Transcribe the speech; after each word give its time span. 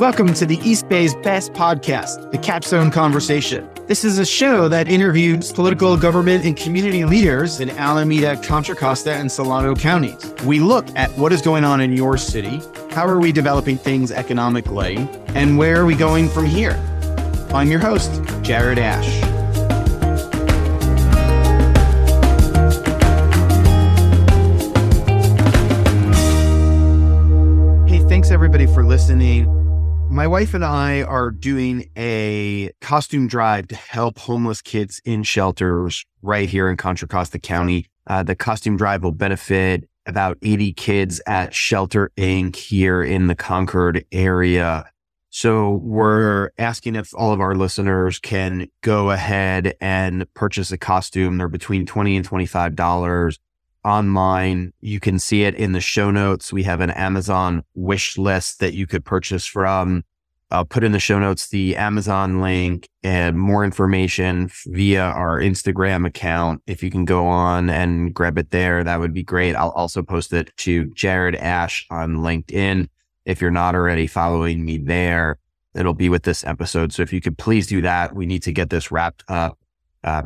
Welcome 0.00 0.34
to 0.34 0.44
the 0.44 0.58
East 0.68 0.88
Bay's 0.88 1.14
best 1.14 1.52
podcast, 1.52 2.32
The 2.32 2.38
Capstone 2.38 2.90
Conversation. 2.90 3.70
This 3.86 4.02
is 4.02 4.18
a 4.18 4.26
show 4.26 4.66
that 4.68 4.88
interviews 4.88 5.52
political, 5.52 5.96
government, 5.96 6.44
and 6.44 6.56
community 6.56 7.04
leaders 7.04 7.60
in 7.60 7.70
Alameda, 7.70 8.36
Contra 8.42 8.74
Costa, 8.74 9.12
and 9.12 9.30
Solano 9.30 9.76
counties. 9.76 10.34
We 10.44 10.58
look 10.58 10.84
at 10.96 11.12
what 11.16 11.32
is 11.32 11.40
going 11.40 11.62
on 11.62 11.80
in 11.80 11.92
your 11.92 12.18
city, 12.18 12.60
how 12.90 13.06
are 13.06 13.20
we 13.20 13.30
developing 13.30 13.76
things 13.78 14.10
economically, 14.10 14.96
and 15.28 15.56
where 15.56 15.80
are 15.80 15.86
we 15.86 15.94
going 15.94 16.28
from 16.28 16.46
here? 16.46 16.72
I'm 17.54 17.70
your 17.70 17.78
host, 17.78 18.20
Jared 18.42 18.80
Ash. 18.80 19.06
Hey, 27.88 28.00
thanks 28.08 28.32
everybody 28.32 28.66
for 28.66 28.84
listening. 28.84 29.63
My 30.14 30.28
wife 30.28 30.54
and 30.54 30.64
I 30.64 31.02
are 31.02 31.32
doing 31.32 31.90
a 31.98 32.70
costume 32.80 33.26
drive 33.26 33.66
to 33.66 33.74
help 33.74 34.16
homeless 34.20 34.62
kids 34.62 35.02
in 35.04 35.24
shelters 35.24 36.06
right 36.22 36.48
here 36.48 36.70
in 36.70 36.76
Contra 36.76 37.08
Costa 37.08 37.40
County. 37.40 37.86
Uh, 38.06 38.22
the 38.22 38.36
costume 38.36 38.76
drive 38.76 39.02
will 39.02 39.10
benefit 39.10 39.88
about 40.06 40.38
80 40.40 40.72
kids 40.74 41.20
at 41.26 41.52
Shelter 41.52 42.12
Inc. 42.16 42.54
here 42.54 43.02
in 43.02 43.26
the 43.26 43.34
Concord 43.34 44.04
area. 44.12 44.88
So 45.30 45.80
we're 45.82 46.50
asking 46.58 46.94
if 46.94 47.12
all 47.16 47.32
of 47.32 47.40
our 47.40 47.56
listeners 47.56 48.20
can 48.20 48.68
go 48.82 49.10
ahead 49.10 49.74
and 49.80 50.32
purchase 50.34 50.70
a 50.70 50.78
costume. 50.78 51.38
They're 51.38 51.48
between 51.48 51.86
20 51.86 52.18
and 52.18 52.28
$25 52.28 53.38
online. 53.84 54.72
You 54.80 55.00
can 55.00 55.18
see 55.18 55.44
it 55.44 55.54
in 55.54 55.72
the 55.72 55.80
show 55.80 56.10
notes. 56.10 56.52
We 56.52 56.62
have 56.64 56.80
an 56.80 56.90
Amazon 56.90 57.64
wish 57.74 58.16
list 58.18 58.60
that 58.60 58.74
you 58.74 58.86
could 58.86 59.04
purchase 59.04 59.46
from. 59.46 60.04
I'll 60.50 60.64
put 60.64 60.84
in 60.84 60.92
the 60.92 61.00
show 61.00 61.18
notes 61.18 61.48
the 61.48 61.76
Amazon 61.76 62.40
link 62.40 62.88
and 63.02 63.36
more 63.38 63.64
information 63.64 64.50
via 64.66 65.02
our 65.02 65.40
Instagram 65.40 66.06
account. 66.06 66.62
If 66.66 66.82
you 66.82 66.90
can 66.90 67.04
go 67.04 67.26
on 67.26 67.70
and 67.70 68.14
grab 68.14 68.38
it 68.38 68.50
there, 68.50 68.84
that 68.84 69.00
would 69.00 69.12
be 69.12 69.24
great. 69.24 69.56
I'll 69.56 69.70
also 69.70 70.02
post 70.02 70.32
it 70.32 70.56
to 70.58 70.86
Jared 70.94 71.34
Ash 71.36 71.86
on 71.90 72.18
LinkedIn. 72.18 72.88
If 73.24 73.40
you're 73.40 73.50
not 73.50 73.74
already 73.74 74.06
following 74.06 74.64
me 74.64 74.78
there, 74.78 75.38
it'll 75.74 75.94
be 75.94 76.08
with 76.08 76.22
this 76.22 76.44
episode. 76.44 76.92
So 76.92 77.02
if 77.02 77.12
you 77.12 77.20
could 77.20 77.36
please 77.36 77.66
do 77.66 77.80
that, 77.82 78.14
we 78.14 78.26
need 78.26 78.42
to 78.44 78.52
get 78.52 78.70
this 78.70 78.92
wrapped 78.92 79.24
up 79.28 79.58
uh, 80.04 80.22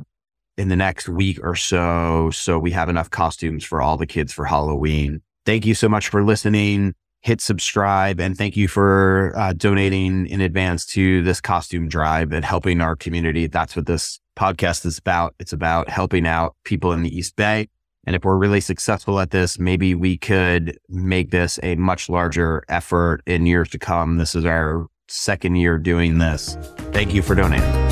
in 0.59 0.69
the 0.69 0.77
next 0.77 1.09
week 1.09 1.39
or 1.42 1.55
so. 1.55 2.31
So 2.33 2.59
we 2.59 2.73
have 2.73 2.89
enough 2.89 3.11
costumes 3.11 3.64
for 3.64 3.81
all 3.81 3.97
the 3.97 4.06
kids 4.06 4.33
for 4.33 4.45
Halloween. 4.45 5.23
Thank 5.47 5.65
you 5.65 5.75
so 5.75 5.89
much 5.89 6.09
for 6.09 6.25
listening. 6.25 6.95
Hit 7.23 7.41
subscribe 7.41 8.20
and 8.20 8.37
thank 8.37 8.56
you 8.56 8.69
for 8.69 9.33
uh, 9.37 9.53
donating 9.53 10.27
in 10.27 10.41
advance 10.41 10.84
to 10.87 11.23
this 11.23 11.41
costume 11.41 11.89
drive 11.89 12.33
and 12.33 12.45
helping 12.45 12.81
our 12.81 12.95
community. 12.95 13.47
That's 13.47 13.75
what 13.75 13.87
this 13.87 14.20
podcast 14.37 14.84
is 14.87 14.98
about. 14.98 15.34
It's 15.39 15.53
about 15.53 15.89
helping 15.89 16.27
out 16.27 16.55
people 16.65 16.93
in 16.93 17.03
the 17.03 17.17
East 17.17 17.34
Bay. 17.34 17.69
And 18.06 18.15
if 18.15 18.25
we're 18.25 18.37
really 18.37 18.61
successful 18.61 19.20
at 19.20 19.33
this, 19.33 19.59
maybe 19.59 19.95
we 19.95 20.17
could 20.17 20.78
make 20.89 21.31
this 21.31 21.59
a 21.62 21.75
much 21.75 22.09
larger 22.09 22.65
effort 22.69 23.22
in 23.27 23.47
years 23.47 23.69
to 23.70 23.78
come. 23.78 24.17
This 24.17 24.34
is 24.34 24.45
our 24.45 24.87
second 25.09 25.56
year 25.56 25.78
doing 25.78 26.19
this. 26.19 26.56
Thank 26.93 27.12
you 27.12 27.22
for 27.22 27.34
donating. 27.34 27.88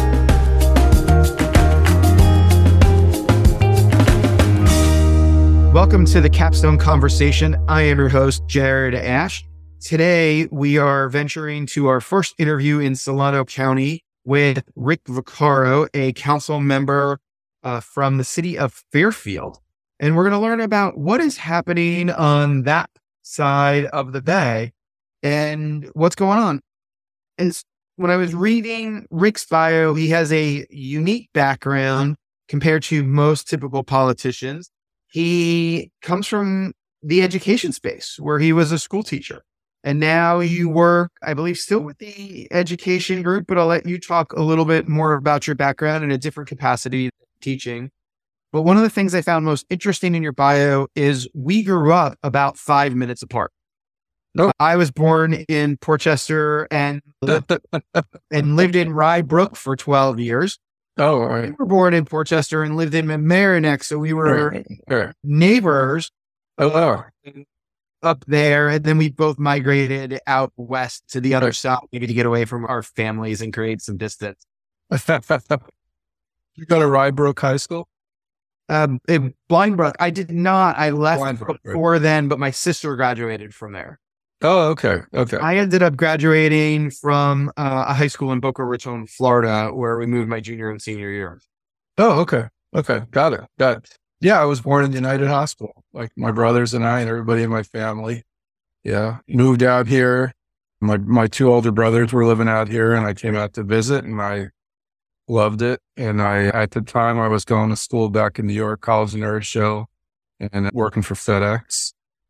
Welcome 5.77 6.06
to 6.06 6.22
the 6.22 6.30
Capstone 6.30 6.78
Conversation. 6.78 7.55
I 7.69 7.82
am 7.82 7.98
your 7.98 8.08
host, 8.08 8.42
Jared 8.46 8.94
Ash. 8.94 9.44
Today, 9.78 10.48
we 10.50 10.78
are 10.78 11.10
venturing 11.10 11.66
to 11.66 11.88
our 11.88 12.00
first 12.00 12.34
interview 12.38 12.78
in 12.78 12.96
Solano 12.96 13.44
County 13.44 14.02
with 14.24 14.64
Rick 14.74 15.05
Vaccaro, 15.05 15.86
a 15.92 16.14
council 16.14 16.61
member 16.61 17.18
uh, 17.62 17.80
from 17.80 18.17
the 18.17 18.24
city 18.24 18.56
of 18.56 18.84
Fairfield. 18.90 19.58
And 20.01 20.17
we're 20.17 20.23
going 20.23 20.33
to 20.33 20.39
learn 20.39 20.62
about 20.62 20.96
what 20.96 21.20
is 21.20 21.36
happening 21.36 22.08
on 22.08 22.62
that 22.62 22.89
side 23.20 23.84
of 23.84 24.14
the 24.14 24.22
bay 24.22 24.72
and 25.22 25.90
what's 25.92 26.17
going 26.17 26.39
on. 26.39 26.62
And 27.36 27.55
when 27.96 28.11
I 28.11 28.17
was 28.17 28.34
reading 28.34 29.06
Rick's 29.11 29.45
bio, 29.45 29.92
he 29.92 30.08
has 30.08 30.33
a 30.33 30.67
unique 30.70 31.28
background 31.34 32.17
compared 32.48 32.83
to 32.84 33.02
most 33.02 33.46
typical 33.46 33.84
politicians. 33.84 34.70
He 35.16 35.92
comes 36.02 36.27
from 36.27 36.74
the 37.02 37.22
education 37.22 37.72
space 37.72 38.18
where 38.20 38.38
he 38.38 38.52
was 38.52 38.70
a 38.70 38.78
school 38.78 39.02
teacher. 39.02 39.44
And 39.82 39.98
now 39.98 40.40
you 40.40 40.68
work, 40.68 41.10
I 41.22 41.32
believe, 41.32 41.56
still 41.56 41.80
with 41.80 41.96
the 41.96 42.46
education 42.50 43.22
group, 43.22 43.46
but 43.46 43.56
I'll 43.56 43.66
let 43.66 43.86
you 43.86 43.98
talk 43.98 44.34
a 44.34 44.42
little 44.42 44.66
bit 44.66 44.88
more 44.88 45.14
about 45.14 45.46
your 45.46 45.56
background 45.56 46.04
in 46.04 46.10
a 46.10 46.18
different 46.18 46.50
capacity 46.50 47.08
teaching. 47.40 47.92
But 48.52 48.64
one 48.64 48.77
of 48.77 48.82
the 48.82 48.90
things 48.90 49.14
I 49.14 49.22
found 49.22 49.46
most 49.46 49.64
interesting 49.70 50.14
in 50.14 50.22
your 50.22 50.32
bio 50.32 50.88
is 50.94 51.27
we 51.33 51.62
grew 51.62 51.94
up 51.94 52.18
about 52.22 52.58
five 52.58 52.94
minutes 52.94 53.22
apart. 53.22 53.52
No, 54.34 54.52
I 54.60 54.77
was 54.77 54.90
born 54.90 55.33
in 55.48 55.78
Portchester 55.78 56.68
and 56.70 57.00
and 58.30 58.54
lived 58.54 58.77
in 58.77 58.92
Rye 58.92 59.22
Brook 59.22 59.56
for 59.56 59.77
12 59.77 60.20
years. 60.20 60.58
Oh, 60.98 61.20
right. 61.20 61.46
We 61.46 61.52
were 61.52 61.67
born 61.67 61.95
in 61.95 62.05
Portchester 62.05 62.62
and 62.62 62.77
lived 62.77 62.95
in 62.95 63.07
Mamaroneck, 63.07 63.83
so 63.84 63.98
we 63.98 64.12
were 64.12 64.64
sure. 64.89 65.14
neighbors 65.23 66.11
Oh, 66.58 66.68
wow. 66.70 67.05
up 68.02 68.24
there. 68.27 68.68
And 68.70 68.84
then 68.84 68.96
we 68.96 69.11
both 69.11 69.39
migrated 69.39 70.18
out 70.27 70.52
west 70.57 71.05
to 71.11 71.20
the 71.20 71.34
other 71.34 71.52
side, 71.52 71.80
maybe 71.92 72.07
to 72.07 72.14
get 72.14 72.24
away 72.24 72.46
from 72.46 72.64
our 72.64 72.83
families 72.83 73.42
and 73.42 73.52
create 73.52 73.83
some 73.83 73.98
distance. 73.98 74.46
you 74.90 76.64
go 76.67 76.80
to 76.80 76.86
Rye 76.86 77.11
Brook 77.11 77.40
High 77.40 77.58
School? 77.58 77.89
Um, 78.68 79.01
in 79.07 79.34
Blindbrook, 79.48 79.95
I 80.01 80.11
did 80.11 80.30
not. 80.30 80.77
I 80.78 80.90
left 80.90 81.20
Blindbrook, 81.23 81.48
right. 81.48 81.63
before 81.63 81.98
then, 81.98 82.28
but 82.28 82.39
my 82.39 82.51
sister 82.51 82.96
graduated 82.96 83.55
from 83.55 83.73
there. 83.73 84.01
Oh, 84.42 84.69
okay. 84.70 85.01
Okay. 85.14 85.39
I 85.39 85.57
ended 85.57 85.83
up 85.83 85.97
graduating 85.97 86.91
from 86.91 87.51
uh, 87.57 87.86
a 87.89 87.95
high 87.95 88.07
school 88.07 88.33
in 88.33 88.41
Boca 88.41 88.64
Raton, 88.64 89.07
Florida, 89.07 89.70
where 89.73 89.98
we 89.98 90.07
moved 90.07 90.29
my 90.29 90.41
junior 90.41 90.70
and 90.70 90.80
senior 90.80 91.11
year. 91.11 91.41
Oh, 91.97 92.20
okay. 92.20 92.48
Okay. 92.75 93.02
Got 93.11 93.33
it. 93.33 93.41
Got 93.58 93.79
it. 93.79 93.96
Yeah, 94.20 94.41
I 94.41 94.45
was 94.45 94.61
born 94.61 94.85
in 94.85 94.91
the 94.91 94.96
United 94.96 95.29
Hospital, 95.29 95.85
like 95.92 96.11
my 96.17 96.33
brothers 96.33 96.75
and 96.75 96.86
I 96.86 97.01
and 97.01 97.08
everybody 97.08 97.42
in 97.42 97.51
my 97.51 97.63
family. 97.63 98.25
Yeah. 98.85 99.19
Moved 99.29 99.63
out 99.63 99.86
here. 99.86 100.33
My 100.80 100.98
my 100.98 101.27
two 101.27 101.51
older 101.51 101.73
brothers 101.73 102.13
were 102.13 102.27
living 102.27 102.48
out 102.48 102.69
here 102.69 102.92
and 102.92 103.07
I 103.07 103.14
came 103.14 103.35
out 103.35 103.55
to 103.55 103.63
visit 103.63 104.05
and 104.05 104.20
I 104.20 104.48
loved 105.27 105.63
it. 105.63 105.80
And 105.96 106.20
I 106.20 106.46
at 106.48 106.73
the 106.73 106.83
time 106.83 107.19
I 107.19 107.29
was 107.29 107.46
going 107.46 107.70
to 107.70 107.77
school 107.77 108.11
back 108.11 108.39
in 108.39 108.46
New 108.46 108.52
York, 108.52 108.83
College 108.83 109.14
New 109.14 109.27
Rochelle 109.27 109.89
and 110.39 110.70
working 110.73 111.02
for 111.02 111.14
FedEx. 111.14 111.86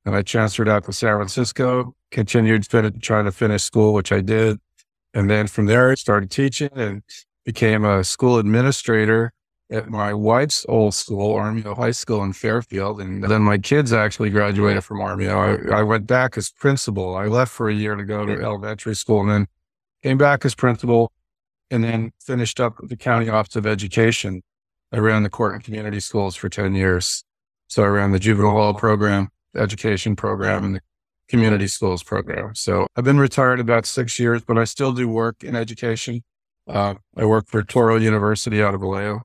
And 0.07 0.15
I 0.15 0.23
transferred 0.23 0.69
out 0.69 0.85
to 0.85 0.93
San 0.93 1.17
Francisco, 1.17 1.95
continued 2.13 2.67
fin- 2.67 3.01
trying 3.01 3.25
to 3.25 3.33
finish 3.33 3.65
school, 3.65 3.93
which 3.93 4.13
I 4.13 4.21
did. 4.21 4.59
And 5.13 5.29
then 5.29 5.49
from 5.49 5.67
there, 5.67 5.91
I 5.91 5.97
started 5.97 6.31
teaching 6.31 6.71
and 6.75 7.03
became 7.45 7.85
a 7.85 8.05
school 8.05 8.39
administrator 8.39 9.33
at 9.71 9.89
my 9.89 10.15
wife's 10.15 10.65
old 10.69 10.95
school, 10.95 11.35
Armijo 11.35 11.75
High 11.75 11.91
School 11.91 12.23
in 12.23 12.33
Fairfield. 12.33 13.01
And 13.01 13.25
then 13.25 13.43
my 13.43 13.59
kids 13.59 13.93
actually 13.93 14.31
graduated 14.31 14.85
from 14.85 15.01
Armijo. 15.01 15.73
I, 15.73 15.81
I 15.81 15.83
went 15.83 16.07
back 16.07 16.39
as 16.39 16.51
principal. 16.51 17.17
I 17.17 17.27
left 17.27 17.51
for 17.51 17.69
a 17.69 17.75
year 17.75 17.97
to 17.97 18.05
go 18.05 18.25
to 18.25 18.41
elementary 18.41 18.95
school 18.95 19.23
and 19.23 19.31
then 19.31 19.47
came 20.03 20.19
back 20.19 20.45
as 20.45 20.55
principal 20.55 21.11
and 21.71 21.83
then 21.83 22.13
finished 22.21 22.61
up 22.61 22.77
the 22.81 22.97
County 22.97 23.29
Office 23.29 23.57
of 23.57 23.67
Education. 23.67 24.43
I 24.93 24.99
ran 24.99 25.25
the 25.25 25.31
court 25.31 25.55
and 25.55 25.65
community 25.65 25.99
schools 25.99 26.37
for 26.37 26.49
10 26.49 26.77
years. 26.77 27.25
So 27.69 27.83
I 27.83 27.89
ran 27.89 28.13
the 28.13 28.21
juvenile 28.21 28.53
hall 28.53 28.75
program, 28.75 29.31
education 29.55 30.17
program, 30.17 30.65
and 30.65 30.75
the 30.77 30.81
community 31.29 31.67
schools 31.67 32.03
program. 32.03 32.55
So 32.55 32.87
I've 32.97 33.05
been 33.05 33.19
retired 33.19 33.61
about 33.61 33.87
six 33.87 34.19
years, 34.19 34.43
but 34.43 34.59
I 34.59 34.65
still 34.65 34.93
do 34.93 35.09
work 35.09 35.43
in 35.43 35.57
education. 35.57 36.23
Uh, 36.69 36.95
I 37.17 37.25
work 37.25 37.47
for 37.49 37.63
Touro 37.63 38.01
University 38.01 38.63
out 38.63 38.75
of 38.75 38.81
Vallejo, 38.81 39.23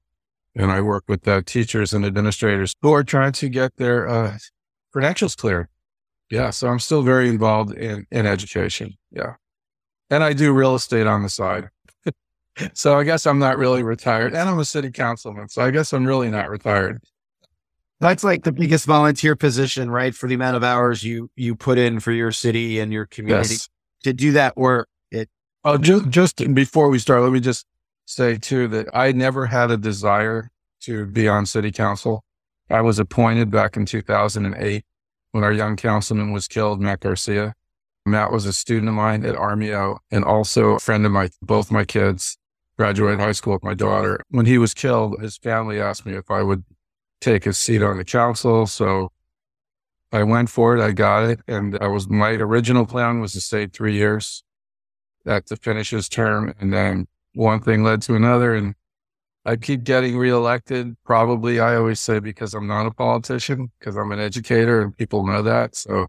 and 0.55 0.71
I 0.71 0.81
work 0.81 1.03
with 1.07 1.27
uh, 1.27 1.41
teachers 1.45 1.93
and 1.93 2.05
administrators 2.05 2.73
who 2.81 2.93
are 2.93 3.03
trying 3.03 3.31
to 3.33 3.49
get 3.49 3.77
their 3.77 4.07
uh, 4.07 4.37
credentials 4.91 5.35
cleared. 5.35 5.67
Yeah, 6.29 6.49
so 6.51 6.69
I'm 6.69 6.79
still 6.79 7.01
very 7.01 7.27
involved 7.27 7.73
in, 7.73 8.05
in 8.09 8.25
education. 8.25 8.93
Yeah. 9.11 9.35
And 10.09 10.23
I 10.23 10.33
do 10.33 10.53
real 10.53 10.75
estate 10.75 11.07
on 11.07 11.23
the 11.23 11.29
side. 11.29 11.69
so 12.73 12.97
I 12.97 13.03
guess 13.03 13.25
I'm 13.25 13.39
not 13.39 13.57
really 13.57 13.83
retired. 13.83 14.33
And 14.33 14.49
I'm 14.49 14.59
a 14.59 14.65
city 14.65 14.91
councilman. 14.91 15.49
So 15.49 15.61
I 15.61 15.71
guess 15.71 15.93
I'm 15.93 16.05
really 16.05 16.29
not 16.29 16.49
retired. 16.49 17.03
That's 18.01 18.23
like 18.23 18.43
the 18.43 18.51
biggest 18.51 18.85
volunteer 18.87 19.35
position, 19.35 19.91
right? 19.91 20.13
For 20.13 20.27
the 20.27 20.33
amount 20.35 20.57
of 20.57 20.63
hours 20.63 21.03
you 21.03 21.29
you 21.35 21.55
put 21.55 21.77
in 21.77 21.99
for 21.99 22.11
your 22.11 22.31
city 22.31 22.79
and 22.79 22.91
your 22.91 23.05
community 23.05 23.53
Yes. 23.53 23.69
to 24.03 24.11
do 24.11 24.31
that 24.33 24.57
work. 24.57 24.89
It 25.11 25.29
uh, 25.63 25.73
Oh, 25.73 25.77
just, 25.77 26.09
just 26.09 26.53
before 26.55 26.89
we 26.89 26.97
start, 26.97 27.21
let 27.21 27.31
me 27.31 27.39
just 27.39 27.65
say 28.05 28.37
too 28.37 28.67
that 28.69 28.87
I 28.93 29.11
never 29.11 29.45
had 29.45 29.69
a 29.71 29.77
desire 29.77 30.49
to 30.81 31.05
be 31.05 31.27
on 31.27 31.45
city 31.45 31.71
council. 31.71 32.23
I 32.71 32.81
was 32.81 32.97
appointed 32.97 33.51
back 33.51 33.77
in 33.77 33.85
2008 33.85 34.83
when 35.31 35.43
our 35.43 35.53
young 35.53 35.75
councilman 35.75 36.31
was 36.31 36.47
killed, 36.47 36.81
Matt 36.81 37.01
Garcia. 37.01 37.53
Matt 38.07 38.31
was 38.31 38.47
a 38.47 38.53
student 38.53 38.89
of 38.89 38.95
mine 38.95 39.23
at 39.23 39.35
Armijo 39.35 39.99
and 40.09 40.25
also 40.25 40.71
a 40.71 40.79
friend 40.79 41.05
of 41.05 41.11
my, 41.11 41.29
both 41.43 41.69
my 41.69 41.85
kids 41.85 42.37
graduated 42.79 43.19
high 43.19 43.31
school 43.33 43.53
with 43.53 43.63
my 43.63 43.75
daughter. 43.75 44.19
When 44.29 44.47
he 44.47 44.57
was 44.57 44.73
killed, 44.73 45.21
his 45.21 45.37
family 45.37 45.79
asked 45.79 46.03
me 46.03 46.13
if 46.15 46.31
I 46.31 46.41
would 46.41 46.63
take 47.21 47.45
a 47.45 47.53
seat 47.53 47.81
on 47.81 47.97
the 47.97 48.03
council. 48.03 48.67
So 48.67 49.11
I 50.11 50.23
went 50.23 50.49
for 50.49 50.75
it. 50.75 50.83
I 50.83 50.91
got 50.91 51.29
it. 51.29 51.39
And 51.47 51.77
I 51.79 51.87
was, 51.87 52.09
my 52.09 52.31
original 52.31 52.85
plan 52.85 53.21
was 53.21 53.33
to 53.33 53.41
stay 53.41 53.67
three 53.67 53.93
years 53.93 54.43
that 55.23 55.45
to 55.47 55.55
finish 55.55 55.91
his 55.91 56.09
term. 56.09 56.53
And 56.59 56.73
then 56.73 57.07
one 57.33 57.61
thing 57.61 57.83
led 57.83 58.01
to 58.03 58.15
another. 58.15 58.53
And 58.53 58.75
I 59.45 59.55
keep 59.55 59.83
getting 59.83 60.17
reelected. 60.17 60.97
Probably, 61.05 61.59
I 61.59 61.75
always 61.75 61.99
say 61.99 62.19
because 62.19 62.53
I'm 62.53 62.67
not 62.67 62.87
a 62.87 62.91
politician, 62.91 63.71
because 63.79 63.95
I'm 63.95 64.11
an 64.11 64.19
educator 64.19 64.81
and 64.81 64.97
people 64.97 65.25
know 65.25 65.41
that. 65.43 65.75
So 65.75 66.07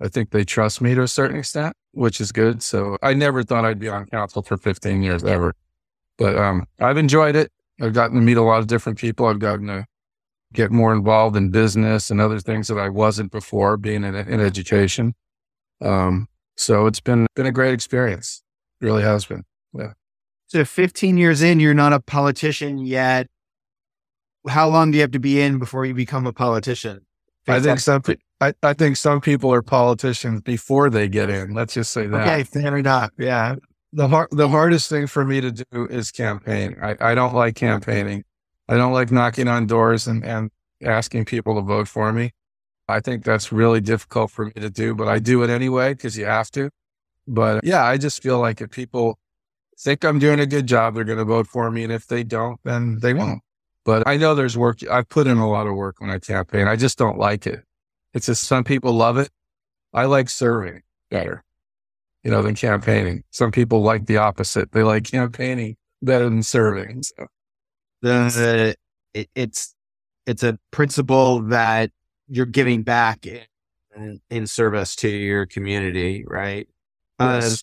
I 0.00 0.08
think 0.08 0.30
they 0.30 0.44
trust 0.44 0.80
me 0.80 0.94
to 0.94 1.02
a 1.02 1.08
certain 1.08 1.38
extent, 1.38 1.74
which 1.92 2.20
is 2.20 2.32
good. 2.32 2.62
So 2.62 2.98
I 3.02 3.14
never 3.14 3.42
thought 3.44 3.64
I'd 3.64 3.78
be 3.78 3.88
on 3.88 4.06
council 4.06 4.42
for 4.42 4.56
15 4.56 5.02
years 5.02 5.22
ever, 5.22 5.54
but 6.18 6.36
um, 6.36 6.66
I've 6.80 6.98
enjoyed 6.98 7.36
it. 7.36 7.52
I've 7.80 7.94
gotten 7.94 8.16
to 8.16 8.22
meet 8.22 8.36
a 8.36 8.42
lot 8.42 8.58
of 8.58 8.66
different 8.66 8.98
people. 8.98 9.26
I've 9.26 9.38
gotten 9.38 9.68
to 9.68 9.86
get 10.52 10.70
more 10.70 10.92
involved 10.92 11.36
in 11.36 11.50
business 11.50 12.10
and 12.10 12.20
other 12.20 12.38
things 12.38 12.68
that 12.68 12.78
I 12.78 12.88
wasn't 12.88 13.32
before 13.32 13.76
being 13.76 14.04
in, 14.04 14.14
in 14.14 14.40
education. 14.40 15.14
Um, 15.80 16.28
so 16.56 16.86
it's 16.86 17.00
been, 17.00 17.26
been 17.34 17.46
a 17.46 17.52
great 17.52 17.74
experience. 17.74 18.42
It 18.80 18.84
really 18.84 19.02
has 19.02 19.24
been. 19.24 19.44
Yeah. 19.74 19.92
So 20.48 20.64
15 20.64 21.16
years 21.16 21.42
in, 21.42 21.60
you're 21.60 21.74
not 21.74 21.92
a 21.92 22.00
politician 22.00 22.78
yet. 22.78 23.28
How 24.48 24.68
long 24.68 24.90
do 24.90 24.96
you 24.96 25.02
have 25.02 25.12
to 25.12 25.18
be 25.18 25.40
in 25.40 25.58
before 25.58 25.86
you 25.86 25.94
become 25.94 26.26
a 26.26 26.32
politician? 26.32 27.06
I 27.48 27.60
think 27.60 27.80
some, 27.80 28.02
I, 28.40 28.52
I 28.62 28.72
think 28.72 28.96
some 28.96 29.20
people 29.20 29.52
are 29.52 29.62
politicians 29.62 30.42
before 30.42 30.90
they 30.90 31.08
get 31.08 31.30
in. 31.30 31.54
Let's 31.54 31.74
just 31.74 31.92
say 31.92 32.06
that. 32.06 32.22
Okay, 32.22 32.44
fair 32.44 32.76
enough. 32.76 33.10
Yeah. 33.18 33.56
The 33.92 34.08
hard, 34.08 34.28
the 34.30 34.48
hardest 34.48 34.88
thing 34.88 35.06
for 35.06 35.24
me 35.24 35.40
to 35.40 35.50
do 35.50 35.86
is 35.86 36.10
campaign. 36.10 36.76
I, 36.82 36.96
I 37.00 37.14
don't 37.14 37.34
like 37.34 37.56
campaigning. 37.56 38.24
I 38.72 38.76
don't 38.76 38.94
like 38.94 39.10
knocking 39.10 39.48
on 39.48 39.66
doors 39.66 40.06
and, 40.06 40.24
and 40.24 40.50
asking 40.82 41.26
people 41.26 41.56
to 41.56 41.60
vote 41.60 41.88
for 41.88 42.10
me. 42.10 42.30
I 42.88 43.00
think 43.00 43.22
that's 43.22 43.52
really 43.52 43.82
difficult 43.82 44.30
for 44.30 44.46
me 44.46 44.52
to 44.52 44.70
do, 44.70 44.94
but 44.94 45.08
I 45.08 45.18
do 45.18 45.42
it 45.42 45.50
anyway 45.50 45.92
because 45.92 46.16
you 46.16 46.24
have 46.24 46.50
to. 46.52 46.70
But 47.28 47.64
yeah, 47.64 47.84
I 47.84 47.98
just 47.98 48.22
feel 48.22 48.40
like 48.40 48.62
if 48.62 48.70
people 48.70 49.18
think 49.78 50.06
I'm 50.06 50.18
doing 50.18 50.40
a 50.40 50.46
good 50.46 50.66
job, 50.66 50.94
they're 50.94 51.04
going 51.04 51.18
to 51.18 51.24
vote 51.26 51.48
for 51.48 51.70
me. 51.70 51.84
And 51.84 51.92
if 51.92 52.06
they 52.06 52.24
don't, 52.24 52.58
then 52.64 52.98
they 53.00 53.12
won't. 53.12 53.42
But 53.84 54.08
I 54.08 54.16
know 54.16 54.34
there's 54.34 54.56
work. 54.56 54.78
I've 54.90 55.10
put 55.10 55.26
in 55.26 55.36
a 55.36 55.50
lot 55.50 55.66
of 55.66 55.74
work 55.74 56.00
when 56.00 56.08
I 56.08 56.18
campaign. 56.18 56.66
I 56.66 56.76
just 56.76 56.96
don't 56.96 57.18
like 57.18 57.46
it. 57.46 57.64
It's 58.14 58.24
just 58.24 58.44
some 58.44 58.64
people 58.64 58.94
love 58.94 59.18
it. 59.18 59.28
I 59.92 60.06
like 60.06 60.30
serving 60.30 60.80
better, 61.10 61.44
you 62.24 62.30
know, 62.30 62.40
than 62.40 62.54
campaigning. 62.54 63.24
Some 63.32 63.50
people 63.50 63.82
like 63.82 64.06
the 64.06 64.16
opposite. 64.16 64.72
They 64.72 64.82
like 64.82 65.04
campaigning 65.04 65.76
better 66.00 66.24
than 66.24 66.42
serving. 66.42 67.02
So. 67.02 67.26
The, 68.02 68.76
it, 69.14 69.28
it's, 69.34 69.74
it's 70.26 70.42
a 70.42 70.58
principle 70.70 71.42
that 71.42 71.90
you're 72.28 72.46
giving 72.46 72.82
back 72.82 73.26
in, 73.26 74.20
in 74.30 74.46
service 74.46 74.96
to 74.96 75.08
your 75.08 75.46
community, 75.46 76.24
right? 76.26 76.68
Yes. 77.20 77.54
Uh, 77.54 77.56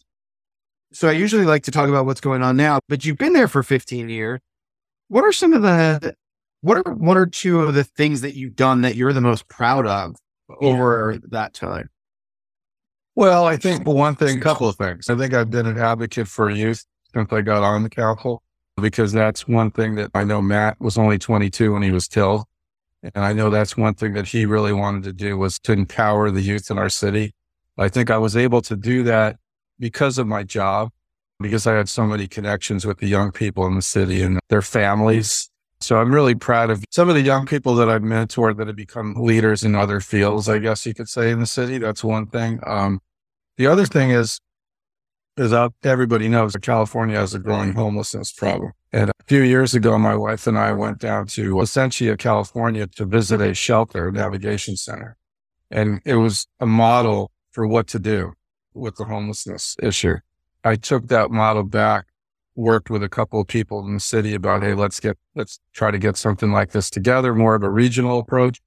so 0.92 1.08
I 1.08 1.12
usually 1.12 1.46
like 1.46 1.64
to 1.64 1.72
talk 1.72 1.90
about 1.90 2.06
what's 2.06 2.22
going 2.22 2.42
on 2.42 2.58
now, 2.58 2.80
but 2.88 3.06
you've 3.06 3.18
been 3.18 3.34
there 3.34 3.48
for 3.48 3.62
15 3.62 4.10
years. 4.10 4.40
What 5.08 5.24
are 5.24 5.32
some 5.32 5.54
of 5.54 5.62
the, 5.62 6.16
what 6.62 6.78
are 6.78 6.94
one 6.94 7.18
or 7.18 7.26
two 7.26 7.62
of 7.62 7.74
the 7.74 7.84
things 7.84 8.22
that 8.22 8.36
you've 8.36 8.56
done 8.56 8.82
that 8.82 8.96
you're 8.96 9.14
the 9.14 9.22
most 9.22 9.48
proud 9.48 9.86
of 9.86 10.16
over 10.62 11.20
that 11.30 11.54
time? 11.54 11.90
Well, 13.16 13.46
I 13.46 13.58
think 13.58 13.86
one 13.86 14.16
thing, 14.16 14.38
a 14.38 14.42
couple 14.42 14.68
of 14.68 14.78
things. 14.78 15.10
I 15.10 15.16
think 15.16 15.34
I've 15.34 15.50
been 15.50 15.66
an 15.66 15.78
advocate 15.78 16.28
for 16.28 16.50
youth 16.50 16.86
since 17.14 17.32
I 17.32 17.42
got 17.42 17.64
on 17.64 17.84
the 17.84 17.90
council 17.90 18.42
because 18.80 19.12
that's 19.12 19.48
one 19.48 19.72
thing 19.72 19.96
that 19.96 20.12
I 20.14 20.24
know 20.24 20.42
Matt 20.42 20.80
was 20.80 20.98
only 20.98 21.18
22 21.18 21.74
when 21.74 21.82
he 21.82 21.92
was 21.92 22.08
killed. 22.08 22.46
And 23.02 23.24
I 23.24 23.34
know 23.34 23.50
that's 23.50 23.78
one 23.78 23.94
thing 23.94 24.14
that 24.14 24.28
he 24.28 24.46
really 24.46 24.74
wanted 24.74 25.04
to 25.04 25.14
do 25.14 25.38
was 25.38 25.58
to 25.60 25.72
empower 25.72 26.30
the 26.32 26.42
youth 26.42 26.70
in 26.70 26.78
our 26.78 26.90
city. 26.90 27.34
I 27.78 27.88
think 27.88 28.10
I 28.10 28.18
was 28.18 28.36
able 28.36 28.62
to 28.64 28.76
do 28.76 29.04
that 29.04 29.38
because 29.80 30.18
of 30.18 30.28
my 30.28 30.44
job, 30.44 30.92
because 31.40 31.66
I 31.66 31.76
had 31.76 31.88
so 31.88 32.06
many 32.06 32.28
connections 32.28 32.86
with 32.86 32.98
the 32.98 33.08
young 33.08 33.32
people 33.32 33.66
in 33.68 33.76
the 33.76 33.82
city 33.82 34.22
and 34.22 34.40
their 34.50 34.62
families. 34.62 35.50
So 35.80 35.98
I'm 35.98 36.14
really 36.14 36.36
proud 36.36 36.70
of 36.70 36.84
some 36.92 37.08
of 37.08 37.16
the 37.16 37.22
young 37.22 37.46
people 37.46 37.74
that 37.76 37.90
I've 37.90 38.02
mentored 38.02 38.58
that 38.58 38.68
have 38.68 38.76
become 38.76 39.14
leaders 39.16 39.64
in 39.64 39.76
other 39.76 40.02
fields, 40.02 40.50
I 40.50 40.60
guess 40.60 40.86
you 40.86 40.94
could 40.94 41.08
say 41.08 41.32
in 41.32 41.40
the 41.40 41.46
city. 41.46 41.78
That's 41.78 42.04
one 42.04 42.28
thing. 42.28 42.60
Um, 42.66 43.00
the 43.56 43.68
other 43.68 43.86
thing 43.86 44.12
is, 44.12 44.42
that 45.48 45.72
everybody 45.84 46.28
knows 46.28 46.56
California 46.62 47.18
has 47.18 47.34
a 47.34 47.40
growing 47.40 47.74
homelessness 47.74 48.32
problem. 48.34 48.74
And 48.92 49.10
a 49.10 49.24
few 49.26 49.42
years 49.42 49.74
ago, 49.74 49.98
my 49.98 50.16
wife 50.16 50.48
and 50.48 50.58
I 50.58 50.74
went 50.74 51.00
down 51.00 51.28
to 51.28 51.54
Placentia, 51.54 52.18
California 52.18 52.88
to 52.88 53.06
visit 53.06 53.40
a 53.40 53.54
shelter 53.54 54.12
navigation 54.12 54.76
center. 54.76 55.18
And 55.72 56.02
it 56.04 56.16
was 56.16 56.48
a 56.60 56.66
model 56.66 57.32
for 57.52 57.66
what 57.68 57.88
to 57.88 58.00
do 58.00 58.34
with 58.74 58.98
the 58.98 59.06
homelessness 59.06 59.78
issue. 59.82 60.16
I 60.64 60.76
took 60.76 61.08
that 61.08 61.32
model 61.32 61.64
back, 61.64 62.08
worked 62.56 62.90
with 62.90 63.04
a 63.04 63.10
couple 63.10 63.40
of 63.40 63.48
people 63.48 63.86
in 63.86 63.94
the 63.94 64.00
city 64.00 64.34
about, 64.34 64.64
Hey, 64.64 64.74
let's 64.74 65.00
get, 65.00 65.18
let's 65.36 65.60
try 65.74 65.92
to 65.92 65.98
get 65.98 66.18
something 66.18 66.52
like 66.52 66.72
this 66.72 66.90
together, 66.90 67.34
more 67.34 67.56
of 67.56 67.64
a 67.64 67.70
regional 67.70 68.20
approach. 68.20 68.60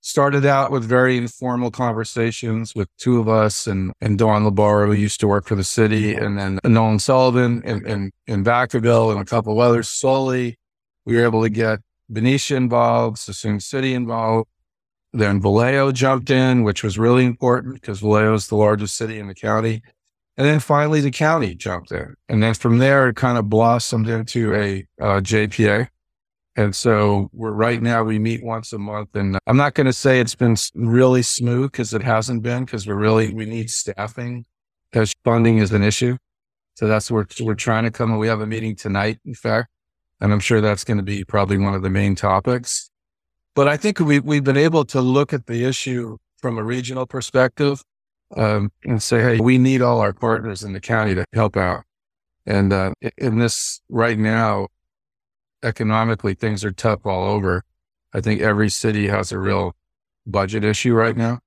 Started 0.00 0.46
out 0.46 0.70
with 0.70 0.84
very 0.84 1.16
informal 1.16 1.70
conversations 1.70 2.74
with 2.74 2.88
two 2.98 3.18
of 3.18 3.28
us 3.28 3.66
and, 3.66 3.92
and 4.00 4.16
Dawn 4.16 4.44
Labar, 4.44 4.86
who 4.86 4.92
used 4.92 5.20
to 5.20 5.28
work 5.28 5.46
for 5.46 5.56
the 5.56 5.64
city, 5.64 6.14
and 6.14 6.38
then 6.38 6.60
Nolan 6.64 6.98
Sullivan 6.98 7.62
in, 7.64 8.12
in, 8.26 8.44
Vacaville 8.44 9.10
and 9.10 9.20
a 9.20 9.24
couple 9.24 9.60
others. 9.60 9.88
Slowly, 9.88 10.56
we 11.04 11.16
were 11.16 11.24
able 11.24 11.42
to 11.42 11.50
get 11.50 11.80
Benicia 12.08 12.56
involved, 12.56 13.16
Suisun 13.18 13.60
City 13.60 13.92
involved, 13.92 14.48
then 15.12 15.40
Vallejo 15.40 15.92
jumped 15.92 16.30
in, 16.30 16.62
which 16.62 16.82
was 16.82 16.98
really 16.98 17.24
important 17.24 17.74
because 17.74 18.00
Vallejo 18.00 18.34
is 18.34 18.48
the 18.48 18.56
largest 18.56 18.96
city 18.96 19.18
in 19.18 19.26
the 19.26 19.34
county. 19.34 19.82
And 20.36 20.46
then 20.46 20.60
finally 20.60 21.00
the 21.00 21.10
county 21.10 21.54
jumped 21.54 21.90
in. 21.90 22.14
And 22.28 22.42
then 22.42 22.54
from 22.54 22.78
there, 22.78 23.08
it 23.08 23.16
kind 23.16 23.38
of 23.38 23.48
blossomed 23.48 24.08
into 24.08 24.54
a 24.54 24.86
uh, 25.00 25.20
JPA. 25.20 25.88
And 26.58 26.74
so 26.74 27.30
we're 27.32 27.52
right 27.52 27.80
now, 27.80 28.02
we 28.02 28.18
meet 28.18 28.42
once 28.42 28.72
a 28.72 28.78
month. 28.78 29.14
And 29.14 29.38
I'm 29.46 29.56
not 29.56 29.74
going 29.74 29.86
to 29.86 29.92
say 29.92 30.18
it's 30.18 30.34
been 30.34 30.56
really 30.74 31.22
smooth 31.22 31.70
because 31.70 31.94
it 31.94 32.02
hasn't 32.02 32.42
been 32.42 32.64
because 32.64 32.84
we're 32.84 32.96
really, 32.96 33.32
we 33.32 33.46
need 33.46 33.70
staffing 33.70 34.44
because 34.90 35.12
funding 35.24 35.58
is 35.58 35.70
an 35.70 35.84
issue. 35.84 36.16
So 36.74 36.88
that's 36.88 37.12
where 37.12 37.28
we're 37.40 37.54
trying 37.54 37.84
to 37.84 37.92
come. 37.92 38.10
And 38.10 38.18
we 38.18 38.26
have 38.26 38.40
a 38.40 38.46
meeting 38.46 38.74
tonight, 38.74 39.20
in 39.24 39.34
fact. 39.34 39.68
And 40.20 40.32
I'm 40.32 40.40
sure 40.40 40.60
that's 40.60 40.82
going 40.82 40.96
to 40.96 41.04
be 41.04 41.22
probably 41.22 41.58
one 41.58 41.74
of 41.74 41.82
the 41.82 41.90
main 41.90 42.16
topics. 42.16 42.90
But 43.54 43.68
I 43.68 43.76
think 43.76 44.00
we, 44.00 44.18
we've 44.18 44.42
been 44.42 44.56
able 44.56 44.84
to 44.86 45.00
look 45.00 45.32
at 45.32 45.46
the 45.46 45.64
issue 45.64 46.16
from 46.38 46.58
a 46.58 46.64
regional 46.64 47.06
perspective 47.06 47.84
um, 48.36 48.72
and 48.84 49.00
say, 49.00 49.20
hey, 49.20 49.38
we 49.38 49.58
need 49.58 49.80
all 49.80 50.00
our 50.00 50.12
partners 50.12 50.64
in 50.64 50.72
the 50.72 50.80
county 50.80 51.14
to 51.14 51.24
help 51.32 51.56
out. 51.56 51.84
And 52.46 52.72
uh, 52.72 52.94
in 53.16 53.38
this 53.38 53.80
right 53.88 54.18
now, 54.18 54.66
economically, 55.62 56.34
things 56.34 56.64
are 56.64 56.72
tough 56.72 57.04
all 57.04 57.28
over. 57.28 57.64
I 58.12 58.20
think 58.20 58.40
every 58.40 58.70
city 58.70 59.08
has 59.08 59.32
a 59.32 59.38
real 59.38 59.74
budget 60.26 60.64
issue 60.64 60.94
right 60.94 61.16
now. 61.16 61.40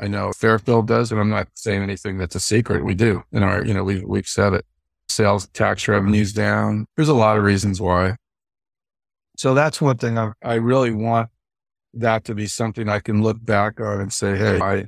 I 0.00 0.08
know 0.08 0.32
Fairfield 0.32 0.86
does, 0.86 1.12
and 1.12 1.20
I'm 1.20 1.28
not 1.28 1.48
saying 1.54 1.82
anything 1.82 2.16
that's 2.16 2.34
a 2.34 2.40
secret. 2.40 2.84
We 2.84 2.94
do 2.94 3.22
in 3.32 3.42
our, 3.42 3.64
you 3.64 3.74
know, 3.74 3.84
we've, 3.84 4.02
we've 4.02 4.26
said 4.26 4.54
it. 4.54 4.64
Sales 5.08 5.48
tax 5.48 5.86
revenues 5.88 6.32
down. 6.32 6.86
There's 6.96 7.08
a 7.08 7.14
lot 7.14 7.36
of 7.36 7.44
reasons 7.44 7.80
why. 7.80 8.16
So 9.36 9.54
that's 9.54 9.80
one 9.80 9.98
thing 9.98 10.18
I, 10.18 10.32
I 10.42 10.54
really 10.54 10.92
want 10.92 11.28
that 11.94 12.24
to 12.24 12.34
be 12.34 12.46
something 12.46 12.88
I 12.88 13.00
can 13.00 13.22
look 13.22 13.44
back 13.44 13.80
on 13.80 14.00
and 14.00 14.12
say, 14.12 14.36
Hey, 14.36 14.60
I, 14.60 14.86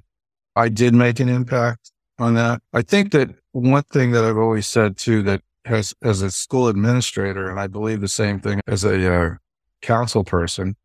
I 0.54 0.68
did 0.68 0.94
make 0.94 1.20
an 1.20 1.28
impact 1.28 1.90
on 2.18 2.34
that. 2.34 2.62
I 2.72 2.82
think 2.82 3.12
that 3.12 3.30
one 3.52 3.82
thing 3.84 4.12
that 4.12 4.24
I've 4.24 4.38
always 4.38 4.66
said 4.66 4.96
too, 4.96 5.22
that 5.22 5.42
has, 5.64 5.95
as 6.02 6.23
a 6.23 6.31
school 6.31 6.69
administrator, 6.69 7.50
and 7.50 7.59
I 7.59 7.66
believe 7.66 8.00
the 8.00 8.09
same 8.09 8.40
thing 8.40 8.61
as 8.66 8.85
a 8.85 9.14
uh, 9.14 9.35
council 9.81 10.25
person, 10.25 10.76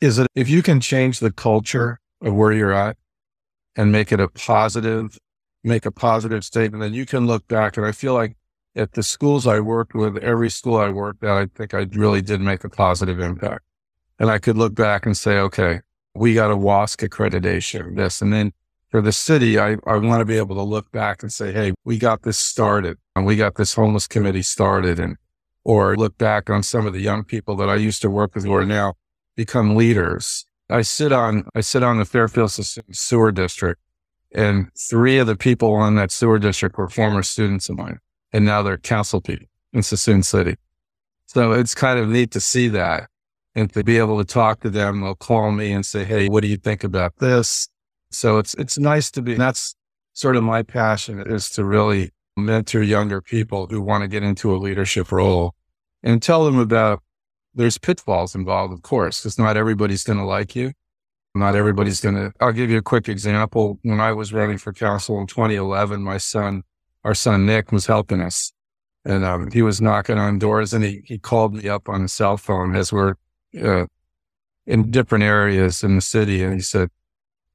is 0.00 0.16
that 0.16 0.28
if 0.34 0.48
you 0.48 0.62
can 0.62 0.80
change 0.80 1.20
the 1.20 1.32
culture 1.32 2.00
of 2.20 2.34
where 2.34 2.52
you're 2.52 2.72
at 2.72 2.96
and 3.76 3.92
make 3.92 4.12
it 4.12 4.20
a 4.20 4.28
positive, 4.28 5.18
make 5.64 5.86
a 5.86 5.90
positive 5.90 6.44
statement, 6.44 6.82
then 6.82 6.94
you 6.94 7.06
can 7.06 7.26
look 7.26 7.46
back. 7.48 7.76
And 7.76 7.86
I 7.86 7.92
feel 7.92 8.14
like 8.14 8.36
at 8.74 8.92
the 8.92 9.02
schools 9.02 9.46
I 9.46 9.60
worked 9.60 9.94
with, 9.94 10.18
every 10.18 10.50
school 10.50 10.76
I 10.76 10.90
worked 10.90 11.24
at, 11.24 11.30
I 11.30 11.46
think 11.46 11.74
I 11.74 11.86
really 11.92 12.22
did 12.22 12.40
make 12.40 12.64
a 12.64 12.68
positive 12.68 13.20
impact. 13.20 13.64
And 14.18 14.30
I 14.30 14.38
could 14.38 14.56
look 14.56 14.74
back 14.74 15.06
and 15.06 15.16
say, 15.16 15.38
okay, 15.38 15.80
we 16.14 16.34
got 16.34 16.50
a 16.50 16.56
WASC 16.56 17.06
accreditation, 17.06 17.96
this. 17.96 18.22
And 18.22 18.32
then 18.32 18.52
for 18.96 19.02
the 19.02 19.12
city, 19.12 19.58
I, 19.58 19.76
I 19.86 19.98
want 19.98 20.22
to 20.22 20.24
be 20.24 20.38
able 20.38 20.56
to 20.56 20.62
look 20.62 20.90
back 20.90 21.22
and 21.22 21.30
say, 21.30 21.52
Hey, 21.52 21.74
we 21.84 21.98
got 21.98 22.22
this 22.22 22.38
started 22.38 22.96
and 23.14 23.26
we 23.26 23.36
got 23.36 23.56
this 23.56 23.74
homeless 23.74 24.06
committee 24.06 24.40
started 24.40 24.98
and, 24.98 25.18
or 25.64 25.96
look 25.96 26.16
back 26.16 26.48
on 26.48 26.62
some 26.62 26.86
of 26.86 26.94
the 26.94 27.02
young 27.02 27.22
people 27.22 27.56
that 27.56 27.68
I 27.68 27.74
used 27.74 28.00
to 28.00 28.08
work 28.08 28.34
with 28.34 28.46
who 28.46 28.54
are 28.54 28.64
now 28.64 28.94
become 29.36 29.76
leaders. 29.76 30.46
I 30.70 30.80
sit 30.80 31.12
on, 31.12 31.44
I 31.54 31.60
sit 31.60 31.82
on 31.82 31.98
the 31.98 32.06
Fairfield 32.06 32.52
Sewer 32.52 33.32
District 33.32 33.78
And 34.32 34.70
three 34.74 35.18
of 35.18 35.26
the 35.26 35.36
people 35.36 35.74
on 35.74 35.96
that 35.96 36.10
sewer 36.10 36.38
district 36.38 36.78
were 36.78 36.88
former 36.88 37.22
students 37.22 37.68
of 37.68 37.76
mine. 37.76 37.98
And 38.32 38.46
now 38.46 38.62
they're 38.62 38.78
council 38.78 39.20
people 39.20 39.48
in 39.74 39.80
Suisun 39.82 40.24
City. 40.24 40.56
So 41.26 41.52
it's 41.52 41.74
kind 41.74 41.98
of 41.98 42.08
neat 42.08 42.30
to 42.30 42.40
see 42.40 42.68
that 42.68 43.10
and 43.54 43.70
to 43.74 43.84
be 43.84 43.98
able 43.98 44.16
to 44.16 44.24
talk 44.24 44.60
to 44.60 44.70
them. 44.70 45.02
They'll 45.02 45.14
call 45.14 45.52
me 45.52 45.70
and 45.72 45.84
say, 45.84 46.04
Hey, 46.04 46.28
what 46.28 46.40
do 46.40 46.48
you 46.48 46.56
think 46.56 46.82
about 46.82 47.18
this? 47.18 47.68
So 48.10 48.38
it's, 48.38 48.54
it's 48.54 48.78
nice 48.78 49.10
to 49.12 49.22
be, 49.22 49.34
that's 49.34 49.74
sort 50.12 50.36
of 50.36 50.42
my 50.42 50.62
passion 50.62 51.22
is 51.26 51.50
to 51.50 51.64
really 51.64 52.10
mentor 52.36 52.82
younger 52.82 53.20
people 53.20 53.66
who 53.66 53.80
want 53.80 54.02
to 54.02 54.08
get 54.08 54.22
into 54.22 54.54
a 54.54 54.58
leadership 54.58 55.10
role 55.10 55.54
and 56.02 56.22
tell 56.22 56.44
them 56.44 56.58
about 56.58 57.02
there's 57.54 57.78
pitfalls 57.78 58.34
involved, 58.34 58.72
of 58.72 58.82
course, 58.82 59.20
because 59.20 59.38
not 59.38 59.56
everybody's 59.56 60.04
going 60.04 60.18
to 60.18 60.24
like 60.24 60.54
you. 60.54 60.72
Not 61.34 61.54
everybody's 61.54 62.00
going 62.00 62.14
to. 62.14 62.32
I'll 62.40 62.52
give 62.52 62.70
you 62.70 62.78
a 62.78 62.82
quick 62.82 63.08
example. 63.08 63.78
When 63.82 64.00
I 64.00 64.12
was 64.12 64.32
running 64.32 64.58
for 64.58 64.72
council 64.72 65.20
in 65.20 65.26
2011, 65.26 66.02
my 66.02 66.18
son, 66.18 66.62
our 67.04 67.14
son 67.14 67.44
Nick, 67.44 67.72
was 67.72 67.86
helping 67.86 68.20
us. 68.20 68.52
And 69.04 69.24
um, 69.24 69.50
he 69.50 69.62
was 69.62 69.80
knocking 69.80 70.18
on 70.18 70.38
doors 70.38 70.72
and 70.72 70.82
he, 70.82 71.02
he 71.04 71.18
called 71.18 71.54
me 71.54 71.68
up 71.68 71.88
on 71.88 72.02
his 72.02 72.12
cell 72.12 72.36
phone 72.36 72.74
as 72.74 72.92
we're 72.92 73.14
uh, 73.62 73.86
in 74.66 74.90
different 74.90 75.24
areas 75.24 75.84
in 75.84 75.96
the 75.96 76.00
city. 76.00 76.42
And 76.42 76.54
he 76.54 76.60
said, 76.60 76.88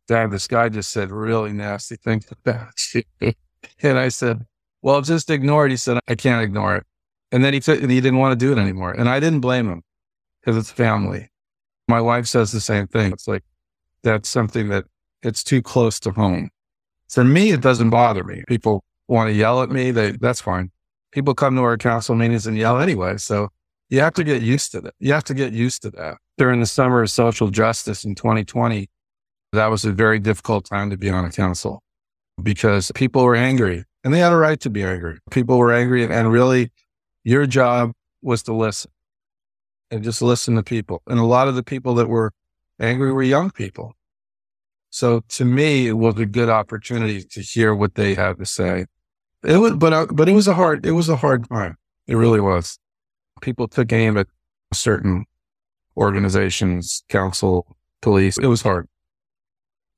Dad, 0.08 0.32
this 0.32 0.48
guy 0.48 0.70
just 0.70 0.92
said 0.92 1.12
really 1.12 1.54
nasty 1.54 1.96
things 1.96 2.28
about 2.32 2.74
you. 2.94 3.04
and 3.82 3.98
I 3.98 4.10
said, 4.10 4.46
well, 4.82 5.02
just 5.02 5.30
ignore 5.30 5.66
it. 5.66 5.72
He 5.72 5.78
said, 5.78 6.00
I 6.08 6.16
can't 6.16 6.44
ignore 6.44 6.76
it. 6.78 6.86
And 7.32 7.44
then 7.44 7.54
he 7.54 7.60
took, 7.60 7.82
and 7.82 7.92
he 7.92 8.02
didn't 8.02 8.20
want 8.20 8.38
to 8.38 8.46
do 8.46 8.52
it 8.52 8.62
anymore. 8.62 8.92
And 8.92 9.08
I 9.08 9.20
didn't 9.20 9.40
blame 9.40 9.70
him 9.70 9.84
because 10.42 10.58
it's 10.58 10.72
family. 10.72 11.30
My 11.88 12.02
wife 12.02 12.28
says 12.28 12.52
the 12.52 12.60
same 12.60 12.88
thing. 12.88 13.12
It's 13.12 13.28
like, 13.28 13.44
that's 14.04 14.28
something 14.28 14.70
that 14.70 14.86
it's 15.22 15.44
too 15.44 15.62
close 15.62 16.00
to 16.02 16.12
home. 16.12 16.50
For 17.10 17.24
me, 17.24 17.52
it 17.52 17.62
doesn't 17.62 17.90
bother 17.90 18.24
me. 18.24 18.44
People 18.48 18.84
want 19.08 19.30
to 19.30 19.34
yell 19.34 19.62
at 19.62 19.70
me. 19.70 19.92
They, 19.92 20.12
that's 20.12 20.42
fine 20.42 20.72
people 21.12 21.34
come 21.36 21.56
to 21.56 21.62
our 21.62 21.78
council 21.78 22.16
meetings 22.16 22.48
and 22.48 22.58
yell 22.58 22.80
anyway. 22.80 23.18
So 23.18 23.50
you 23.90 24.00
have 24.00 24.14
to 24.16 24.24
get 24.24 24.42
used 24.42 24.72
to 24.72 24.82
that. 24.82 24.94
You 25.00 25.14
have 25.14 25.26
to 25.26 25.34
get 25.34 25.54
used 25.54 25.82
to 25.84 25.92
that. 25.92 26.18
During 26.38 26.60
the 26.60 26.66
summer 26.66 27.04
of 27.04 27.12
social 27.12 27.50
justice 27.50 28.04
in 28.04 28.16
2020, 28.16 28.90
that 29.54 29.68
was 29.68 29.86
a 29.86 29.92
very 29.92 30.20
difficult 30.20 30.66
time 30.66 30.90
to 30.90 30.98
be 30.98 31.10
on 31.10 31.26
a 31.26 31.32
council 31.32 31.82
because 32.42 32.92
people 32.96 33.24
were 33.24 33.36
angry 33.36 33.84
and 34.04 34.14
they 34.14 34.20
had 34.20 34.32
a 34.32 34.38
right 34.38 34.60
to 34.62 34.70
be 34.70 34.84
angry. 34.84 35.20
People 35.30 35.58
were 35.58 35.74
angry 35.74 36.04
and 36.04 36.32
really 36.32 36.72
your 37.24 37.46
job 37.46 37.92
was 38.22 38.44
to 38.44 38.54
listen 38.54 38.92
and 39.90 40.04
just 40.04 40.22
listen 40.22 40.56
to 40.56 40.64
people. 40.64 41.02
And 41.08 41.20
a 41.20 41.24
lot 41.24 41.48
of 41.48 41.56
the 41.56 41.64
people 41.64 41.96
that 41.96 42.08
were 42.08 42.32
angry 42.80 43.12
were 43.12 43.24
young 43.24 43.52
people. 43.52 43.94
So 44.90 45.22
to 45.30 45.46
me, 45.46 45.88
it 45.88 45.94
was 45.94 46.18
a 46.20 46.26
good 46.26 46.50
opportunity 46.50 47.24
to 47.24 47.42
hear 47.42 47.74
what 47.74 47.96
they 47.96 48.14
had 48.16 48.38
to 48.38 48.46
say 48.46 48.86
it 49.44 49.58
was, 49.58 49.74
but 49.74 49.94
uh, 49.94 50.06
but 50.12 50.30
it 50.30 50.34
was 50.34 50.48
a 50.48 50.54
hard 50.54 50.86
it 50.86 50.92
was 50.92 51.10
a 51.10 51.16
hard 51.16 51.50
time. 51.50 51.78
It 52.08 52.16
really 52.16 52.40
was. 52.40 52.78
People 53.42 53.68
took 53.68 53.92
aim 53.92 54.18
at 54.18 54.28
certain 54.74 55.26
organizations, 55.98 57.04
council, 57.10 57.76
police. 58.02 58.38
It 58.38 58.48
was 58.48 58.62
hard. 58.62 58.88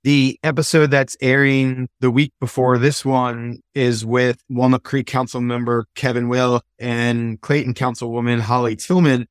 The 0.03 0.37
episode 0.43 0.91
that's 0.91 1.15
airing 1.21 1.87
the 2.01 2.11
week 2.11 2.33
before 2.41 2.77
this 2.77 3.05
one 3.05 3.59
is 3.73 4.05
with 4.05 4.37
Walnut 4.49 4.83
Creek 4.83 5.07
Council 5.07 5.39
member 5.39 5.85
Kevin 5.95 6.27
Wilk 6.27 6.65
and 6.77 7.39
Clayton 7.39 7.73
Councilwoman 7.73 8.41
Holly 8.41 8.75
Tillman. 8.75 9.27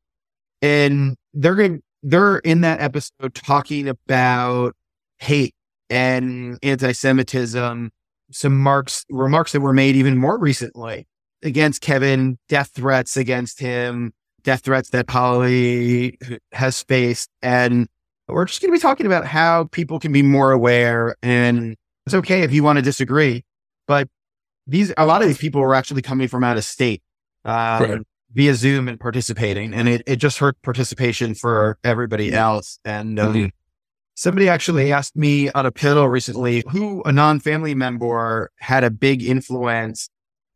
And 0.63 1.17
they're 1.35 1.55
going 1.57 1.83
they're 2.03 2.39
in 2.39 2.63
that 2.63 2.81
episode 2.81 3.35
talking 3.35 3.87
about 3.89 4.75
hate 5.19 5.55
and 5.91 6.59
anti-Semitism 6.63 7.91
some 8.31 8.59
marks, 8.59 9.05
remarks 9.11 9.53
that 9.53 9.61
were 9.61 9.75
made 9.75 9.95
even 9.95 10.17
more 10.17 10.39
recently 10.39 11.07
against 11.43 11.83
Kevin, 11.83 12.39
death 12.49 12.71
threats 12.75 13.17
against 13.17 13.61
him, 13.61 14.13
death 14.43 14.63
threats 14.63 14.91
that 14.91 15.11
Holly 15.11 16.19
has 16.53 16.83
faced. 16.83 17.29
And 17.43 17.89
we're 18.29 18.45
just 18.45 18.61
going 18.61 18.73
to 18.73 18.77
be 18.77 18.81
talking 18.81 19.07
about 19.07 19.27
how 19.27 19.65
people 19.65 19.99
can 19.99 20.13
be 20.13 20.23
more 20.23 20.53
aware. 20.53 21.17
And 21.23 21.77
it's 22.07 22.15
okay 22.15 22.43
if 22.43 22.53
you 22.53 22.63
want 22.63 22.79
to 22.79 22.83
disagree, 22.83 23.45
but 23.87 24.09
these, 24.67 24.93
a 24.97 25.07
lot 25.07 25.23
of 25.23 25.29
these 25.29 25.39
people 25.39 25.61
were 25.61 25.75
actually 25.75 26.03
coming 26.03 26.29
from 26.29 26.45
out 26.45 26.57
of 26.57 26.65
state. 26.65 27.03
Um, 27.45 27.83
right. 27.83 28.01
Via 28.35 28.55
Zoom 28.55 28.89
and 28.89 28.99
participating, 28.99 29.75
and 29.75 29.91
it, 29.91 30.03
it 30.07 30.17
just 30.17 30.39
hurt 30.39 30.57
participation 30.63 31.35
for 31.35 31.77
everybody 31.85 32.33
else. 32.33 32.79
And 32.83 33.21
um, 33.21 33.35
mm-hmm. 33.35 33.47
Somebody 34.15 34.49
actually 34.49 34.93
asked 34.93 35.17
me 35.17 35.51
on 35.51 35.65
a 35.65 35.73
panel 35.73 36.09
recently 36.09 36.63
who 36.71 37.03
a 37.05 37.13
non 37.13 37.41
family 37.41 37.75
member 37.75 38.51
had 38.59 38.85
a 38.85 38.91
big 38.91 39.23
influence 39.23 40.11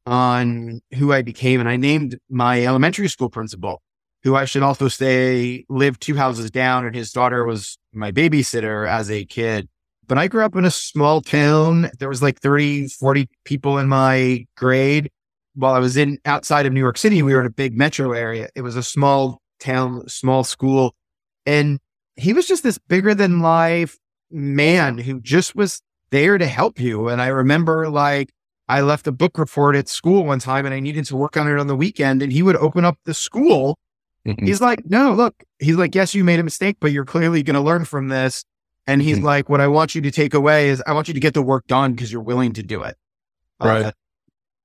on 0.05 0.83
who 0.95 1.13
I 1.13 1.23
became. 1.23 1.61
And 1.61 1.69
I 1.69 1.77
named 1.77 2.19
my 2.29 2.65
elementary 2.65 3.09
school 3.09 3.31
principal, 3.31 3.83
who 4.27 4.35
I 4.35 4.45
should 4.45 4.65
also 4.65 4.89
say 4.89 5.65
lived 5.69 6.01
two 6.01 6.17
houses 6.17 6.51
down, 6.51 6.85
and 6.85 6.97
his 6.97 7.13
daughter 7.13 7.45
was 7.45 7.79
my 7.93 8.11
babysitter 8.11 8.89
as 8.89 9.09
a 9.09 9.25
kid. 9.25 9.69
But 10.09 10.19
I 10.19 10.27
grew 10.27 10.45
up 10.45 10.57
in 10.57 10.65
a 10.65 10.71
small 10.71 11.21
town. 11.21 11.91
There 12.01 12.09
was 12.09 12.23
like 12.23 12.41
30, 12.41 12.89
40 12.89 13.29
people 13.45 13.79
in 13.79 13.87
my 13.89 14.45
grade. 14.57 15.13
While 15.55 15.75
I 15.75 15.79
was 15.79 15.97
in 15.97 16.19
outside 16.25 16.67
of 16.67 16.73
New 16.73 16.81
York 16.81 16.99
City, 16.99 17.23
we 17.23 17.35
were 17.35 17.41
in 17.41 17.47
a 17.47 17.51
big 17.51 17.79
metro 17.79 18.11
area. 18.11 18.49
It 18.57 18.63
was 18.63 18.75
a 18.75 18.83
small 18.83 19.41
town, 19.61 20.09
small 20.09 20.43
school. 20.43 20.97
And 21.47 21.79
he 22.17 22.33
was 22.33 22.49
just 22.49 22.65
this 22.65 22.79
bigger 22.79 23.15
than 23.15 23.41
life 23.41 23.97
man 24.33 24.99
who 24.99 25.21
just 25.21 25.55
was 25.55 25.83
there 26.11 26.37
to 26.37 26.47
help 26.47 26.81
you. 26.81 27.09
And 27.09 27.23
I 27.23 27.29
remember 27.29 27.89
like 27.89 28.31
I 28.69 28.81
left 28.81 29.07
a 29.07 29.13
book 29.13 29.39
report 29.39 29.77
at 29.77 29.89
school 29.89 30.25
one 30.25 30.41
time 30.41 30.67
and 30.67 30.75
I 30.75 30.81
needed 30.81 31.05
to 31.07 31.17
work 31.17 31.37
on 31.37 31.49
it 31.49 31.61
on 31.61 31.69
the 31.69 31.77
weekend 31.77 32.23
and 32.23 32.33
he 32.33 32.43
would 32.43 32.57
open 32.57 32.85
up 32.85 32.99
the 33.05 33.15
school. 33.15 33.79
Mm-hmm. 34.27 34.47
He's 34.47 34.61
like, 34.61 34.85
no, 34.87 35.13
look, 35.13 35.45
he's 35.59 35.77
like, 35.77 35.95
yes, 35.95 36.15
you 36.15 36.25
made 36.25 36.41
a 36.41 36.43
mistake, 36.43 36.77
but 36.81 36.93
you're 36.93 37.05
clearly 37.05 37.43
going 37.43 37.55
to 37.55 37.61
learn 37.61 37.85
from 37.85 38.09
this. 38.09 38.45
And 38.87 39.03
he's 39.03 39.17
mm-hmm. 39.17 39.27
like, 39.27 39.49
what 39.49 39.61
I 39.61 39.69
want 39.69 39.95
you 39.95 40.01
to 40.03 40.11
take 40.11 40.35
away 40.35 40.69
is 40.69 40.83
I 40.87 40.93
want 40.93 41.09
you 41.09 41.15
to 41.15 41.21
get 41.21 41.35
the 41.35 41.43
work 41.43 41.67
done 41.67 41.95
because 41.95 42.13
you're 42.13 42.23
willing 42.23 42.53
to 42.55 42.63
do 42.63 42.83
it. 42.83 42.97
Right. 43.61 43.87
Uh, 43.87 43.93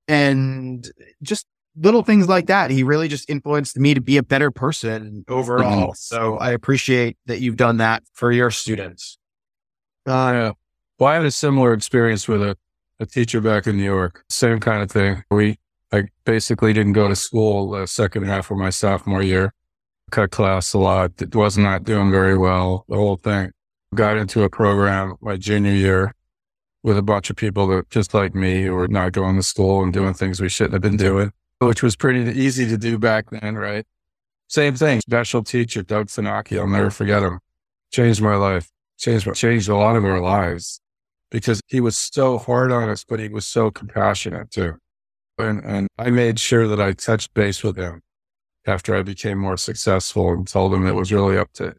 and 0.07 0.89
just 1.21 1.45
little 1.75 2.03
things 2.03 2.27
like 2.27 2.47
that. 2.47 2.69
He 2.71 2.83
really 2.83 3.07
just 3.07 3.29
influenced 3.29 3.77
me 3.77 3.93
to 3.93 4.01
be 4.01 4.17
a 4.17 4.23
better 4.23 4.51
person 4.51 5.23
overall. 5.27 5.89
Mm-hmm. 5.89 5.95
So 5.95 6.37
I 6.37 6.51
appreciate 6.51 7.17
that 7.27 7.39
you've 7.39 7.57
done 7.57 7.77
that 7.77 8.03
for 8.13 8.31
your 8.31 8.51
students. 8.51 9.17
Uh, 10.05 10.11
yeah. 10.11 10.51
Well, 10.99 11.09
I 11.09 11.15
had 11.15 11.25
a 11.25 11.31
similar 11.31 11.73
experience 11.73 12.27
with 12.27 12.43
a, 12.43 12.57
a 12.99 13.05
teacher 13.05 13.41
back 13.41 13.65
in 13.67 13.77
New 13.77 13.83
York. 13.83 14.23
Same 14.29 14.59
kind 14.59 14.83
of 14.83 14.91
thing. 14.91 15.23
We, 15.31 15.57
I 15.91 16.03
basically 16.25 16.73
didn't 16.73 16.93
go 16.93 17.07
to 17.07 17.15
school 17.15 17.71
the 17.71 17.85
second 17.85 18.25
half 18.25 18.51
of 18.51 18.57
my 18.57 18.69
sophomore 18.69 19.21
year. 19.21 19.53
Cut 20.11 20.31
class 20.31 20.73
a 20.73 20.77
lot. 20.77 21.21
It 21.21 21.35
was 21.35 21.57
not 21.57 21.83
doing 21.83 22.11
very 22.11 22.37
well. 22.37 22.85
The 22.87 22.95
whole 22.95 23.17
thing. 23.17 23.51
Got 23.93 24.17
into 24.17 24.43
a 24.43 24.49
program 24.49 25.15
my 25.21 25.35
junior 25.35 25.71
year 25.71 26.15
with 26.83 26.97
a 26.97 27.01
bunch 27.01 27.29
of 27.29 27.35
people 27.35 27.67
that 27.67 27.89
just 27.89 28.13
like 28.13 28.33
me 28.33 28.63
who 28.63 28.73
were 28.73 28.87
not 28.87 29.11
going 29.11 29.35
to 29.35 29.43
school 29.43 29.83
and 29.83 29.91
doing 29.91 30.13
things 30.13 30.41
we 30.41 30.49
shouldn't 30.49 30.73
have 30.73 30.81
been 30.81 30.97
doing 30.97 31.31
which 31.67 31.83
was 31.83 31.95
pretty 31.95 32.39
easy 32.39 32.67
to 32.67 32.77
do 32.77 32.97
back 32.97 33.29
then, 33.29 33.55
right? 33.55 33.85
Same 34.47 34.75
thing. 34.75 34.99
Special 35.01 35.43
teacher, 35.43 35.83
Doug 35.83 36.07
Finocchi. 36.07 36.59
I'll 36.59 36.67
never 36.67 36.89
forget 36.89 37.21
him. 37.21 37.39
Changed 37.91 38.21
my 38.21 38.35
life. 38.35 38.69
Changed, 38.97 39.31
changed 39.35 39.69
a 39.69 39.75
lot 39.75 39.95
of 39.95 40.03
our 40.03 40.19
lives 40.19 40.81
because 41.29 41.61
he 41.67 41.79
was 41.79 41.95
so 41.95 42.37
hard 42.37 42.71
on 42.71 42.89
us, 42.89 43.03
but 43.03 43.19
he 43.19 43.29
was 43.29 43.45
so 43.45 43.69
compassionate 43.71 44.51
too. 44.51 44.77
And, 45.41 45.63
and 45.63 45.87
I 45.97 46.09
made 46.09 46.39
sure 46.39 46.67
that 46.67 46.79
I 46.79 46.93
touched 46.93 47.33
base 47.33 47.63
with 47.63 47.77
him 47.77 48.01
after 48.65 48.95
I 48.95 49.01
became 49.01 49.37
more 49.37 49.57
successful 49.57 50.31
and 50.31 50.47
told 50.47 50.73
him 50.73 50.85
it 50.85 50.95
was 50.95 51.11
really 51.11 51.37
up 51.37 51.51
to, 51.53 51.73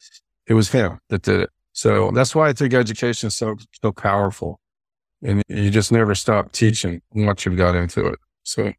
it 0.46 0.54
was 0.54 0.70
him 0.70 0.98
that 1.08 1.22
did 1.22 1.40
it. 1.40 1.50
So 1.72 2.10
that's 2.10 2.34
why 2.34 2.48
I 2.48 2.52
think 2.52 2.74
education 2.74 3.28
is 3.28 3.36
so, 3.36 3.56
so 3.82 3.92
powerful. 3.92 4.60
And 5.22 5.42
you 5.48 5.70
just 5.70 5.92
never 5.92 6.14
stop 6.14 6.52
teaching 6.52 7.00
once 7.14 7.44
you've 7.44 7.56
got 7.56 7.76
into 7.76 8.06
it. 8.06 8.18
So 8.42 8.72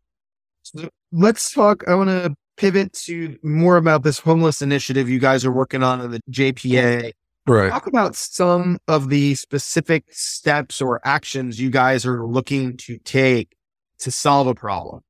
let's 1.11 1.51
talk. 1.51 1.87
I 1.87 1.95
want 1.95 2.09
to 2.09 2.35
pivot 2.57 2.93
to 2.93 3.37
more 3.43 3.77
about 3.77 4.03
this 4.03 4.19
homeless 4.19 4.61
initiative 4.61 5.09
you 5.09 5.19
guys 5.19 5.45
are 5.45 5.51
working 5.51 5.83
on 5.83 6.01
in 6.01 6.11
the 6.11 6.19
JPA. 6.29 7.11
Right. 7.47 7.69
Talk 7.69 7.87
about 7.87 8.15
some 8.15 8.77
of 8.87 9.09
the 9.09 9.35
specific 9.35 10.05
steps 10.11 10.81
or 10.81 11.01
actions 11.03 11.59
you 11.59 11.69
guys 11.69 12.05
are 12.05 12.25
looking 12.25 12.77
to 12.77 12.97
take 12.99 13.55
to 14.03 14.11
solve 14.11 14.47
a 14.47 14.55
problem. 14.55 15.01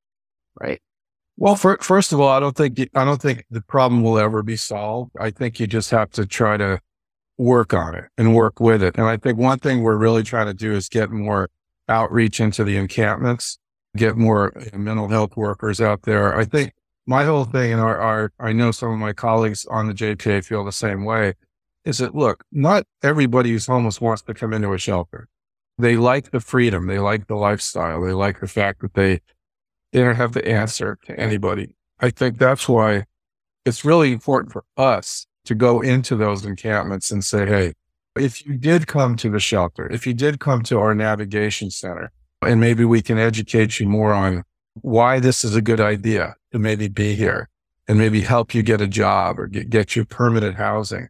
Right. 0.59 0.81
Well, 1.37 1.55
for, 1.55 1.77
first 1.81 2.13
of 2.13 2.19
all, 2.19 2.29
I 2.29 2.39
don't 2.39 2.55
think 2.55 2.79
I 2.95 3.05
don't 3.05 3.21
think 3.21 3.45
the 3.49 3.61
problem 3.61 4.03
will 4.03 4.19
ever 4.19 4.43
be 4.43 4.55
solved. 4.55 5.11
I 5.19 5.31
think 5.31 5.59
you 5.59 5.67
just 5.67 5.89
have 5.91 6.11
to 6.11 6.25
try 6.25 6.57
to 6.57 6.79
work 7.37 7.73
on 7.73 7.95
it 7.95 8.05
and 8.17 8.35
work 8.35 8.59
with 8.59 8.83
it. 8.83 8.95
And 8.97 9.07
I 9.07 9.17
think 9.17 9.37
one 9.37 9.59
thing 9.59 9.81
we're 9.81 9.97
really 9.97 10.23
trying 10.23 10.45
to 10.45 10.53
do 10.53 10.73
is 10.73 10.89
get 10.89 11.09
more 11.09 11.49
outreach 11.89 12.39
into 12.39 12.63
the 12.63 12.77
encampments 12.77 13.57
get 13.95 14.17
more 14.17 14.57
uh, 14.57 14.77
mental 14.77 15.07
health 15.07 15.37
workers 15.37 15.79
out 15.79 16.03
there. 16.03 16.35
I 16.35 16.45
think 16.45 16.73
my 17.05 17.25
whole 17.25 17.45
thing, 17.45 17.73
and 17.73 17.81
our, 17.81 17.97
our, 17.97 18.31
I 18.39 18.53
know 18.53 18.71
some 18.71 18.91
of 18.91 18.99
my 18.99 19.13
colleagues 19.13 19.65
on 19.65 19.87
the 19.87 19.93
JPA 19.93 20.45
feel 20.45 20.63
the 20.63 20.71
same 20.71 21.05
way, 21.05 21.33
is 21.85 21.97
that 21.97 22.15
look, 22.15 22.43
not 22.51 22.85
everybody 23.01 23.51
who's 23.51 23.65
homeless 23.65 23.99
wants 23.99 24.21
to 24.23 24.33
come 24.33 24.53
into 24.53 24.73
a 24.73 24.77
shelter. 24.77 25.27
They 25.83 25.97
like 25.97 26.31
the 26.31 26.39
freedom. 26.39 26.87
They 26.87 26.99
like 26.99 27.27
the 27.27 27.35
lifestyle. 27.35 28.01
They 28.01 28.13
like 28.13 28.39
the 28.39 28.47
fact 28.47 28.81
that 28.81 28.93
they, 28.93 29.21
they 29.91 30.01
don't 30.01 30.15
have 30.15 30.33
the 30.33 30.47
answer 30.47 30.97
to 31.05 31.19
anybody. 31.19 31.75
I 31.99 32.09
think 32.09 32.37
that's 32.37 32.67
why 32.67 33.05
it's 33.65 33.85
really 33.85 34.11
important 34.11 34.51
for 34.51 34.63
us 34.77 35.27
to 35.45 35.55
go 35.55 35.81
into 35.81 36.15
those 36.15 36.45
encampments 36.45 37.11
and 37.11 37.23
say, 37.23 37.45
Hey, 37.45 37.73
if 38.15 38.45
you 38.45 38.57
did 38.57 38.87
come 38.87 39.15
to 39.17 39.29
the 39.29 39.39
shelter, 39.39 39.91
if 39.91 40.07
you 40.07 40.13
did 40.13 40.39
come 40.39 40.63
to 40.63 40.79
our 40.79 40.95
navigation 40.95 41.69
center, 41.69 42.11
and 42.41 42.59
maybe 42.59 42.85
we 42.85 43.01
can 43.01 43.17
educate 43.17 43.79
you 43.79 43.87
more 43.87 44.13
on 44.13 44.43
why 44.81 45.19
this 45.19 45.43
is 45.43 45.55
a 45.55 45.61
good 45.61 45.79
idea 45.79 46.35
to 46.51 46.59
maybe 46.59 46.87
be 46.87 47.15
here 47.15 47.49
and 47.87 47.97
maybe 47.97 48.21
help 48.21 48.53
you 48.53 48.63
get 48.63 48.81
a 48.81 48.87
job 48.87 49.39
or 49.39 49.47
get, 49.47 49.69
get 49.69 49.95
you 49.95 50.05
permanent 50.05 50.55
housing. 50.55 51.09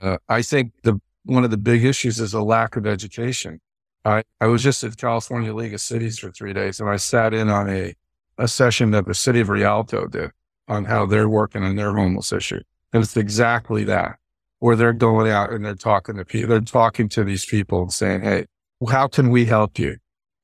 Uh, 0.00 0.18
I 0.28 0.42
think 0.42 0.72
the 0.82 1.00
one 1.24 1.44
of 1.44 1.50
the 1.50 1.56
big 1.56 1.84
issues 1.84 2.18
is 2.18 2.34
a 2.34 2.42
lack 2.42 2.76
of 2.76 2.86
education. 2.86 3.60
I, 4.04 4.22
I 4.40 4.46
was 4.46 4.62
just 4.62 4.82
at 4.82 4.96
California 4.96 5.52
League 5.52 5.74
of 5.74 5.80
Cities 5.80 6.18
for 6.18 6.30
three 6.30 6.52
days 6.52 6.80
and 6.80 6.88
I 6.88 6.96
sat 6.96 7.34
in 7.34 7.48
on 7.48 7.68
a, 7.68 7.94
a 8.38 8.48
session 8.48 8.92
that 8.92 9.06
the 9.06 9.14
city 9.14 9.40
of 9.40 9.48
Rialto 9.48 10.06
did 10.06 10.30
on 10.68 10.84
how 10.84 11.04
they're 11.04 11.28
working 11.28 11.62
on 11.62 11.76
their 11.76 11.94
homeless 11.94 12.32
issue. 12.32 12.60
And 12.92 13.02
it's 13.02 13.16
exactly 13.16 13.84
that, 13.84 14.18
where 14.58 14.76
they're 14.76 14.92
going 14.92 15.30
out 15.30 15.52
and 15.52 15.64
they're 15.64 15.74
talking 15.74 16.16
to 16.16 16.24
people, 16.24 16.48
they're 16.48 16.60
talking 16.60 17.08
to 17.10 17.24
these 17.24 17.44
people 17.44 17.82
and 17.82 17.92
saying, 17.92 18.22
Hey, 18.22 18.46
how 18.88 19.08
can 19.08 19.30
we 19.30 19.44
help 19.44 19.78
you? 19.78 19.96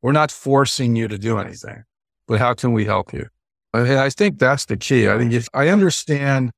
We're 0.03 0.13
not 0.13 0.31
forcing 0.31 0.95
you 0.95 1.09
to 1.09 1.19
do 1.19 1.39
anything, 1.39 1.85
but 2.29 2.39
how 2.39 2.55
can 2.55 2.73
we 2.73 2.85
help 2.85 3.13
you? 3.13 3.27
And 3.73 3.89
I 3.99 4.11
think 4.11 4.39
that's 4.39 4.67
the 4.67 4.77
key. 4.77 5.09
I 5.09 5.19
think 5.19 5.33
if 5.33 5.49
I 5.55 5.69
understand 5.69 6.53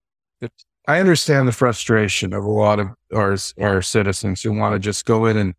I 0.89 1.01
understand 1.01 1.47
the 1.47 1.53
frustration 1.53 2.33
of 2.33 2.45
a 2.45 2.51
lot 2.51 2.81
of 2.81 2.89
our, 3.15 3.37
our 3.61 3.83
citizens 3.83 4.43
who 4.43 4.55
want 4.55 4.75
to 4.75 4.79
just 4.79 5.05
go 5.05 5.27
in 5.27 5.37
and 5.37 5.55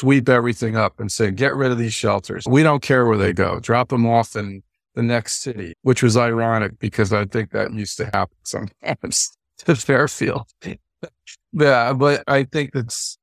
sweep 0.00 0.30
everything 0.30 0.76
up 0.76 0.98
and 0.98 1.12
say, 1.12 1.30
get 1.30 1.54
rid 1.54 1.70
of 1.70 1.76
these 1.76 1.92
shelters. 1.92 2.44
We 2.48 2.62
don't 2.62 2.82
care 2.82 3.04
where 3.04 3.18
they 3.18 3.34
go. 3.34 3.60
Drop 3.60 3.90
them 3.90 4.06
off 4.06 4.34
in 4.34 4.62
the 4.94 5.02
next 5.02 5.42
city, 5.42 5.74
which 5.82 6.02
was 6.02 6.16
ironic 6.16 6.78
because 6.78 7.12
I 7.12 7.26
think 7.26 7.50
that 7.50 7.72
used 7.74 7.98
to 7.98 8.06
happen 8.06 8.36
sometimes 8.42 9.30
to 9.58 9.76
Fairfield. 9.76 10.48
yeah, 11.52 11.92
but 11.92 12.24
I 12.26 12.44
think 12.44 12.72
that's 12.72 13.18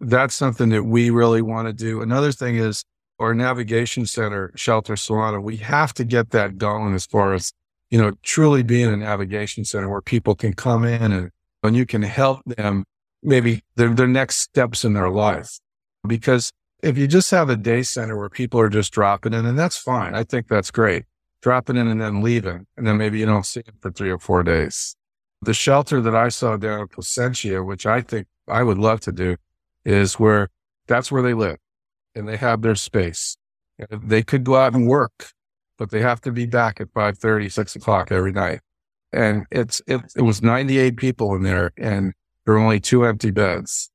that's 0.00 0.34
something 0.34 0.68
that 0.68 0.84
we 0.84 1.08
really 1.08 1.40
want 1.40 1.66
to 1.66 1.72
do. 1.72 2.02
Another 2.02 2.32
thing 2.32 2.56
is 2.56 2.84
our 3.18 3.34
navigation 3.34 4.04
center, 4.04 4.52
Shelter 4.54 4.96
Solano, 4.96 5.40
we 5.40 5.56
have 5.56 5.94
to 5.94 6.04
get 6.04 6.30
that 6.30 6.58
going 6.58 6.94
as 6.94 7.06
far 7.06 7.32
as, 7.32 7.52
you 7.90 7.98
know, 7.98 8.12
truly 8.22 8.62
being 8.62 8.92
a 8.92 8.96
navigation 8.96 9.64
center 9.64 9.88
where 9.88 10.02
people 10.02 10.34
can 10.34 10.52
come 10.52 10.84
in 10.84 11.10
and, 11.10 11.30
and 11.62 11.76
you 11.76 11.86
can 11.86 12.02
help 12.02 12.42
them 12.44 12.84
maybe 13.22 13.62
their, 13.76 13.94
their 13.94 14.06
next 14.06 14.38
steps 14.38 14.84
in 14.84 14.92
their 14.92 15.10
life. 15.10 15.58
Because 16.06 16.52
if 16.82 16.96
you 16.96 17.06
just 17.06 17.30
have 17.30 17.50
a 17.50 17.56
day 17.56 17.82
center 17.82 18.16
where 18.16 18.28
people 18.28 18.60
are 18.60 18.68
just 18.68 18.92
dropping 18.92 19.32
in, 19.32 19.46
and 19.46 19.58
that's 19.58 19.76
fine. 19.76 20.14
I 20.14 20.24
think 20.24 20.48
that's 20.48 20.70
great. 20.70 21.04
Dropping 21.42 21.76
in 21.76 21.88
and 21.88 22.00
then 22.00 22.22
leaving. 22.22 22.66
And 22.76 22.86
then 22.86 22.96
maybe 22.96 23.18
you 23.18 23.26
don't 23.26 23.46
see 23.46 23.62
them 23.62 23.74
for 23.80 23.90
three 23.90 24.10
or 24.10 24.18
four 24.18 24.42
days. 24.42 24.94
The 25.42 25.54
shelter 25.54 26.00
that 26.00 26.14
I 26.14 26.28
saw 26.28 26.56
down 26.56 26.80
in 26.80 26.88
Placentia, 26.88 27.62
which 27.62 27.86
I 27.86 28.00
think 28.00 28.26
I 28.48 28.62
would 28.62 28.78
love 28.78 29.00
to 29.00 29.12
do, 29.12 29.36
is 29.84 30.18
where 30.18 30.48
that's 30.86 31.12
where 31.12 31.22
they 31.22 31.34
live 31.34 31.58
and 32.14 32.28
they 32.28 32.36
have 32.36 32.62
their 32.62 32.74
space. 32.74 33.36
They 33.90 34.22
could 34.22 34.42
go 34.42 34.56
out 34.56 34.74
and 34.74 34.88
work, 34.88 35.30
but 35.78 35.90
they 35.90 36.00
have 36.00 36.20
to 36.22 36.32
be 36.32 36.46
back 36.46 36.80
at 36.80 36.90
5 36.92 37.18
30, 37.18 37.48
6 37.48 37.76
o'clock 37.76 38.10
every 38.10 38.32
night. 38.32 38.60
And 39.12 39.46
it's, 39.50 39.80
it, 39.86 40.00
it 40.16 40.22
was 40.22 40.42
98 40.42 40.96
people 40.96 41.34
in 41.34 41.42
there 41.42 41.72
and 41.76 42.12
there 42.44 42.54
were 42.54 42.60
only 42.60 42.80
two 42.80 43.04
empty 43.04 43.30
beds. 43.30 43.90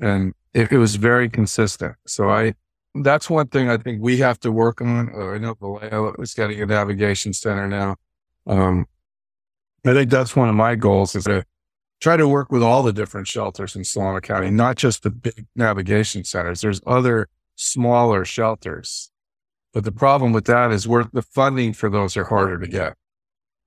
And 0.00 0.34
it, 0.54 0.72
it 0.72 0.78
was 0.78 0.96
very 0.96 1.28
consistent. 1.28 1.96
So 2.06 2.30
I, 2.30 2.54
that's 2.94 3.28
one 3.28 3.48
thing 3.48 3.68
I 3.68 3.76
think 3.76 4.00
we 4.00 4.18
have 4.18 4.38
to 4.40 4.52
work 4.52 4.80
on. 4.80 5.12
Uh, 5.14 5.30
I 5.30 5.38
know 5.38 5.54
Vallejo 5.54 6.14
is 6.20 6.32
getting 6.32 6.62
a 6.62 6.66
navigation 6.66 7.32
center 7.32 7.68
now. 7.68 7.96
Um, 8.46 8.86
I 9.84 9.92
think 9.92 10.10
that's 10.10 10.34
one 10.34 10.48
of 10.48 10.54
my 10.54 10.76
goals 10.76 11.14
is 11.14 11.24
to 11.24 11.44
try 12.00 12.16
to 12.16 12.28
work 12.28 12.50
with 12.50 12.62
all 12.62 12.82
the 12.82 12.92
different 12.92 13.26
shelters 13.26 13.76
in 13.76 13.84
Solano 13.84 14.20
County, 14.20 14.50
not 14.50 14.76
just 14.76 15.02
the 15.02 15.10
big 15.10 15.46
navigation 15.56 16.24
centers. 16.24 16.60
There's 16.60 16.80
other 16.86 17.28
smaller 17.56 18.24
shelters. 18.24 19.10
But 19.72 19.84
the 19.84 19.92
problem 19.92 20.32
with 20.32 20.44
that 20.46 20.70
is 20.70 20.86
where 20.86 21.04
the 21.12 21.22
funding 21.22 21.72
for 21.72 21.90
those 21.90 22.16
are 22.16 22.24
harder 22.24 22.58
to 22.60 22.68
get 22.68 22.94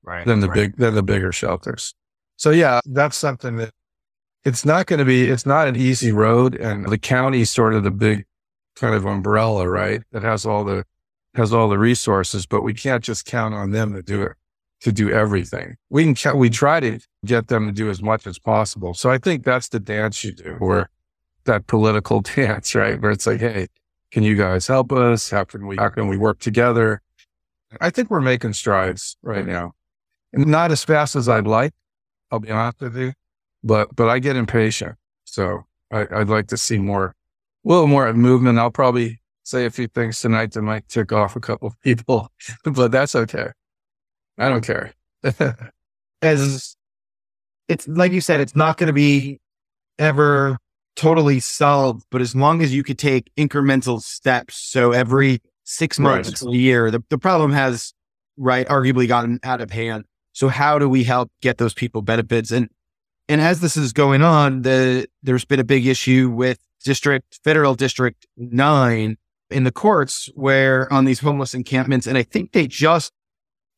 right, 0.04 0.26
than 0.26 0.40
the 0.40 0.48
right. 0.48 0.56
big, 0.56 0.78
than 0.78 0.96
the 0.96 1.04
bigger 1.04 1.32
shelters. 1.32 1.94
So 2.38 2.52
yeah, 2.52 2.80
that's 2.86 3.18
something 3.18 3.58
that 3.58 3.72
it's 4.48 4.64
not 4.64 4.86
going 4.86 5.00
to 5.00 5.06
be, 5.06 5.30
it's 5.30 5.46
not 5.46 5.68
an 5.68 5.76
easy 5.76 6.14
road. 6.14 6.56
And 6.56 6.88
the 6.88 6.98
county 6.98 7.42
is 7.42 7.52
sort 7.52 7.74
of 7.74 7.84
the 7.84 7.92
big 7.92 8.26
kind 8.78 8.96
of 8.96 9.06
umbrella, 9.06 9.68
right? 9.68 10.02
That 10.14 10.24
has 10.24 10.46
all 10.46 10.64
the, 10.64 10.86
has 11.36 11.52
all 11.52 11.68
the 11.68 11.78
resources, 11.78 12.46
but 12.46 12.62
we 12.62 12.74
can't 12.74 13.04
just 13.04 13.26
count 13.26 13.54
on 13.54 13.72
them 13.72 13.94
to 13.94 14.02
do 14.02 14.22
it, 14.22 14.38
to 14.82 14.94
do 14.94 15.12
everything. 15.12 15.76
We 15.90 16.14
can, 16.14 16.38
we 16.38 16.50
try 16.50 16.80
to 16.80 16.98
get 17.26 17.50
them 17.50 17.68
to 17.68 17.74
do 17.74 17.90
as 17.90 18.02
much 18.02 18.26
as 18.26 18.40
possible. 18.40 18.94
So 18.94 19.10
I 19.10 19.18
think 19.18 19.44
that's 19.44 19.68
the 19.68 19.82
dance 19.82 20.24
you 20.24 20.32
do 20.32 20.56
or 20.62 20.90
that 21.44 21.68
political 21.68 22.22
dance, 22.36 22.74
right? 22.74 23.02
Where 23.02 23.12
it's 23.12 23.28
like, 23.28 23.42
Hey, 23.42 23.68
can 24.12 24.24
you 24.24 24.38
guys 24.38 24.66
help 24.66 24.94
us? 24.94 25.30
How 25.30 25.44
can 25.44 25.68
we, 25.68 25.76
how 25.76 25.90
can 25.90 26.08
we 26.08 26.18
work 26.18 26.40
together? 26.40 27.02
I 27.82 27.90
think 27.90 28.10
we're 28.10 28.22
making 28.22 28.54
strides 28.54 29.18
right 29.22 29.46
now 29.46 29.74
and 30.32 30.48
not 30.48 30.72
as 30.72 30.86
fast 30.86 31.18
as 31.18 31.28
I'd 31.28 31.48
like. 31.48 31.74
I'll 32.32 32.40
be 32.40 32.50
honest 32.50 32.80
with 32.80 32.96
you, 32.96 33.12
but, 33.64 33.96
but 33.96 34.10
I 34.10 34.20
get 34.20 34.36
impatient. 34.36 34.96
So 35.26 35.66
I, 35.92 36.06
would 36.12 36.30
like 36.30 36.48
to 36.48 36.58
see 36.58 36.78
more, 36.78 37.16
a 37.66 37.70
little 37.70 37.88
more 37.88 38.08
of 38.08 38.16
movement. 38.16 38.60
I'll 38.60 38.72
probably 38.72 39.22
say 39.44 39.66
a 39.66 39.70
few 39.70 39.88
things 39.88 40.20
tonight 40.22 40.52
that 40.54 40.62
might 40.62 40.88
tick 40.90 41.12
off 41.12 41.36
a 41.36 41.40
couple 41.40 41.70
of 41.70 41.80
people, 41.82 42.32
but 42.64 42.92
that's 42.92 43.16
okay. 43.16 43.50
I 44.38 44.50
don't 44.50 44.66
care. 44.66 44.94
As 46.22 46.76
it's 47.68 47.88
like 47.88 48.12
you 48.12 48.22
said, 48.22 48.40
it's 48.40 48.56
not 48.56 48.78
going 48.78 48.88
to 48.88 48.94
be 48.94 49.40
ever 50.00 50.58
totally 50.96 51.40
solved, 51.40 52.04
but 52.10 52.22
as 52.22 52.36
long 52.36 52.62
as 52.62 52.74
you 52.74 52.84
could 52.84 52.98
take 52.98 53.32
incremental 53.38 54.02
steps. 54.02 54.58
So 54.58 54.92
every 54.92 55.40
six 55.64 56.00
months, 56.00 56.42
right. 56.42 56.54
a 56.54 56.58
year, 56.58 56.92
the, 56.92 57.04
the 57.10 57.18
problem 57.18 57.52
has, 57.54 57.94
right, 58.36 58.68
arguably 58.68 59.08
gotten 59.08 59.40
out 59.44 59.62
of 59.62 59.72
hand. 59.72 60.06
So 60.34 60.48
how 60.50 60.80
do 60.80 60.90
we 60.90 61.04
help 61.04 61.30
get 61.42 61.58
those 61.58 61.74
people 61.74 62.02
benefits? 62.02 62.52
And, 62.52 62.70
and 63.30 63.42
as 63.42 63.60
this 63.60 63.76
is 63.76 63.94
going 63.94 64.22
on, 64.22 64.62
the, 64.62 65.08
there's 65.22 65.46
been 65.46 65.60
a 65.60 65.66
big 65.66 65.86
issue 65.86 66.30
with 66.30 66.60
district, 66.84 67.40
federal 67.44 67.76
district 67.76 68.26
nine 68.38 69.18
in 69.50 69.64
the 69.64 69.72
courts 69.72 70.30
where 70.36 70.92
on 70.92 71.06
these 71.06 71.20
homeless 71.20 71.54
encampments. 71.54 72.08
And 72.08 72.18
I 72.18 72.24
think 72.24 72.52
they 72.52 72.68
just 72.68 73.12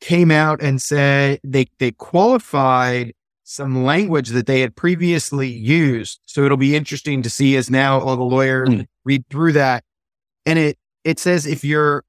came 0.00 0.30
out 0.30 0.62
and 0.62 0.80
said 0.80 1.40
they, 1.44 1.66
they 1.78 1.92
qualified 1.92 3.12
some 3.42 3.84
language 3.84 4.28
that 4.28 4.46
they 4.46 4.60
had 4.60 4.76
previously 4.76 5.48
used. 5.48 6.20
So 6.26 6.44
it'll 6.44 6.56
be 6.56 6.76
interesting 6.76 7.22
to 7.22 7.30
see 7.30 7.56
as 7.56 7.68
now 7.68 7.98
all 7.98 8.16
the 8.16 8.22
lawyers 8.22 8.68
mm. 8.68 8.86
read 9.04 9.24
through 9.28 9.52
that. 9.54 9.82
And 10.46 10.58
it, 10.58 10.78
it 11.02 11.18
says 11.18 11.46
if 11.46 11.64
you're, 11.64 12.04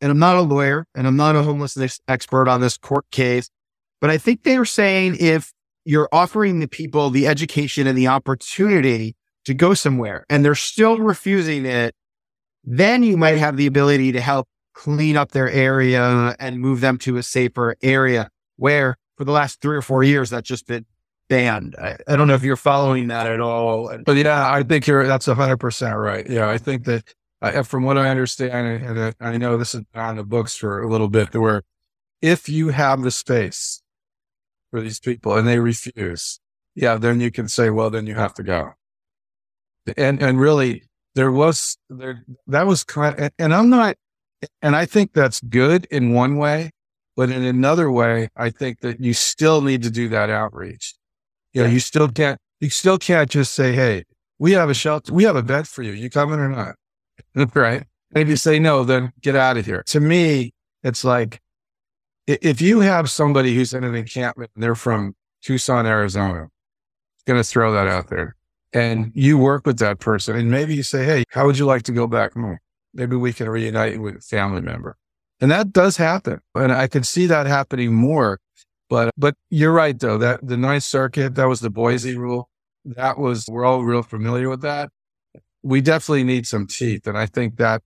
and 0.00 0.10
I'm 0.10 0.18
not 0.18 0.36
a 0.36 0.40
lawyer 0.40 0.86
and 0.94 1.06
I'm 1.06 1.16
not 1.16 1.36
a 1.36 1.42
homelessness 1.42 2.00
expert 2.08 2.48
on 2.48 2.62
this 2.62 2.78
court 2.78 3.04
case, 3.10 3.50
but 4.00 4.08
I 4.08 4.16
think 4.16 4.44
they 4.44 4.58
were 4.58 4.64
saying 4.64 5.18
if 5.20 5.52
you're 5.84 6.08
offering 6.12 6.60
the 6.60 6.68
people 6.68 7.10
the 7.10 7.26
education 7.26 7.86
and 7.86 7.96
the 7.96 8.06
opportunity 8.06 9.16
to 9.44 9.54
go 9.54 9.74
somewhere 9.74 10.26
and 10.28 10.44
they're 10.44 10.54
still 10.54 10.98
refusing 10.98 11.64
it, 11.64 11.94
then 12.64 13.02
you 13.02 13.16
might 13.16 13.38
have 13.38 13.56
the 13.56 13.66
ability 13.66 14.12
to 14.12 14.20
help 14.20 14.48
clean 14.74 15.16
up 15.16 15.32
their 15.32 15.50
area 15.50 16.36
and 16.38 16.60
move 16.60 16.80
them 16.80 16.98
to 16.98 17.16
a 17.16 17.22
safer 17.22 17.76
area 17.82 18.28
where 18.56 18.96
for 19.16 19.24
the 19.24 19.32
last 19.32 19.60
three 19.60 19.76
or 19.76 19.82
four 19.82 20.02
years, 20.02 20.30
that's 20.30 20.48
just 20.48 20.66
been 20.66 20.86
banned. 21.28 21.76
I, 21.76 21.96
I 22.06 22.16
don't 22.16 22.28
know 22.28 22.34
if 22.34 22.42
you're 22.42 22.56
following 22.56 23.08
that 23.08 23.26
at 23.26 23.40
all. 23.40 23.94
But 24.04 24.16
yeah, 24.16 24.50
I 24.50 24.62
think 24.62 24.86
you're, 24.86 25.06
that's 25.06 25.26
hundred 25.26 25.58
percent 25.58 25.96
right. 25.96 26.28
Yeah. 26.28 26.48
I 26.48 26.58
think 26.58 26.84
that 26.84 27.04
uh, 27.42 27.62
from 27.62 27.84
what 27.84 27.98
I 27.98 28.08
understand, 28.08 28.82
and 28.82 29.14
I 29.20 29.36
know 29.36 29.56
this 29.56 29.74
is 29.74 29.82
on 29.94 30.16
the 30.16 30.24
books 30.24 30.56
for 30.56 30.82
a 30.82 30.88
little 30.88 31.08
bit 31.08 31.34
where 31.34 31.62
if 32.20 32.48
you 32.48 32.68
have 32.68 33.02
the 33.02 33.10
space 33.10 33.82
for 34.70 34.80
these 34.80 35.00
people 35.00 35.36
and 35.36 35.46
they 35.46 35.58
refuse, 35.58 36.40
yeah, 36.74 36.96
then 36.96 37.20
you 37.20 37.30
can 37.30 37.48
say, 37.48 37.70
well, 37.70 37.90
then 37.90 38.06
you 38.06 38.14
have 38.14 38.34
to 38.34 38.42
go. 38.42 38.72
And, 39.96 40.22
and 40.22 40.38
really 40.38 40.84
there 41.14 41.32
was 41.32 41.76
there, 41.88 42.24
that 42.46 42.66
was 42.66 42.84
kind 42.84 43.18
of, 43.18 43.30
and 43.38 43.52
I'm 43.52 43.68
not, 43.68 43.96
and 44.62 44.76
I 44.76 44.86
think 44.86 45.12
that's 45.12 45.40
good 45.40 45.86
in 45.86 46.12
one 46.12 46.36
way 46.36 46.70
but 47.20 47.30
in 47.30 47.44
another 47.44 47.90
way, 47.90 48.30
I 48.34 48.48
think 48.48 48.80
that 48.80 48.98
you 48.98 49.12
still 49.12 49.60
need 49.60 49.82
to 49.82 49.90
do 49.90 50.08
that 50.08 50.30
outreach. 50.30 50.94
You 51.52 51.60
know, 51.60 51.66
yeah. 51.66 51.74
you 51.74 51.78
still 51.78 52.08
can't, 52.08 52.40
you 52.60 52.70
still 52.70 52.96
can't 52.96 53.28
just 53.28 53.52
say, 53.52 53.74
Hey, 53.74 54.04
we 54.38 54.52
have 54.52 54.70
a 54.70 54.74
shelter. 54.74 55.12
We 55.12 55.24
have 55.24 55.36
a 55.36 55.42
bed 55.42 55.68
for 55.68 55.82
you. 55.82 55.92
You 55.92 56.08
coming 56.08 56.38
or 56.38 56.48
not? 56.48 56.76
right. 57.54 57.84
And 58.14 58.22
if 58.22 58.28
you 58.28 58.36
say 58.36 58.58
no, 58.58 58.84
then 58.84 59.12
get 59.20 59.36
out 59.36 59.58
of 59.58 59.66
here. 59.66 59.82
To 59.88 60.00
me, 60.00 60.52
it's 60.82 61.04
like, 61.04 61.40
if 62.26 62.60
you 62.60 62.80
have 62.80 63.10
somebody 63.10 63.54
who's 63.54 63.74
in 63.74 63.84
an 63.84 63.94
encampment 63.94 64.50
and 64.54 64.62
they're 64.62 64.74
from 64.74 65.14
Tucson, 65.42 65.86
Arizona, 65.86 66.48
going 67.26 67.40
to 67.40 67.44
throw 67.44 67.72
that 67.72 67.86
out 67.86 68.08
there. 68.08 68.36
and 68.72 69.10
you 69.14 69.36
work 69.36 69.66
with 69.66 69.78
that 69.78 69.98
person 69.98 70.36
and 70.36 70.50
maybe 70.50 70.74
you 70.74 70.82
say, 70.82 71.04
Hey, 71.04 71.24
how 71.30 71.46
would 71.46 71.58
you 71.58 71.66
like 71.66 71.82
to 71.84 71.92
go 71.92 72.06
back? 72.06 72.32
maybe 72.94 73.16
we 73.16 73.32
can 73.32 73.48
reunite 73.48 74.00
with 74.00 74.16
a 74.16 74.20
family 74.20 74.60
member. 74.60 74.96
And 75.40 75.50
that 75.50 75.72
does 75.72 75.96
happen. 75.96 76.40
And 76.54 76.72
I 76.72 76.86
can 76.86 77.02
see 77.02 77.26
that 77.26 77.46
happening 77.46 77.94
more. 77.94 78.40
But, 78.88 79.12
but 79.16 79.34
you're 79.48 79.72
right 79.72 79.98
though, 79.98 80.18
that 80.18 80.46
the 80.46 80.56
ninth 80.56 80.82
circuit, 80.82 81.34
that 81.36 81.46
was 81.46 81.60
the 81.60 81.70
Boise 81.70 82.16
rule. 82.16 82.50
That 82.84 83.18
was, 83.18 83.46
we're 83.48 83.64
all 83.64 83.84
real 83.84 84.02
familiar 84.02 84.48
with 84.48 84.62
that. 84.62 84.90
We 85.62 85.80
definitely 85.80 86.24
need 86.24 86.46
some 86.46 86.66
teeth. 86.66 87.06
And 87.06 87.16
I 87.16 87.26
think 87.26 87.56
that 87.56 87.82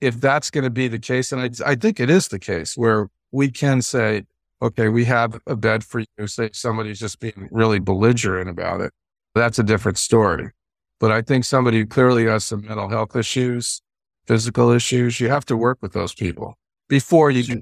if 0.00 0.20
that's 0.20 0.50
going 0.50 0.64
to 0.64 0.70
be 0.70 0.88
the 0.88 0.98
case, 0.98 1.32
and 1.32 1.40
I, 1.40 1.50
I 1.70 1.74
think 1.74 2.00
it 2.00 2.10
is 2.10 2.28
the 2.28 2.38
case 2.38 2.76
where 2.76 3.08
we 3.32 3.50
can 3.50 3.82
say, 3.82 4.24
okay, 4.62 4.88
we 4.88 5.04
have 5.04 5.38
a 5.46 5.56
bed 5.56 5.84
for 5.84 6.00
you. 6.00 6.26
Say 6.26 6.50
somebody's 6.52 6.98
just 6.98 7.20
being 7.20 7.48
really 7.50 7.78
belligerent 7.78 8.48
about 8.48 8.80
it. 8.80 8.92
That's 9.34 9.58
a 9.58 9.62
different 9.62 9.98
story. 9.98 10.50
But 10.98 11.12
I 11.12 11.20
think 11.22 11.44
somebody 11.44 11.78
who 11.78 11.86
clearly 11.86 12.24
has 12.26 12.44
some 12.46 12.66
mental 12.66 12.88
health 12.88 13.14
issues, 13.16 13.82
physical 14.26 14.70
issues, 14.70 15.20
you 15.20 15.28
have 15.28 15.44
to 15.46 15.56
work 15.56 15.78
with 15.82 15.92
those 15.92 16.14
people 16.14 16.56
before 16.88 17.30
you, 17.30 17.60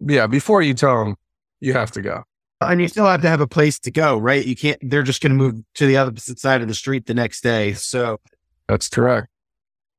yeah, 0.00 0.26
before 0.26 0.60
you 0.60 0.74
tell 0.74 1.04
them 1.04 1.16
you 1.60 1.72
have 1.72 1.90
to 1.92 2.02
go. 2.02 2.24
And 2.60 2.82
you 2.82 2.88
still 2.88 3.06
have 3.06 3.22
to 3.22 3.28
have 3.28 3.40
a 3.40 3.46
place 3.46 3.78
to 3.80 3.90
go, 3.90 4.18
right? 4.18 4.44
You 4.44 4.54
can't, 4.54 4.78
they're 4.82 5.02
just 5.02 5.22
going 5.22 5.32
to 5.32 5.38
move 5.38 5.62
to 5.76 5.86
the 5.86 5.96
other 5.96 6.12
side 6.18 6.60
of 6.60 6.68
the 6.68 6.74
street 6.74 7.06
the 7.06 7.14
next 7.14 7.40
day. 7.40 7.72
So 7.72 8.20
that's 8.68 8.90
correct. 8.90 9.28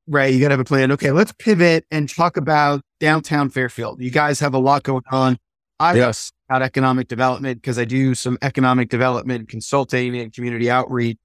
Right. 0.06 0.32
You 0.32 0.40
got 0.40 0.48
to 0.48 0.52
have 0.52 0.60
a 0.60 0.64
plan. 0.64 0.92
Okay. 0.92 1.10
Let's 1.10 1.32
pivot 1.32 1.84
and 1.90 2.08
talk 2.08 2.36
about 2.36 2.82
downtown 3.02 3.50
Fairfield. 3.50 4.00
You 4.00 4.12
guys 4.12 4.38
have 4.38 4.54
a 4.54 4.58
lot 4.58 4.84
going 4.84 5.02
on. 5.10 5.36
I 5.80 5.94
yes. 5.94 6.30
about 6.48 6.62
economic 6.62 7.08
development 7.08 7.60
because 7.60 7.76
I 7.76 7.84
do 7.84 8.14
some 8.14 8.38
economic 8.42 8.90
development 8.90 9.48
consulting 9.48 10.16
and 10.16 10.32
community 10.32 10.70
outreach. 10.70 11.18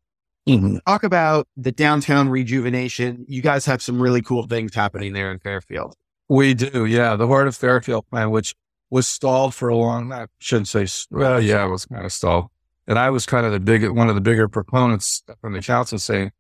Mm-hmm. 0.49 0.77
Talk 0.87 1.03
about 1.03 1.47
the 1.55 1.71
downtown 1.71 2.29
rejuvenation. 2.29 3.25
You 3.27 3.43
guys 3.43 3.65
have 3.67 3.83
some 3.83 4.01
really 4.01 4.23
cool 4.23 4.47
things 4.47 4.73
happening 4.73 5.13
there 5.13 5.31
in 5.31 5.37
Fairfield. 5.37 5.93
We 6.29 6.55
do, 6.55 6.85
yeah. 6.85 7.15
The 7.15 7.27
Heart 7.27 7.47
of 7.47 7.55
Fairfield 7.55 8.09
plan, 8.09 8.31
which 8.31 8.55
was 8.89 9.05
stalled 9.05 9.53
for 9.53 9.69
a 9.69 9.75
long. 9.75 10.11
I 10.11 10.25
shouldn't 10.39 10.69
say. 10.69 10.87
Well, 11.11 11.39
yeah, 11.39 11.63
it 11.63 11.69
was 11.69 11.85
kind 11.85 12.05
of 12.05 12.11
stalled, 12.11 12.47
and 12.87 12.97
I 12.97 13.11
was 13.11 13.27
kind 13.27 13.45
of 13.45 13.51
the 13.51 13.59
big 13.59 13.87
one 13.87 14.09
of 14.09 14.15
the 14.15 14.21
bigger 14.21 14.47
proponents 14.47 15.21
from 15.41 15.53
the 15.53 15.61
council 15.61 15.99
saying, 15.99 16.31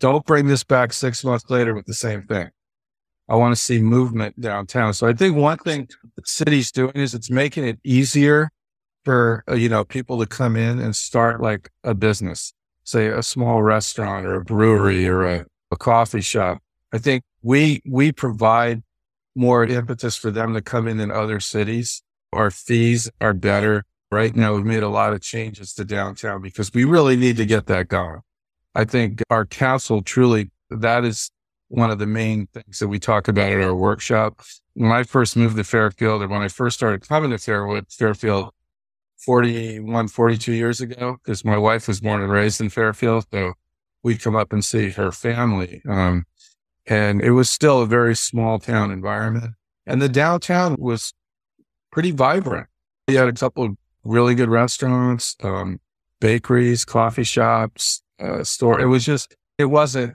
"Don't 0.00 0.26
bring 0.26 0.48
this 0.48 0.64
back 0.64 0.92
six 0.92 1.22
months 1.22 1.44
later 1.48 1.72
with 1.72 1.86
the 1.86 1.94
same 1.94 2.22
thing." 2.22 2.48
I 3.28 3.34
want 3.34 3.54
to 3.54 3.60
see 3.60 3.80
movement 3.80 4.40
downtown. 4.40 4.94
So 4.94 5.06
I 5.06 5.12
think 5.12 5.36
one 5.36 5.58
thing 5.58 5.88
the 6.14 6.22
city's 6.24 6.70
doing 6.70 6.92
is 6.94 7.14
it's 7.14 7.30
making 7.30 7.64
it 7.64 7.78
easier 7.82 8.50
for 9.04 9.44
uh, 9.48 9.54
you 9.54 9.68
know 9.68 9.84
people 9.84 10.18
to 10.18 10.26
come 10.26 10.56
in 10.56 10.78
and 10.78 10.94
start 10.94 11.40
like 11.40 11.70
a 11.84 11.94
business, 11.94 12.52
say 12.84 13.08
a 13.08 13.22
small 13.22 13.62
restaurant 13.62 14.26
or 14.26 14.36
a 14.36 14.44
brewery 14.44 15.08
or 15.08 15.24
a, 15.24 15.46
a 15.70 15.76
coffee 15.76 16.20
shop. 16.20 16.62
I 16.92 16.98
think 16.98 17.24
we 17.42 17.82
we 17.86 18.12
provide 18.12 18.82
more 19.34 19.64
impetus 19.64 20.16
for 20.16 20.30
them 20.30 20.54
to 20.54 20.62
come 20.62 20.88
in 20.88 20.96
than 20.96 21.10
other 21.10 21.40
cities. 21.40 22.02
Our 22.32 22.50
fees 22.50 23.10
are 23.20 23.34
better. 23.34 23.84
Right 24.10 24.34
now, 24.34 24.54
we've 24.54 24.64
made 24.64 24.82
a 24.82 24.88
lot 24.88 25.12
of 25.12 25.20
changes 25.20 25.74
to 25.74 25.84
downtown 25.84 26.40
because 26.40 26.72
we 26.72 26.84
really 26.84 27.16
need 27.16 27.36
to 27.38 27.46
get 27.46 27.66
that 27.66 27.88
going. 27.88 28.20
I 28.74 28.84
think 28.84 29.22
our 29.30 29.44
council 29.44 30.02
truly, 30.02 30.50
that 30.70 31.04
is 31.04 31.30
one 31.68 31.90
of 31.90 31.98
the 31.98 32.06
main 32.06 32.46
things 32.48 32.78
that 32.78 32.88
we 32.88 32.98
talk 32.98 33.28
about 33.28 33.52
at 33.52 33.60
our 33.60 33.74
workshop. 33.74 34.40
When 34.74 34.92
I 34.92 35.02
first 35.02 35.36
moved 35.36 35.56
to 35.56 35.64
Fairfield 35.64 36.22
or 36.22 36.28
when 36.28 36.42
I 36.42 36.48
first 36.48 36.76
started 36.76 37.06
coming 37.06 37.30
to 37.30 37.36
Fairwood, 37.36 37.92
Fairfield 37.92 38.50
41, 39.18 40.08
42 40.08 40.52
years 40.52 40.80
ago, 40.80 41.18
because 41.22 41.44
my 41.44 41.56
wife 41.56 41.88
was 41.88 42.00
born 42.00 42.22
and 42.22 42.30
raised 42.30 42.60
in 42.60 42.68
Fairfield. 42.68 43.26
So 43.32 43.54
we'd 44.02 44.20
come 44.20 44.36
up 44.36 44.52
and 44.52 44.64
see 44.64 44.90
her 44.90 45.10
family. 45.10 45.82
Um, 45.88 46.26
and 46.86 47.20
it 47.20 47.32
was 47.32 47.50
still 47.50 47.82
a 47.82 47.86
very 47.86 48.14
small 48.14 48.58
town 48.58 48.92
environment. 48.92 49.54
And 49.86 50.00
the 50.00 50.08
downtown 50.08 50.76
was 50.78 51.12
pretty 51.90 52.12
vibrant. 52.12 52.68
We 53.08 53.14
had 53.14 53.28
a 53.28 53.32
couple 53.32 53.64
of 53.64 53.76
really 54.04 54.34
good 54.34 54.48
restaurants, 54.48 55.36
um, 55.42 55.80
bakeries, 56.20 56.84
coffee 56.84 57.24
shops, 57.24 58.02
uh, 58.20 58.44
store. 58.44 58.80
It 58.80 58.86
was 58.86 59.04
just, 59.04 59.34
it 59.58 59.66
wasn't 59.66 60.14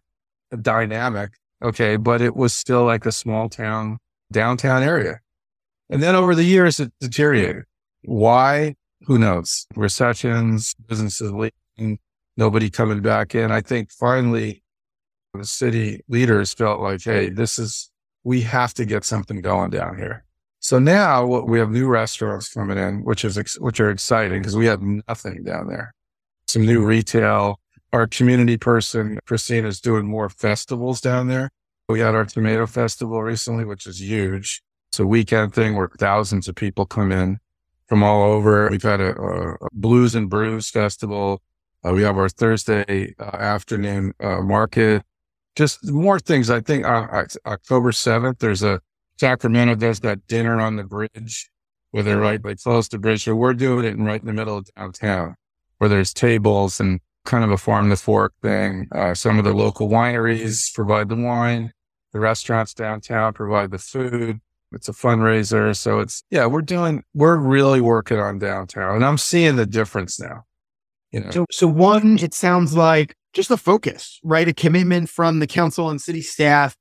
dynamic. 0.57 1.31
Okay. 1.63 1.95
But 1.95 2.21
it 2.21 2.35
was 2.35 2.53
still 2.53 2.85
like 2.85 3.05
a 3.05 3.11
small 3.11 3.49
town 3.49 3.97
downtown 4.31 4.83
area. 4.83 5.19
And 5.89 6.01
then 6.01 6.15
over 6.15 6.33
the 6.35 6.43
years, 6.43 6.79
it 6.79 6.91
deteriorated. 6.99 7.63
Why? 8.03 8.75
Who 9.01 9.19
knows? 9.19 9.67
Recessions, 9.75 10.73
businesses 10.87 11.31
leaving, 11.31 11.99
nobody 12.37 12.69
coming 12.69 13.01
back 13.01 13.35
in. 13.35 13.51
I 13.51 13.61
think 13.61 13.91
finally 13.91 14.63
the 15.33 15.45
city 15.45 16.01
leaders 16.07 16.53
felt 16.53 16.79
like, 16.79 17.03
hey, 17.03 17.29
this 17.29 17.59
is, 17.59 17.91
we 18.23 18.41
have 18.41 18.73
to 18.75 18.85
get 18.85 19.03
something 19.03 19.41
going 19.41 19.69
down 19.69 19.97
here. 19.97 20.23
So 20.59 20.77
now 20.77 21.25
we 21.25 21.57
have 21.59 21.71
new 21.71 21.87
restaurants 21.87 22.53
coming 22.53 22.77
in, 22.77 23.03
which 23.03 23.25
is, 23.25 23.37
which 23.59 23.79
are 23.79 23.89
exciting 23.89 24.41
because 24.41 24.55
we 24.55 24.67
have 24.67 24.81
nothing 24.81 25.43
down 25.43 25.67
there. 25.67 25.93
Some 26.47 26.65
new 26.65 26.85
retail. 26.85 27.59
Our 27.93 28.08
community 28.08 28.58
person, 28.58 29.19
Christine, 29.25 29.65
is 29.65 29.82
doing 29.82 30.06
more 30.06 30.30
festivals 30.30 31.01
down 31.01 31.27
there. 31.27 31.51
We 31.89 31.99
had 31.99 32.15
our 32.15 32.25
tomato 32.25 32.65
festival 32.65 33.21
recently, 33.21 33.65
which 33.65 33.86
is 33.86 34.01
huge. 34.01 34.62
It's 34.89 34.99
a 34.99 35.06
weekend 35.06 35.54
thing 35.54 35.75
where 35.75 35.89
thousands 35.99 36.47
of 36.47 36.56
people 36.56 36.86
come 36.86 37.12
in 37.12 37.39
from 37.88 38.04
all 38.04 38.23
over. 38.23 38.69
We've 38.69 38.82
had 38.82 39.01
a, 39.01 39.19
a 39.19 39.58
blues 39.73 40.15
and 40.15 40.30
brews 40.30 40.69
festival. 40.69 41.41
Uh, 41.86 41.91
we 41.93 42.04
have 42.04 42.17
our 42.17 42.30
Thursday 42.30 43.13
uh, 43.19 43.36
afternoon 43.36 44.13
uh, 44.21 44.41
market 44.41 45.04
just 45.56 45.91
more 45.91 46.19
things. 46.19 46.49
I 46.49 46.62
think 46.62 46.86
uh, 46.86 47.25
October 47.45 47.91
7th, 47.91 48.39
there's 48.39 48.63
a 48.63 48.82
Sacramento 49.19 49.75
does 49.75 49.99
that 49.99 50.25
dinner 50.27 50.60
on 50.60 50.77
the 50.77 50.84
bridge 50.84 51.51
where 51.91 52.01
they're 52.01 52.17
right, 52.17 52.41
they 52.41 52.56
close 52.56 52.88
the 52.88 52.97
bridge. 52.97 53.25
So 53.25 53.36
we're 53.36 53.54
doing 53.54 53.86
it 53.86 53.99
right 53.99 54.19
in 54.19 54.25
the 54.25 54.34
middle 54.34 54.58
of 54.58 54.67
downtown 54.75 55.36
where 55.77 55.89
there's 55.89 56.13
tables 56.13 56.80
and 56.80 56.99
kind 57.25 57.43
of 57.43 57.51
a 57.51 57.57
farm 57.57 57.89
to 57.89 57.95
fork 57.95 58.34
thing. 58.41 58.88
Uh, 58.91 59.13
some 59.13 59.38
of 59.38 59.45
the 59.45 59.53
local 59.53 59.89
wineries 59.89 60.73
provide 60.73 61.10
the 61.10 61.15
wine. 61.15 61.71
The 62.13 62.19
restaurants 62.19 62.73
downtown 62.73 63.34
provide 63.34 63.71
the 63.71 63.77
food. 63.77 64.39
It's 64.73 64.89
a 64.89 64.93
fundraiser. 64.93 65.75
So 65.75 65.99
it's, 65.99 66.23
yeah, 66.29 66.45
we're 66.45 66.62
doing, 66.62 67.03
we're 67.13 67.38
really 67.38 67.81
working 67.81 68.19
on 68.19 68.39
downtown 68.39 68.95
and 68.95 69.05
I'm 69.05 69.17
seeing 69.17 69.55
the 69.55 69.65
difference 69.65 70.19
now. 70.19 70.43
You 71.12 71.21
know? 71.21 71.31
So, 71.31 71.45
so 71.51 71.67
one, 71.67 72.17
it 72.19 72.34
sounds 72.34 72.75
like 72.75 73.15
just 73.34 73.51
a 73.51 73.57
focus, 73.57 74.19
right? 74.23 74.47
A 74.47 74.53
commitment 74.53 75.10
from 75.10 75.39
the 75.39 75.47
council 75.47 75.89
and 75.89 76.01
city 76.01 76.21
staff 76.21 76.75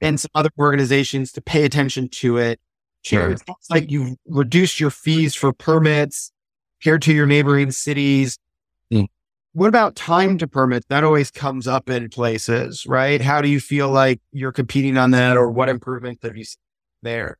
and 0.00 0.18
some 0.18 0.30
other 0.34 0.50
organizations 0.58 1.32
to 1.32 1.40
pay 1.40 1.64
attention 1.64 2.08
to 2.08 2.38
it. 2.38 2.60
Sure. 3.02 3.30
It 3.30 3.38
sounds 3.46 3.66
like 3.70 3.90
you've 3.90 4.16
reduced 4.26 4.80
your 4.80 4.90
fees 4.90 5.34
for 5.34 5.52
permits 5.52 6.32
compared 6.80 7.02
to 7.02 7.12
your 7.12 7.26
neighboring 7.26 7.70
cities. 7.70 8.38
What 9.54 9.68
about 9.68 9.94
time 9.94 10.36
to 10.38 10.48
permit? 10.48 10.84
That 10.88 11.04
always 11.04 11.30
comes 11.30 11.68
up 11.68 11.88
in 11.88 12.08
places, 12.08 12.84
right? 12.86 13.20
How 13.20 13.40
do 13.40 13.48
you 13.48 13.60
feel 13.60 13.88
like 13.88 14.20
you're 14.32 14.50
competing 14.50 14.98
on 14.98 15.12
that 15.12 15.36
or 15.36 15.48
what 15.48 15.68
improvements 15.68 16.24
have 16.24 16.36
you 16.36 16.42
seen 16.42 16.58
there? 17.02 17.38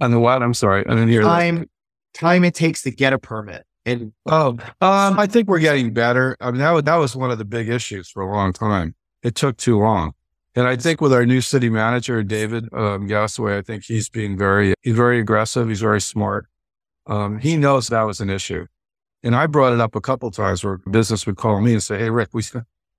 On 0.00 0.10
the 0.10 0.18
what? 0.18 0.42
I'm 0.42 0.52
sorry. 0.52 0.84
I 0.84 0.90
didn't 0.90 1.10
hear 1.10 1.22
time, 1.22 1.70
time 2.12 2.42
it 2.42 2.54
takes 2.54 2.82
to 2.82 2.90
get 2.90 3.12
a 3.12 3.20
permit. 3.20 3.64
And 3.86 4.12
oh, 4.26 4.58
um, 4.80 5.16
I 5.16 5.28
think 5.28 5.48
we're 5.48 5.60
getting 5.60 5.94
better. 5.94 6.36
I 6.40 6.50
mean, 6.50 6.58
that, 6.58 6.84
that 6.84 6.96
was 6.96 7.14
one 7.14 7.30
of 7.30 7.38
the 7.38 7.44
big 7.44 7.68
issues 7.68 8.10
for 8.10 8.24
a 8.24 8.30
long 8.30 8.52
time. 8.52 8.96
It 9.22 9.36
took 9.36 9.56
too 9.58 9.78
long. 9.78 10.14
And 10.56 10.66
I 10.66 10.74
think 10.74 11.00
with 11.00 11.12
our 11.12 11.24
new 11.24 11.40
city 11.40 11.70
manager, 11.70 12.24
David 12.24 12.64
um, 12.72 13.08
Gassaway, 13.08 13.56
I 13.56 13.62
think 13.62 13.84
he's 13.84 14.08
being 14.08 14.36
very, 14.36 14.74
he's 14.82 14.96
very 14.96 15.20
aggressive. 15.20 15.68
He's 15.68 15.80
very 15.80 16.00
smart. 16.00 16.46
Um, 17.06 17.38
he 17.38 17.56
knows 17.56 17.86
that 17.86 18.02
was 18.02 18.20
an 18.20 18.28
issue. 18.28 18.66
And 19.22 19.34
I 19.34 19.46
brought 19.46 19.72
it 19.72 19.80
up 19.80 19.94
a 19.94 20.00
couple 20.00 20.30
times 20.30 20.62
where 20.62 20.78
business 20.90 21.26
would 21.26 21.36
call 21.36 21.60
me 21.60 21.72
and 21.72 21.82
say, 21.82 21.98
Hey, 21.98 22.10
Rick, 22.10 22.30
we, 22.32 22.42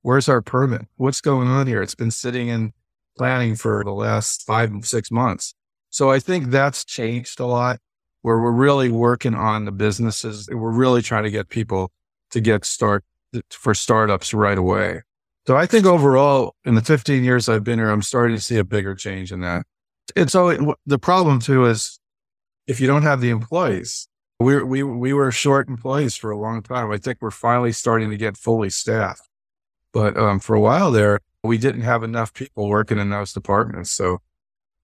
where's 0.01 0.27
our 0.27 0.41
permit? 0.41 0.87
What's 0.97 1.21
going 1.21 1.47
on 1.47 1.67
here? 1.67 1.81
It's 1.81 1.95
been 1.95 2.11
sitting 2.11 2.49
in 2.49 2.73
planning 3.17 3.55
for 3.55 3.83
the 3.83 3.91
last 3.91 4.43
five, 4.45 4.71
six 4.83 5.11
months. 5.11 5.53
So 5.89 6.11
I 6.11 6.19
think 6.19 6.49
that's 6.49 6.85
changed 6.85 7.39
a 7.39 7.45
lot 7.45 7.79
where 8.21 8.39
we're 8.39 8.51
really 8.51 8.89
working 8.89 9.33
on 9.33 9.65
the 9.65 9.71
businesses. 9.71 10.47
We're 10.51 10.71
really 10.71 11.01
trying 11.01 11.23
to 11.23 11.31
get 11.31 11.49
people 11.49 11.91
to 12.31 12.41
get 12.41 12.65
start 12.65 13.03
for 13.49 13.73
startups 13.73 14.33
right 14.33 14.57
away. 14.57 15.01
So 15.47 15.55
I 15.55 15.65
think 15.65 15.85
overall, 15.85 16.55
in 16.65 16.75
the 16.75 16.81
15 16.81 17.23
years 17.23 17.49
I've 17.49 17.63
been 17.63 17.79
here, 17.79 17.89
I'm 17.89 18.01
starting 18.01 18.35
to 18.35 18.41
see 18.41 18.57
a 18.57 18.63
bigger 18.63 18.93
change 18.93 19.31
in 19.31 19.41
that. 19.41 19.65
And 20.15 20.29
so 20.29 20.75
the 20.85 20.99
problem 20.99 21.39
too 21.39 21.65
is 21.65 21.99
if 22.67 22.79
you 22.79 22.87
don't 22.87 23.03
have 23.03 23.21
the 23.21 23.29
employees, 23.29 24.07
we, 24.39 24.63
we, 24.63 24.83
we 24.83 25.13
were 25.13 25.31
short 25.31 25.67
employees 25.67 26.15
for 26.15 26.31
a 26.31 26.37
long 26.37 26.61
time. 26.61 26.91
I 26.91 26.97
think 26.97 27.17
we're 27.21 27.31
finally 27.31 27.71
starting 27.71 28.09
to 28.09 28.17
get 28.17 28.37
fully 28.37 28.69
staffed. 28.69 29.27
But 29.91 30.17
um, 30.17 30.39
for 30.39 30.55
a 30.55 30.59
while 30.59 30.91
there, 30.91 31.19
we 31.43 31.57
didn't 31.57 31.81
have 31.81 32.03
enough 32.03 32.33
people 32.33 32.69
working 32.69 32.99
in 32.99 33.09
those 33.09 33.33
departments. 33.33 33.91
So 33.91 34.19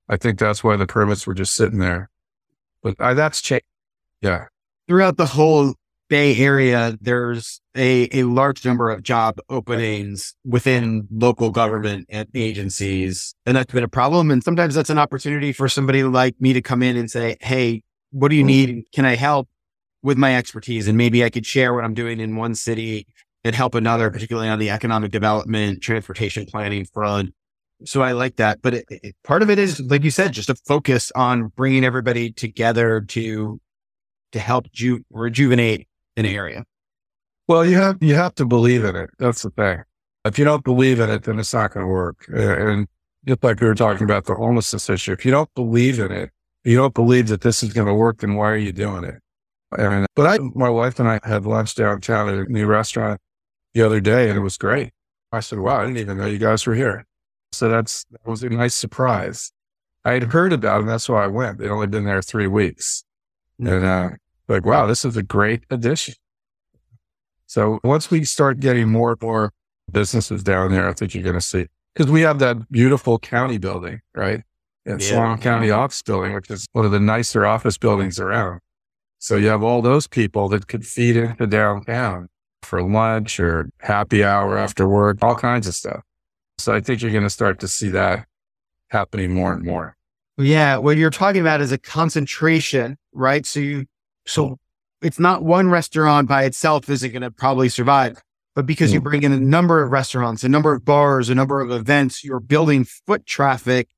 I 0.09 0.17
think 0.17 0.39
that's 0.39 0.63
why 0.63 0.75
the 0.75 0.87
permits 0.87 1.25
were 1.25 1.33
just 1.33 1.55
sitting 1.55 1.79
there. 1.79 2.09
But 2.83 2.95
uh, 2.99 3.13
that's 3.13 3.41
changed. 3.41 3.65
Yeah. 4.21 4.45
Throughout 4.87 5.17
the 5.17 5.25
whole 5.25 5.75
Bay 6.09 6.37
Area, 6.37 6.97
there's 7.01 7.61
a, 7.75 8.09
a 8.11 8.23
large 8.23 8.63
number 8.65 8.89
of 8.91 9.03
job 9.03 9.39
openings 9.49 10.35
within 10.45 11.07
local 11.11 11.49
government 11.49 12.07
and 12.09 12.27
agencies. 12.35 13.33
And 13.45 13.57
that's 13.57 13.73
been 13.73 13.83
a 13.83 13.89
problem. 13.89 14.31
And 14.31 14.43
sometimes 14.43 14.75
that's 14.75 14.89
an 14.89 14.99
opportunity 14.99 15.51
for 15.51 15.67
somebody 15.67 16.03
like 16.03 16.35
me 16.39 16.53
to 16.53 16.61
come 16.61 16.83
in 16.83 16.95
and 16.97 17.09
say, 17.09 17.37
Hey, 17.41 17.83
what 18.15 18.29
do 18.29 18.35
you 18.35 18.43
mm-hmm. 18.43 18.75
need? 18.75 18.85
Can 18.93 19.05
I 19.05 19.15
help 19.15 19.49
with 20.01 20.17
my 20.17 20.37
expertise? 20.37 20.87
And 20.87 20.97
maybe 20.97 21.23
I 21.23 21.29
could 21.29 21.45
share 21.45 21.73
what 21.73 21.83
I'm 21.83 21.93
doing 21.93 22.21
in 22.21 22.37
one 22.37 22.55
city 22.55 23.07
and 23.43 23.53
help 23.53 23.75
another, 23.75 24.09
particularly 24.09 24.47
on 24.47 24.57
the 24.57 24.69
economic 24.69 25.11
development, 25.11 25.81
transportation 25.81 26.45
planning 26.45 26.85
front. 26.85 27.33
So 27.83 28.01
I 28.01 28.13
like 28.13 28.37
that. 28.37 28.61
But 28.61 28.75
it, 28.75 28.85
it, 28.89 29.15
part 29.25 29.41
of 29.41 29.49
it 29.49 29.59
is, 29.59 29.81
like 29.81 30.05
you 30.05 30.11
said, 30.11 30.31
just 30.31 30.49
a 30.49 30.55
focus 30.55 31.11
on 31.13 31.51
bringing 31.57 31.83
everybody 31.83 32.31
together 32.31 33.01
to 33.01 33.59
to 34.31 34.39
help 34.39 34.71
ju- 34.71 35.03
rejuvenate 35.11 35.87
an 36.15 36.25
area. 36.25 36.63
Well, 37.47 37.65
you 37.65 37.75
have 37.75 37.97
you 38.01 38.15
have 38.15 38.33
to 38.35 38.45
believe 38.45 38.85
in 38.85 38.95
it. 38.95 39.09
That's 39.19 39.41
the 39.41 39.49
thing. 39.49 39.83
If 40.23 40.39
you 40.39 40.45
don't 40.45 40.63
believe 40.63 41.01
in 41.01 41.09
it, 41.09 41.23
then 41.23 41.37
it's 41.37 41.53
not 41.53 41.73
going 41.73 41.85
to 41.85 41.91
work. 41.91 42.25
And 42.29 42.87
just 43.27 43.43
like 43.43 43.59
we 43.59 43.67
were 43.67 43.75
talking 43.75 44.05
about 44.05 44.25
the 44.25 44.35
homelessness 44.35 44.89
issue, 44.89 45.11
if 45.11 45.25
you 45.25 45.31
don't 45.31 45.53
believe 45.53 45.99
in 45.99 46.11
it, 46.11 46.31
you 46.65 46.75
don't 46.75 46.93
believe 46.93 47.27
that 47.27 47.41
this 47.41 47.63
is 47.63 47.73
going 47.73 47.87
to 47.87 47.93
work, 47.93 48.19
then 48.19 48.35
why 48.35 48.49
are 48.49 48.57
you 48.57 48.71
doing 48.71 49.03
it? 49.03 49.15
And, 49.77 50.07
but 50.15 50.27
I, 50.27 50.37
my 50.53 50.69
wife 50.69 50.99
and 50.99 51.09
I 51.09 51.19
had 51.23 51.45
lunch 51.45 51.75
downtown 51.75 52.29
at 52.29 52.47
a 52.47 52.51
new 52.51 52.65
restaurant 52.65 53.19
the 53.73 53.81
other 53.81 53.99
day, 53.99 54.29
and 54.29 54.37
it 54.37 54.41
was 54.41 54.57
great. 54.57 54.91
I 55.31 55.41
said, 55.41 55.59
"Wow, 55.59 55.81
I 55.81 55.85
didn't 55.85 55.97
even 55.97 56.17
know 56.17 56.25
you 56.25 56.37
guys 56.37 56.65
were 56.65 56.75
here." 56.75 57.05
So 57.51 57.67
that's 57.67 58.05
that 58.11 58.25
was 58.25 58.43
a 58.43 58.49
nice 58.49 58.75
surprise. 58.75 59.51
I 60.05 60.13
had 60.13 60.23
heard 60.23 60.53
about 60.53 60.77
it, 60.77 60.79
and 60.81 60.89
that's 60.89 61.09
why 61.09 61.23
I 61.23 61.27
went. 61.27 61.57
They'd 61.57 61.69
only 61.69 61.87
been 61.87 62.05
there 62.05 62.21
three 62.21 62.47
weeks, 62.47 63.03
and 63.59 63.83
uh, 63.85 64.09
like, 64.47 64.65
wow, 64.65 64.85
this 64.85 65.03
is 65.03 65.17
a 65.17 65.23
great 65.23 65.63
addition. 65.69 66.13
So 67.47 67.79
once 67.83 68.09
we 68.09 68.23
start 68.23 68.59
getting 68.59 68.89
more 68.89 69.11
and 69.11 69.21
more 69.21 69.53
businesses 69.91 70.43
down 70.43 70.71
there, 70.71 70.87
I 70.87 70.93
think 70.93 71.13
you're 71.13 71.23
going 71.23 71.35
to 71.35 71.41
see, 71.41 71.67
because 71.93 72.11
we 72.11 72.21
have 72.21 72.39
that 72.39 72.71
beautiful 72.71 73.19
county 73.19 73.57
building, 73.57 74.01
right? 74.15 74.43
And 74.85 75.01
yeah. 75.01 75.07
Solano 75.07 75.37
County 75.37 75.71
Office 75.71 76.01
Building, 76.01 76.33
which 76.33 76.49
is 76.51 76.67
one 76.73 76.85
of 76.85 76.91
the 76.91 76.99
nicer 76.99 77.45
office 77.45 77.77
buildings 77.77 78.19
around. 78.19 78.59
So 79.19 79.35
you 79.35 79.47
have 79.47 79.63
all 79.63 79.81
those 79.81 80.07
people 80.07 80.49
that 80.49 80.67
could 80.67 80.85
feed 80.85 81.15
into 81.17 81.47
downtown 81.47 82.29
for 82.61 82.83
lunch 82.83 83.39
or 83.39 83.69
happy 83.79 84.23
hour 84.23 84.57
after 84.57 84.87
work, 84.87 85.17
all 85.21 85.35
kinds 85.35 85.67
of 85.67 85.73
stuff. 85.73 86.01
So 86.57 86.73
I 86.73 86.81
think 86.81 87.01
you're 87.01 87.11
going 87.11 87.23
to 87.23 87.29
start 87.29 87.59
to 87.59 87.67
see 87.67 87.89
that 87.89 88.25
happening 88.89 89.33
more 89.33 89.53
and 89.53 89.63
more. 89.63 89.95
Yeah. 90.37 90.77
What 90.77 90.97
you're 90.97 91.09
talking 91.09 91.41
about 91.41 91.61
is 91.61 91.71
a 91.71 91.77
concentration, 91.77 92.97
right? 93.13 93.45
So 93.45 93.59
you 93.59 93.85
so 94.25 94.57
it's 95.01 95.19
not 95.19 95.43
one 95.43 95.69
restaurant 95.69 96.27
by 96.27 96.43
itself 96.43 96.89
isn't 96.89 97.11
going 97.11 97.21
to 97.21 97.31
probably 97.31 97.69
survive, 97.69 98.21
but 98.55 98.65
because 98.65 98.93
you 98.93 98.99
mm. 98.99 99.03
bring 99.03 99.23
in 99.23 99.31
a 99.31 99.39
number 99.39 99.83
of 99.83 99.91
restaurants, 99.91 100.43
a 100.43 100.49
number 100.49 100.73
of 100.73 100.83
bars, 100.83 101.29
a 101.29 101.35
number 101.35 101.61
of 101.61 101.71
events, 101.71 102.23
you're 102.23 102.39
building 102.39 102.83
foot 102.83 103.25
traffic 103.25 103.89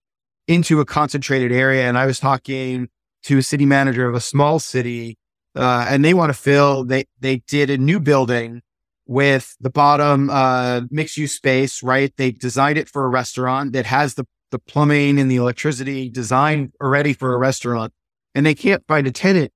into 0.48 0.80
a 0.80 0.86
concentrated 0.86 1.52
area. 1.52 1.88
And 1.88 1.98
I 1.98 2.06
was 2.06 2.20
talking 2.20 2.90
to 3.24 3.38
a 3.38 3.44
city 3.44 3.66
manager 3.66 4.08
of 4.08 4.16
a 4.16 4.22
small 4.22 4.60
city, 4.60 5.18
uh, 5.56 5.88
and 5.90 6.06
they 6.06 6.14
want 6.14 6.30
to 6.30 6.34
fill, 6.34 6.86
they, 6.86 7.06
they 7.20 7.38
did 7.48 7.70
a 7.70 7.78
new 7.78 8.00
building 8.00 8.62
with 9.06 9.56
the 9.60 9.70
bottom, 9.70 10.30
uh, 10.30 10.82
mixed 10.90 11.18
use 11.18 11.34
space, 11.34 11.82
right? 11.82 12.14
They 12.18 12.32
designed 12.32 12.78
it 12.78 12.90
for 12.90 13.06
a 13.06 13.10
restaurant 13.10 13.74
that 13.74 13.86
has 13.86 14.16
the, 14.16 14.26
the 14.52 14.60
plumbing 14.60 15.20
and 15.20 15.32
the 15.32 15.38
electricity 15.38 16.10
designed 16.10 16.74
already 16.82 17.14
for 17.14 17.34
a 17.34 17.38
restaurant 17.38 17.94
and 18.36 18.46
they 18.46 18.56
can't 18.56 18.84
find 18.88 19.08
a 19.08 19.12
tenant 19.12 19.52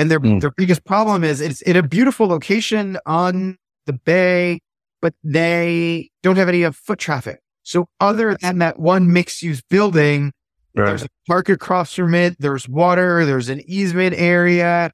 and 0.00 0.10
their 0.10 0.18
mm. 0.18 0.40
their 0.40 0.50
biggest 0.50 0.86
problem 0.86 1.22
is 1.22 1.42
it's 1.42 1.60
in 1.60 1.76
a 1.76 1.82
beautiful 1.82 2.26
location 2.26 2.96
on 3.04 3.58
the 3.84 3.92
bay, 3.92 4.60
but 5.02 5.12
they 5.22 6.10
don't 6.22 6.36
have 6.36 6.48
any 6.48 6.62
of 6.62 6.74
foot 6.74 6.98
traffic. 6.98 7.40
So 7.62 7.88
other 8.00 8.36
than 8.40 8.58
that 8.58 8.78
one 8.78 9.12
mixed 9.12 9.42
use 9.42 9.62
building, 9.62 10.32
right. 10.74 10.86
there's 10.86 11.04
a 11.04 11.08
park 11.26 11.48
across 11.48 11.94
from 11.94 12.14
it, 12.14 12.36
there's 12.38 12.68
water, 12.68 13.24
there's 13.24 13.48
an 13.48 13.62
easement 13.66 14.14
area. 14.16 14.90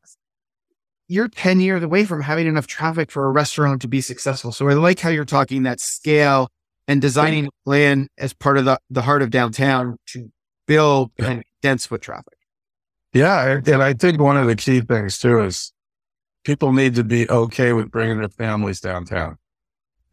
You're 1.08 1.28
10 1.28 1.60
years 1.60 1.82
away 1.82 2.04
from 2.04 2.22
having 2.22 2.46
enough 2.46 2.66
traffic 2.66 3.12
for 3.12 3.26
a 3.26 3.30
restaurant 3.30 3.80
to 3.82 3.88
be 3.88 4.00
successful. 4.00 4.50
So 4.50 4.68
I 4.68 4.74
like 4.74 4.98
how 4.98 5.10
you're 5.10 5.24
talking 5.24 5.62
that 5.62 5.80
scale 5.80 6.48
and 6.88 7.00
designing 7.00 7.48
land 7.64 8.08
as 8.18 8.32
part 8.32 8.58
of 8.58 8.64
the, 8.64 8.78
the 8.90 9.02
heart 9.02 9.22
of 9.22 9.30
downtown 9.30 9.96
to 10.08 10.30
build 10.66 11.12
yeah. 11.18 11.42
dense 11.62 11.86
foot 11.86 12.02
traffic. 12.02 12.34
Yeah. 13.12 13.60
And 13.64 13.82
I 13.82 13.94
think 13.94 14.20
one 14.20 14.36
of 14.36 14.46
the 14.46 14.56
key 14.56 14.80
things 14.80 15.18
too 15.18 15.40
is 15.40 15.72
people 16.44 16.72
need 16.72 16.94
to 16.94 17.04
be 17.04 17.28
okay 17.28 17.72
with 17.72 17.90
bringing 17.90 18.18
their 18.18 18.28
families 18.28 18.80
downtown. 18.80 19.36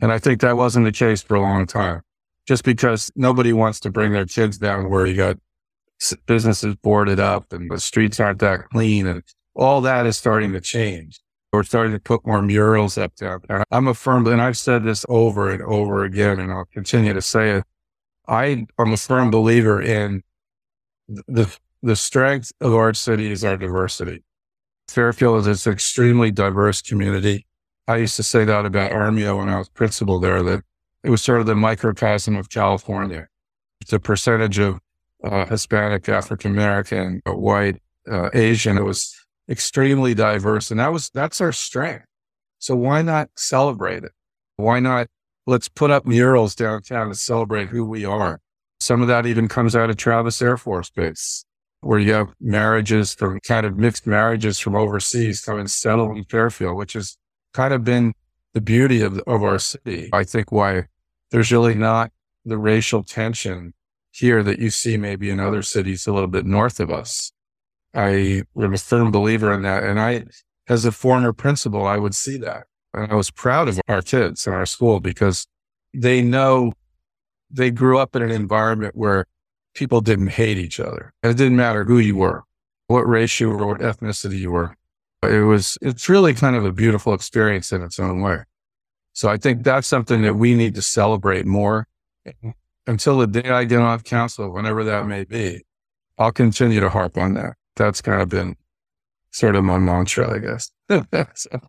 And 0.01 0.11
I 0.11 0.19
think 0.19 0.41
that 0.41 0.57
wasn't 0.57 0.85
the 0.85 0.91
case 0.91 1.21
for 1.21 1.35
a 1.35 1.41
long 1.41 1.65
time, 1.67 2.01
just 2.47 2.63
because 2.63 3.11
nobody 3.15 3.53
wants 3.53 3.79
to 3.81 3.91
bring 3.91 4.11
their 4.11 4.25
kids 4.25 4.57
down 4.57 4.89
where 4.89 5.05
you 5.05 5.15
got 5.15 5.37
businesses 6.25 6.75
boarded 6.75 7.19
up 7.19 7.53
and 7.53 7.71
the 7.71 7.79
streets 7.79 8.19
aren't 8.19 8.39
that 8.39 8.69
clean. 8.69 9.07
And 9.07 9.23
all 9.55 9.81
that 9.81 10.05
is 10.05 10.17
starting 10.17 10.51
to 10.53 10.61
change. 10.61 11.21
We're 11.51 11.63
starting 11.63 11.93
to 11.93 11.99
put 11.99 12.25
more 12.25 12.41
murals 12.41 12.97
up 12.97 13.15
there. 13.17 13.39
I'm 13.69 13.87
a 13.87 13.93
firm, 13.93 14.25
and 14.25 14.41
I've 14.41 14.57
said 14.57 14.83
this 14.83 15.05
over 15.07 15.51
and 15.51 15.61
over 15.61 16.03
again, 16.03 16.39
and 16.39 16.51
I'll 16.51 16.65
continue 16.65 17.13
to 17.13 17.21
say 17.21 17.51
it. 17.51 17.63
I 18.27 18.65
am 18.79 18.91
a 18.91 18.97
firm 18.97 19.29
believer 19.29 19.79
in 19.79 20.23
the 21.07 21.55
the 21.83 21.95
strength 21.97 22.51
of 22.61 22.73
our 22.73 22.93
city 22.93 23.29
is 23.29 23.43
our 23.43 23.57
diversity. 23.57 24.23
Fairfield 24.87 25.45
is 25.47 25.67
an 25.67 25.73
extremely 25.73 26.31
diverse 26.31 26.81
community. 26.81 27.45
I 27.87 27.97
used 27.97 28.15
to 28.15 28.23
say 28.23 28.45
that 28.45 28.65
about 28.65 28.93
Armijo 28.93 29.37
when 29.37 29.49
I 29.49 29.57
was 29.57 29.67
principal 29.67 30.19
there, 30.19 30.41
that 30.43 30.63
it 31.03 31.09
was 31.09 31.21
sort 31.21 31.39
of 31.39 31.45
the 31.45 31.55
microcosm 31.55 32.35
of 32.35 32.49
California. 32.49 33.27
The 33.89 33.99
percentage 33.99 34.59
of 34.59 34.79
uh, 35.23 35.45
Hispanic, 35.45 36.07
African 36.07 36.51
American, 36.51 37.21
white, 37.25 37.81
uh, 38.09 38.29
Asian, 38.33 38.77
it 38.77 38.83
was 38.83 39.13
extremely 39.49 40.13
diverse. 40.13 40.71
And 40.71 40.79
that 40.79 40.93
was, 40.93 41.09
that's 41.13 41.41
our 41.41 41.51
strength. 41.51 42.05
So 42.59 42.75
why 42.75 43.01
not 43.01 43.29
celebrate 43.35 44.03
it? 44.03 44.11
Why 44.55 44.79
not 44.79 45.07
let's 45.45 45.67
put 45.67 45.91
up 45.91 46.05
murals 46.05 46.55
downtown 46.55 47.09
to 47.09 47.15
celebrate 47.15 47.69
who 47.69 47.85
we 47.85 48.05
are? 48.05 48.39
Some 48.79 49.01
of 49.01 49.07
that 49.09 49.25
even 49.25 49.47
comes 49.47 49.75
out 49.75 49.89
of 49.89 49.97
Travis 49.97 50.41
Air 50.41 50.57
Force 50.57 50.89
Base 50.89 51.45
where 51.83 51.99
you 51.99 52.13
have 52.13 52.33
marriages 52.39 53.13
from 53.13 53.39
kind 53.41 53.65
of 53.65 53.77
mixed 53.77 54.07
marriages 54.07 54.57
from 54.57 54.75
overseas 54.75 55.41
come 55.41 55.59
and 55.59 55.69
settle 55.69 56.11
in 56.15 56.23
Fairfield, 56.23 56.77
which 56.77 56.93
has 56.93 57.17
kind 57.53 57.73
of 57.73 57.83
been 57.83 58.13
the 58.53 58.61
beauty 58.61 59.01
of, 59.01 59.19
of 59.27 59.43
our 59.43 59.59
city. 59.59 60.09
I 60.13 60.23
think 60.23 60.51
why 60.51 60.85
there's 61.33 61.51
really 61.51 61.73
not 61.73 62.11
the 62.45 62.59
racial 62.59 63.01
tension 63.01 63.73
here 64.11 64.43
that 64.43 64.59
you 64.59 64.69
see 64.69 64.97
maybe 64.97 65.31
in 65.31 65.39
other 65.39 65.63
cities 65.63 66.05
a 66.05 66.13
little 66.13 66.27
bit 66.27 66.45
north 66.45 66.79
of 66.79 66.91
us. 66.91 67.31
I 67.95 68.43
am 68.55 68.73
a 68.73 68.77
firm 68.77 69.09
believer 69.09 69.51
in 69.51 69.63
that. 69.63 69.83
And 69.83 69.99
I, 69.99 70.25
as 70.69 70.85
a 70.85 70.91
former 70.91 71.33
principal, 71.33 71.87
I 71.87 71.97
would 71.97 72.13
see 72.13 72.37
that. 72.37 72.65
And 72.93 73.11
I 73.11 73.15
was 73.15 73.31
proud 73.31 73.67
of 73.67 73.81
our 73.87 74.03
kids 74.03 74.45
in 74.45 74.53
our 74.53 74.67
school 74.67 74.99
because 74.99 75.47
they 75.91 76.21
know 76.21 76.73
they 77.49 77.71
grew 77.71 77.97
up 77.97 78.15
in 78.15 78.21
an 78.21 78.29
environment 78.29 78.95
where 78.95 79.25
people 79.73 80.01
didn't 80.01 80.27
hate 80.27 80.59
each 80.59 80.79
other. 80.79 81.13
And 81.23 81.31
it 81.31 81.37
didn't 81.37 81.57
matter 81.57 81.83
who 81.83 81.97
you 81.97 82.15
were, 82.15 82.43
what 82.85 83.07
race 83.07 83.39
you 83.39 83.49
were, 83.49 83.65
what 83.65 83.79
ethnicity 83.79 84.37
you 84.37 84.51
were. 84.51 84.75
It 85.23 85.45
was, 85.45 85.79
it's 85.81 86.07
really 86.09 86.35
kind 86.35 86.55
of 86.55 86.63
a 86.63 86.71
beautiful 86.71 87.15
experience 87.15 87.71
in 87.71 87.81
its 87.81 87.97
own 87.97 88.21
way. 88.21 88.43
So 89.13 89.29
I 89.29 89.37
think 89.37 89.63
that's 89.63 89.87
something 89.87 90.23
that 90.23 90.35
we 90.35 90.55
need 90.55 90.75
to 90.75 90.81
celebrate 90.81 91.45
more 91.45 91.87
until 92.87 93.19
the 93.19 93.27
day 93.27 93.49
I 93.49 93.63
get 93.63 93.79
off 93.79 94.03
council, 94.03 94.51
whenever 94.51 94.83
that 94.83 95.05
may 95.07 95.23
be. 95.23 95.63
I'll 96.17 96.31
continue 96.31 96.79
to 96.79 96.89
harp 96.89 97.17
on 97.17 97.33
that. 97.35 97.53
That's 97.75 98.01
kind 98.01 98.21
of 98.21 98.29
been 98.29 98.55
sort 99.31 99.55
of 99.55 99.63
my 99.63 99.79
mantra, 99.79 100.33
I 100.33 100.39
guess. 100.39 100.71
so. 101.35 101.59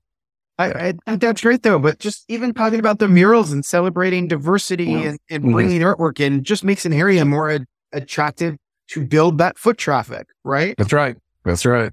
I, 0.57 0.94
I, 1.07 1.16
that's 1.16 1.40
great 1.40 1.62
though, 1.62 1.80
but 1.80 1.98
just 1.98 2.24
even 2.28 2.54
talking 2.54 2.78
about 2.78 3.00
the 3.00 3.09
murals 3.09 3.50
and 3.50 3.64
celebrating 3.64 4.28
diversity 4.28 4.85
yeah. 4.85 4.98
and, 4.98 5.18
and, 5.28 5.52
bringing 5.52 5.80
mm-hmm. 5.80 6.00
artwork 6.00 6.20
in 6.20 6.44
just 6.44 6.62
makes 6.62 6.87
an 6.87 6.92
area 6.92 7.24
more 7.24 7.59
attractive 7.92 8.57
to 8.88 9.04
build 9.04 9.38
that 9.38 9.59
foot 9.59 9.78
traffic, 9.78 10.28
right? 10.44 10.76
That's 10.78 10.92
right. 10.92 11.16
That's 11.44 11.66
right. 11.66 11.90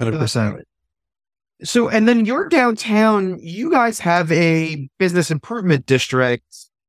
100%. 0.00 0.62
So, 1.62 1.88
and 1.88 2.08
then 2.08 2.24
your 2.24 2.48
downtown, 2.48 3.38
you 3.40 3.70
guys 3.70 4.00
have 4.00 4.30
a 4.32 4.88
business 4.98 5.30
improvement 5.30 5.86
district 5.86 6.44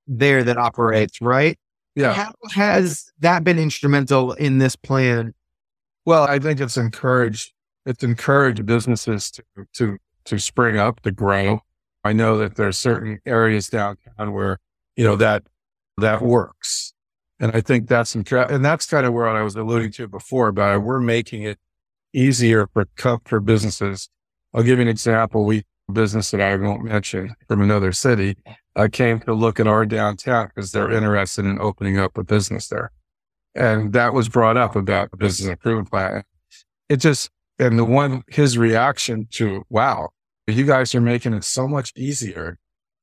there 0.07 0.43
that 0.43 0.57
operates, 0.57 1.21
right? 1.21 1.57
Yeah. 1.95 2.13
How 2.13 2.33
has 2.53 3.11
that 3.19 3.43
been 3.43 3.59
instrumental 3.59 4.33
in 4.33 4.57
this 4.57 4.75
plan? 4.75 5.33
Well, 6.05 6.23
I 6.23 6.39
think 6.39 6.59
it's 6.59 6.77
encouraged, 6.77 7.53
it's 7.85 8.03
encouraged 8.03 8.65
businesses 8.65 9.31
to, 9.31 9.43
to, 9.75 9.97
to 10.25 10.39
spring 10.39 10.77
up, 10.77 11.01
to 11.01 11.11
grow. 11.11 11.61
I 12.03 12.13
know 12.13 12.37
that 12.37 12.55
there's 12.55 12.77
certain 12.77 13.19
areas 13.25 13.67
downtown 13.67 14.33
where, 14.33 14.59
you 14.95 15.03
know, 15.03 15.15
that, 15.15 15.43
that 15.97 16.21
works. 16.21 16.93
And 17.39 17.51
I 17.55 17.61
think 17.61 17.87
that's, 17.87 18.15
and 18.15 18.25
that's 18.65 18.87
kind 18.87 19.05
of 19.05 19.13
where 19.13 19.27
I 19.27 19.41
was 19.41 19.55
alluding 19.55 19.91
to 19.93 20.07
before 20.07 20.51
But. 20.51 20.81
We're 20.81 20.99
making 20.99 21.43
it 21.43 21.59
easier 22.13 22.67
for, 22.73 22.85
for 23.25 23.39
businesses 23.39 24.09
I'll 24.55 24.63
give 24.63 24.79
you 24.79 24.83
an 24.83 24.87
example. 24.87 25.43
We 25.43 25.63
business 25.91 26.31
that 26.31 26.41
I 26.41 26.55
won't 26.55 26.83
mention 26.83 27.35
from 27.47 27.61
another 27.61 27.91
city. 27.91 28.37
I 28.75 28.87
came 28.87 29.19
to 29.21 29.33
look 29.33 29.59
at 29.59 29.67
our 29.67 29.85
downtown 29.85 30.47
because 30.47 30.71
they're 30.71 30.91
interested 30.91 31.45
in 31.45 31.59
opening 31.59 31.99
up 31.99 32.17
a 32.17 32.23
business 32.23 32.67
there. 32.69 32.91
And 33.53 33.93
that 33.93 34.13
was 34.13 34.27
brought 34.27 34.57
up 34.57 34.75
about 34.75 35.11
the 35.11 35.17
business 35.17 35.49
improvement 35.49 35.91
plan. 35.91 36.23
It 36.89 36.97
just, 36.97 37.29
and 37.59 37.77
the 37.77 37.85
one, 37.85 38.23
his 38.29 38.57
reaction 38.57 39.27
to, 39.31 39.63
wow, 39.69 40.09
you 40.47 40.65
guys 40.65 40.95
are 40.95 41.01
making 41.01 41.33
it 41.33 41.43
so 41.43 41.67
much 41.67 41.93
easier 41.95 42.57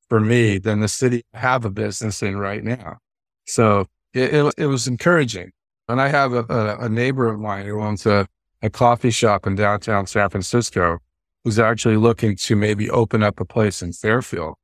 for 0.09 0.21
me 0.21 0.59
than 0.59 0.81
the 0.81 0.88
city 0.88 1.23
have 1.33 1.65
a 1.65 1.71
business 1.71 2.23
in 2.23 2.37
right 2.37 2.65
now. 2.65 2.99
So 3.47 3.87
it, 4.12 4.35
it, 4.35 4.55
it 4.59 4.67
was 4.67 4.88
encouraging. 4.88 5.53
And 5.88 6.01
I 6.01 6.09
have 6.09 6.33
a, 6.33 6.45
a, 6.49 6.87
a 6.87 6.88
neighbor 6.88 7.29
of 7.29 7.41
mine 7.41 7.67
who 7.67 7.81
owns 7.81 8.07
a, 8.07 8.27
a 8.61 8.71
coffee 8.71 9.11
shop 9.11 9.47
in 9.47 9.55
downtown 9.55 10.07
San 10.07 10.29
Francisco 10.29 10.99
who's 11.45 11.59
actually 11.59 11.97
looking 11.97 12.37
to 12.37 12.57
maybe 12.57 12.91
open 12.91 13.23
up 13.23 13.41
a 13.41 13.45
place 13.45 13.83
in 13.83 13.93
Fairfield 13.93 14.55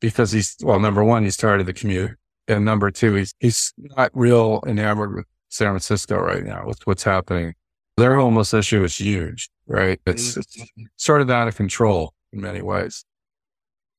because 0.00 0.32
he's, 0.32 0.56
well, 0.62 0.78
number 0.78 1.02
one, 1.02 1.24
he 1.24 1.30
started 1.30 1.66
the 1.66 1.72
commute. 1.72 2.12
And 2.48 2.64
number 2.64 2.90
two, 2.90 3.14
he's, 3.14 3.34
he's 3.40 3.72
not 3.76 4.10
real 4.14 4.62
enamored 4.66 5.14
with 5.14 5.26
San 5.48 5.68
Francisco 5.68 6.16
right 6.16 6.44
now 6.44 6.64
with 6.66 6.86
what's 6.86 7.02
happening. 7.02 7.54
Their 7.96 8.16
homeless 8.16 8.52
issue 8.52 8.84
is 8.84 8.96
huge, 8.96 9.48
right? 9.66 10.00
It's, 10.06 10.32
mm-hmm. 10.32 10.62
it's 10.82 10.90
sort 10.96 11.22
of 11.22 11.30
out 11.30 11.48
of 11.48 11.56
control 11.56 12.12
in 12.32 12.40
many 12.40 12.62
ways. 12.62 13.04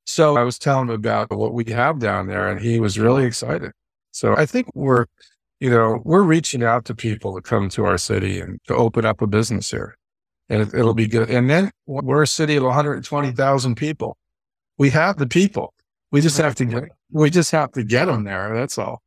So 0.05 0.37
I 0.37 0.43
was 0.43 0.57
telling 0.57 0.87
him 0.87 0.95
about 0.95 1.31
what 1.31 1.53
we 1.53 1.65
have 1.65 1.99
down 1.99 2.27
there 2.27 2.47
and 2.47 2.61
he 2.61 2.79
was 2.79 2.97
really 2.97 3.25
excited. 3.25 3.71
So 4.11 4.35
I 4.37 4.45
think 4.45 4.67
we're, 4.73 5.05
you 5.59 5.69
know, 5.69 6.01
we're 6.05 6.23
reaching 6.23 6.63
out 6.63 6.85
to 6.85 6.95
people 6.95 7.35
to 7.35 7.41
come 7.41 7.67
to 7.69 7.85
our 7.85 7.97
city 7.97 8.39
and 8.39 8.59
to 8.67 8.75
open 8.75 9.05
up 9.05 9.21
a 9.21 9.27
business 9.27 9.71
here. 9.71 9.97
And 10.49 10.61
it, 10.61 10.73
will 10.73 10.93
be 10.93 11.07
good. 11.07 11.29
And 11.29 11.49
then 11.49 11.71
we're 11.85 12.23
a 12.23 12.27
city 12.27 12.55
of 12.55 12.63
120,000 12.63 13.75
people. 13.75 14.17
We 14.77 14.89
have 14.91 15.17
the 15.17 15.27
people. 15.27 15.73
We 16.11 16.21
just 16.21 16.37
have 16.37 16.55
to 16.55 16.65
get, 16.65 16.83
we 17.11 17.29
just 17.29 17.51
have 17.51 17.71
to 17.73 17.83
get 17.83 18.05
them 18.05 18.23
there. 18.23 18.55
That's 18.55 18.77
all. 18.77 19.01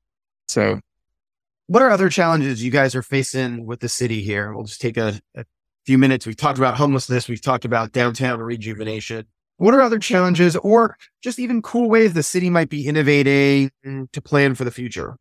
So 0.49 0.81
what 1.67 1.83
are 1.83 1.91
other 1.91 2.09
challenges 2.09 2.63
you 2.65 2.71
guys 2.71 2.95
are 2.95 3.03
facing 3.03 3.65
with 3.65 3.81
the 3.81 3.89
city 3.89 4.23
here? 4.23 4.53
We'll 4.53 4.65
just 4.65 4.81
take 4.81 4.97
a, 4.97 5.21
a 5.37 5.45
few 5.87 5.99
minutes. 5.99 6.27
We've 6.27 6.37
talked 6.37 6.59
about 6.59 6.77
homelessness. 6.77 7.29
We've 7.29 7.41
talked 7.41 7.65
about 7.65 7.93
downtown 7.93 8.41
rejuvenation. 8.41 9.27
What 9.57 9.75
are 9.75 9.81
other 9.81 9.99
challenges 9.99 10.57
or 10.57 10.97
just 11.23 11.39
even 11.39 11.63
cool 11.63 11.89
ways 11.89 12.13
the 12.13 12.23
city 12.23 12.51
might 12.51 12.71
be 12.71 12.87
innovating 12.87 13.71
to 13.85 14.21
plan 14.21 14.55
for 14.55 14.65
the 14.65 14.71
future? 14.71 15.17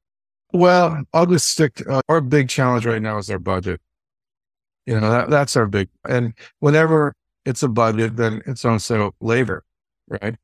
Well, 0.52 1.04
I'll 1.14 1.28
just 1.28 1.50
stick. 1.50 1.84
Uh, 1.88 2.02
our 2.10 2.22
big 2.22 2.50
challenge 2.50 2.86
right 2.86 3.02
now 3.02 3.18
is 3.20 3.30
our 3.30 3.38
budget. 3.38 3.80
You 4.86 5.00
know, 5.00 5.10
that, 5.10 5.30
that's 5.30 5.56
our 5.56 5.68
big, 5.68 5.90
and 6.08 6.34
whenever 6.60 7.14
it's 7.46 7.64
a 7.64 7.68
budget, 7.68 8.16
then 8.16 8.42
it's 8.46 8.66
also 8.66 9.14
labor, 9.20 9.64
right? 10.08 10.36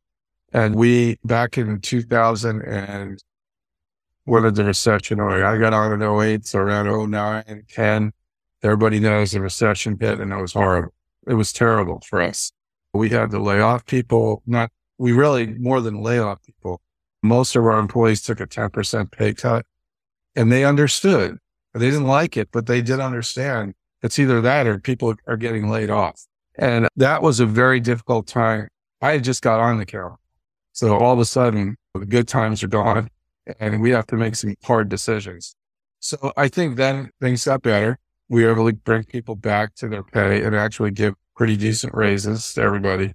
And 0.54 0.76
we, 0.76 1.20
back 1.26 1.58
in 1.58 1.82
2000 1.82 2.62
and 2.62 3.22
did 4.28 4.56
the 4.56 4.64
recession, 4.64 5.20
or 5.20 5.44
I 5.44 5.58
got 5.58 5.74
on 5.74 5.94
in 5.94 6.02
08, 6.02 6.46
so 6.46 6.60
around 6.60 7.12
09, 7.12 7.66
10, 7.70 8.14
everybody 8.64 9.00
knows 9.00 9.32
the 9.32 9.42
recession 9.42 9.98
hit 10.00 10.20
and 10.20 10.32
it 10.32 10.42
was 10.42 10.54
horrible. 10.54 10.94
It 11.28 11.36
was 11.36 11.52
terrible 11.52 12.02
for 12.08 12.22
us. 12.22 12.52
We 12.94 13.10
had 13.10 13.32
to 13.32 13.40
lay 13.40 13.60
off 13.60 13.86
people, 13.86 14.42
not, 14.46 14.72
we 14.98 15.12
really 15.12 15.48
more 15.48 15.82
than 15.82 16.02
lay 16.02 16.20
off 16.20 16.42
people. 16.44 16.82
Most 17.22 17.56
of 17.56 17.66
our 17.66 17.78
employees 17.78 18.22
took 18.22 18.40
a 18.40 18.48
10% 18.48 19.12
pay 19.12 19.34
cut 19.34 19.66
and 20.36 20.52
they 20.52 20.64
understood. 20.64 21.38
They 21.74 21.92
didn't 21.92 22.08
like 22.08 22.38
it, 22.38 22.50
but 22.52 22.68
they 22.68 22.82
did 22.82 23.00
understand 23.00 23.74
it's 24.02 24.20
either 24.20 24.42
that 24.42 24.68
or 24.68 24.80
people 24.80 25.16
are 25.28 25.38
getting 25.38 25.70
laid 25.70 25.90
off. 25.90 26.26
And 26.58 26.88
that 26.96 27.22
was 27.22 27.40
a 27.40 27.46
very 27.46 27.80
difficult 27.80 28.28
time. 28.28 28.70
I 29.02 29.14
had 29.14 29.24
just 29.24 29.42
got 29.42 29.60
on 29.60 29.78
the 29.78 29.86
count. 29.86 30.20
So 30.72 30.98
all 30.98 31.14
of 31.14 31.20
a 31.20 31.26
sudden 31.26 31.76
the 31.94 32.06
good 32.06 32.28
times 32.28 32.64
are 32.64 32.68
gone 32.68 33.10
and 33.60 33.82
we 33.82 33.92
have 33.92 34.08
to 34.08 34.16
make 34.16 34.36
some 34.36 34.56
hard 34.64 34.90
decisions. 34.90 35.56
So 36.00 36.32
I 36.38 36.48
think 36.48 36.78
then 36.78 37.12
things 37.22 37.46
got 37.46 37.62
better. 37.62 37.98
We 38.30 38.44
were 38.44 38.52
able 38.52 38.70
to 38.70 38.76
bring 38.76 39.04
people 39.04 39.36
back 39.36 39.76
to 39.76 39.88
their 39.88 40.04
pay 40.04 40.44
and 40.44 40.56
actually 40.56 40.92
give 40.92 41.14
pretty 41.36 41.58
decent 41.58 41.94
raises 41.94 42.54
to 42.54 42.62
everybody. 42.62 43.14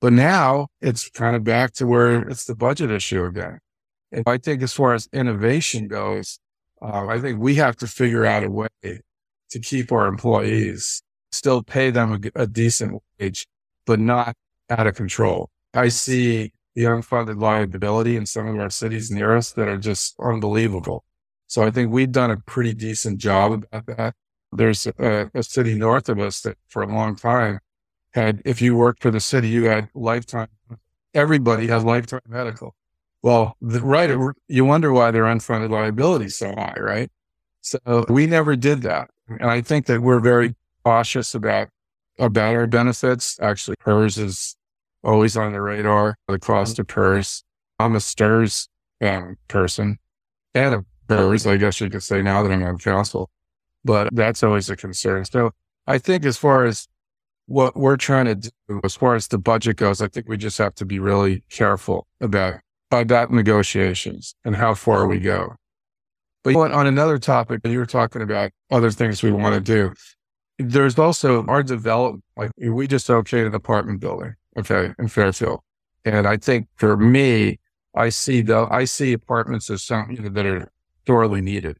But 0.00 0.12
now 0.12 0.68
it's 0.80 1.08
kind 1.10 1.36
of 1.36 1.44
back 1.44 1.72
to 1.74 1.86
where 1.86 2.22
it's 2.22 2.44
the 2.44 2.56
budget 2.56 2.90
issue 2.90 3.24
again. 3.24 3.60
And 4.10 4.24
I 4.26 4.38
think 4.38 4.62
as 4.62 4.72
far 4.72 4.94
as 4.94 5.08
innovation 5.12 5.88
goes, 5.88 6.38
uh, 6.82 7.06
I 7.06 7.20
think 7.20 7.38
we 7.38 7.54
have 7.56 7.76
to 7.76 7.86
figure 7.86 8.26
out 8.26 8.44
a 8.44 8.50
way 8.50 8.68
to 9.52 9.60
keep 9.60 9.92
our 9.92 10.06
employees, 10.06 11.02
still 11.30 11.62
pay 11.62 11.90
them 11.90 12.12
a, 12.12 12.42
a 12.42 12.46
decent 12.46 13.02
wage, 13.18 13.46
but 13.86 14.00
not 14.00 14.34
out 14.68 14.86
of 14.86 14.94
control. 14.94 15.50
I 15.74 15.88
see 15.88 16.52
the 16.74 16.84
unfunded 16.84 17.40
liability 17.40 18.16
in 18.16 18.26
some 18.26 18.46
of 18.46 18.58
our 18.58 18.70
cities 18.70 19.10
near 19.10 19.36
us 19.36 19.52
that 19.52 19.68
are 19.68 19.78
just 19.78 20.14
unbelievable. 20.20 21.04
So 21.46 21.62
I 21.62 21.70
think 21.70 21.92
we've 21.92 22.10
done 22.10 22.30
a 22.30 22.38
pretty 22.38 22.72
decent 22.72 23.18
job 23.18 23.64
about 23.70 23.86
that. 23.86 24.14
There's 24.52 24.86
a, 24.86 25.30
a 25.34 25.42
city 25.42 25.74
north 25.74 26.08
of 26.08 26.18
us 26.18 26.40
that 26.42 26.56
for 26.68 26.82
a 26.82 26.86
long 26.86 27.16
time 27.16 27.60
had, 28.12 28.42
if 28.44 28.60
you 28.62 28.76
worked 28.76 29.02
for 29.02 29.10
the 29.10 29.20
city, 29.20 29.48
you 29.48 29.64
had 29.64 29.88
lifetime, 29.94 30.48
everybody 31.14 31.66
has 31.68 31.84
lifetime 31.84 32.20
medical. 32.28 32.74
Well, 33.22 33.56
the, 33.60 33.80
right, 33.80 34.10
you 34.48 34.64
wonder 34.64 34.92
why 34.92 35.10
their 35.10 35.24
unfunded 35.24 35.70
liability 35.70 36.26
is 36.26 36.36
so 36.36 36.52
high, 36.52 36.76
right? 36.78 37.10
So 37.60 38.06
we 38.08 38.26
never 38.26 38.56
did 38.56 38.82
that. 38.82 39.10
And 39.28 39.50
I 39.50 39.60
think 39.60 39.86
that 39.86 40.02
we're 40.02 40.20
very 40.20 40.54
cautious 40.84 41.34
about, 41.34 41.68
about 42.18 42.54
our 42.54 42.66
benefits. 42.66 43.38
Actually, 43.40 43.76
PERS 43.80 44.18
is 44.18 44.56
always 45.04 45.36
on 45.36 45.52
the 45.52 45.60
radar, 45.60 46.16
the 46.28 46.38
cost 46.38 46.78
of 46.78 46.86
PERS. 46.86 47.44
I'm 47.78 47.94
a 47.94 47.98
STRS 47.98 48.68
um, 49.00 49.36
person 49.48 49.98
and 50.54 50.74
a 50.74 50.84
PERS, 51.08 51.46
I 51.46 51.56
guess 51.56 51.80
you 51.80 51.90
could 51.90 52.02
say 52.02 52.22
now 52.22 52.42
that 52.42 52.52
I'm 52.52 52.62
on 52.62 52.78
council 52.78 53.30
but 53.84 54.14
that's 54.14 54.42
always 54.42 54.70
a 54.70 54.76
concern. 54.76 55.24
So 55.24 55.52
I 55.86 55.98
think 55.98 56.24
as 56.24 56.36
far 56.36 56.64
as 56.64 56.88
what 57.46 57.76
we're 57.76 57.96
trying 57.96 58.26
to 58.26 58.34
do, 58.34 58.80
as 58.84 58.94
far 58.94 59.14
as 59.14 59.28
the 59.28 59.38
budget 59.38 59.76
goes, 59.76 60.00
I 60.00 60.08
think 60.08 60.28
we 60.28 60.36
just 60.36 60.58
have 60.58 60.74
to 60.76 60.84
be 60.84 60.98
really 60.98 61.42
careful 61.50 62.06
about, 62.20 62.60
about 62.90 63.32
negotiations 63.32 64.34
and 64.44 64.56
how 64.56 64.74
far 64.74 65.06
we 65.06 65.18
go. 65.18 65.56
But 66.44 66.72
on 66.72 66.86
another 66.86 67.18
topic, 67.18 67.60
you 67.64 67.78
were 67.78 67.86
talking 67.86 68.22
about 68.22 68.50
other 68.70 68.90
things 68.90 69.22
we 69.22 69.30
want 69.30 69.54
to 69.54 69.60
do. 69.60 69.94
There's 70.58 70.98
also 70.98 71.46
our 71.46 71.62
development. 71.62 72.24
Like 72.36 72.50
we 72.58 72.86
just 72.86 73.08
okayed 73.08 73.46
an 73.46 73.54
apartment 73.54 74.00
building, 74.00 74.34
okay, 74.56 74.92
in 74.98 75.08
Fairfield. 75.08 75.60
And 76.04 76.26
I 76.26 76.36
think 76.36 76.66
for 76.76 76.96
me, 76.96 77.60
I 77.94 78.08
see 78.08 78.42
the, 78.42 78.66
I 78.70 78.84
see 78.84 79.12
apartments 79.12 79.70
as 79.70 79.82
something 79.82 80.32
that 80.32 80.46
are 80.46 80.70
sorely 81.06 81.40
needed 81.40 81.78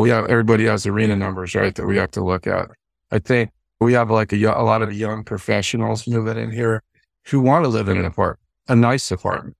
we 0.00 0.10
have 0.10 0.26
everybody 0.26 0.64
has 0.66 0.84
RHNA 0.84 1.18
numbers, 1.18 1.54
right? 1.54 1.74
That 1.74 1.86
we 1.86 1.96
have 1.96 2.10
to 2.12 2.24
look 2.24 2.46
at. 2.46 2.68
I 3.10 3.18
think 3.18 3.50
we 3.80 3.92
have 3.92 4.10
like 4.10 4.32
a, 4.32 4.36
a 4.36 4.62
lot 4.62 4.82
of 4.82 4.92
young 4.92 5.24
professionals 5.24 6.06
moving 6.06 6.36
in 6.36 6.50
here 6.50 6.82
who 7.26 7.40
want 7.40 7.64
to 7.64 7.68
live 7.68 7.88
in 7.88 7.98
an 7.98 8.04
apartment, 8.04 8.40
a 8.68 8.76
nice 8.76 9.10
apartment. 9.10 9.56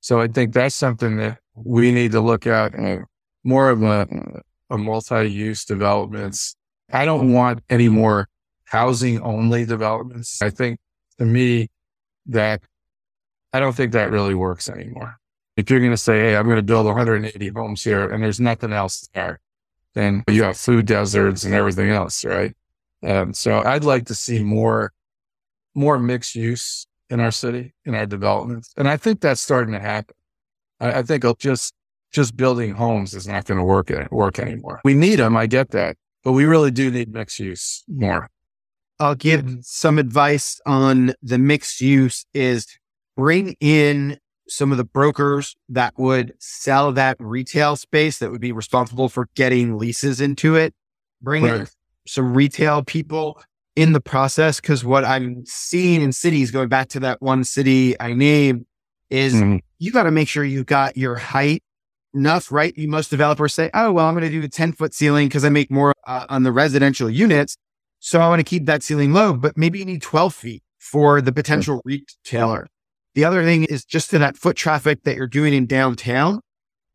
So 0.00 0.20
I 0.20 0.28
think 0.28 0.52
that's 0.52 0.74
something 0.74 1.16
that 1.18 1.38
we 1.54 1.90
need 1.92 2.12
to 2.12 2.20
look 2.20 2.46
at 2.46 2.78
uh, 2.78 2.98
more 3.46 3.70
of 3.70 3.82
a, 3.82 4.06
a 4.70 4.76
multi-use 4.76 5.64
developments. 5.64 6.56
I 6.92 7.04
don't 7.04 7.32
want 7.32 7.62
any 7.70 7.88
more 7.88 8.28
housing 8.64 9.20
only 9.22 9.64
developments. 9.64 10.42
I 10.42 10.50
think 10.50 10.78
to 11.18 11.24
me 11.24 11.68
that 12.26 12.62
I 13.52 13.60
don't 13.60 13.74
think 13.74 13.92
that 13.92 14.10
really 14.10 14.34
works 14.34 14.68
anymore. 14.68 15.16
If 15.56 15.70
you're 15.70 15.78
going 15.78 15.92
to 15.92 15.96
say, 15.96 16.18
Hey, 16.18 16.36
I'm 16.36 16.44
going 16.44 16.56
to 16.56 16.62
build 16.62 16.86
180 16.86 17.48
homes 17.48 17.82
here 17.84 18.10
and 18.10 18.22
there's 18.22 18.40
nothing 18.40 18.72
else 18.72 19.08
there, 19.14 19.40
then 19.94 20.24
you 20.28 20.42
have 20.42 20.56
food 20.56 20.86
deserts 20.86 21.44
and 21.44 21.54
everything 21.54 21.90
else, 21.90 22.24
right? 22.24 22.54
Um, 23.02 23.32
so 23.32 23.62
I'd 23.62 23.84
like 23.84 24.06
to 24.06 24.14
see 24.14 24.42
more, 24.42 24.92
more 25.74 25.98
mixed 25.98 26.34
use 26.34 26.86
in 27.08 27.20
our 27.20 27.30
city, 27.30 27.74
in 27.84 27.94
our 27.94 28.06
developments. 28.06 28.74
And 28.76 28.88
I 28.88 28.96
think 28.96 29.20
that's 29.20 29.40
starting 29.40 29.72
to 29.72 29.80
happen. 29.80 30.16
I, 30.80 30.98
I 30.98 31.02
think 31.02 31.24
it'll 31.24 31.36
just, 31.36 31.72
just 32.16 32.34
building 32.34 32.72
homes 32.72 33.12
is 33.12 33.28
not 33.28 33.44
going 33.44 33.58
to 33.58 33.64
work, 33.64 33.92
work 34.10 34.38
anymore. 34.38 34.80
We 34.84 34.94
need 34.94 35.16
them. 35.16 35.36
I 35.36 35.46
get 35.46 35.70
that, 35.72 35.98
but 36.24 36.32
we 36.32 36.46
really 36.46 36.70
do 36.70 36.90
need 36.90 37.12
mixed 37.12 37.38
use 37.38 37.84
more. 37.86 38.30
I'll 38.98 39.14
give 39.14 39.58
some 39.60 39.98
advice 39.98 40.58
on 40.64 41.12
the 41.22 41.36
mixed 41.36 41.82
use 41.82 42.24
is 42.32 42.66
bring 43.18 43.54
in 43.60 44.18
some 44.48 44.72
of 44.72 44.78
the 44.78 44.84
brokers 44.84 45.56
that 45.68 45.92
would 45.98 46.32
sell 46.38 46.90
that 46.92 47.18
retail 47.20 47.76
space 47.76 48.18
that 48.18 48.30
would 48.30 48.40
be 48.40 48.52
responsible 48.52 49.10
for 49.10 49.28
getting 49.34 49.76
leases 49.76 50.18
into 50.18 50.54
it, 50.54 50.72
bring 51.20 51.44
right. 51.44 51.60
in 51.60 51.66
some 52.06 52.32
retail 52.32 52.82
people 52.82 53.38
in 53.74 53.92
the 53.92 54.00
process. 54.00 54.58
Cause 54.58 54.82
what 54.82 55.04
I'm 55.04 55.44
seeing 55.44 56.00
in 56.00 56.12
cities, 56.12 56.50
going 56.50 56.70
back 56.70 56.88
to 56.90 57.00
that 57.00 57.20
one 57.20 57.44
city 57.44 58.00
I 58.00 58.14
named, 58.14 58.64
is 59.10 59.34
mm-hmm. 59.34 59.56
you 59.78 59.92
got 59.92 60.04
to 60.04 60.10
make 60.10 60.28
sure 60.28 60.44
you 60.44 60.64
got 60.64 60.96
your 60.96 61.16
height 61.16 61.62
enough, 62.16 62.50
right? 62.50 62.76
You 62.76 62.88
most 62.88 63.10
developers 63.10 63.54
say, 63.54 63.70
oh, 63.74 63.92
well, 63.92 64.06
I'm 64.06 64.14
going 64.14 64.24
to 64.24 64.30
do 64.30 64.42
a 64.42 64.48
10 64.48 64.72
foot 64.72 64.94
ceiling 64.94 65.28
because 65.28 65.44
I 65.44 65.50
make 65.50 65.70
more 65.70 65.92
uh, 66.06 66.26
on 66.28 66.42
the 66.42 66.50
residential 66.50 67.08
units. 67.08 67.56
So 68.00 68.20
I 68.20 68.28
want 68.28 68.40
to 68.40 68.44
keep 68.44 68.66
that 68.66 68.82
ceiling 68.82 69.12
low, 69.12 69.34
but 69.34 69.56
maybe 69.56 69.78
you 69.78 69.84
need 69.84 70.02
12 70.02 70.34
feet 70.34 70.62
for 70.78 71.20
the 71.20 71.32
potential 71.32 71.80
retailer. 71.84 72.66
The 73.14 73.24
other 73.24 73.44
thing 73.44 73.64
is 73.64 73.84
just 73.84 74.10
to 74.10 74.18
that 74.18 74.36
foot 74.36 74.56
traffic 74.56 75.02
that 75.04 75.16
you're 75.16 75.26
doing 75.26 75.54
in 75.54 75.66
downtown. 75.66 76.40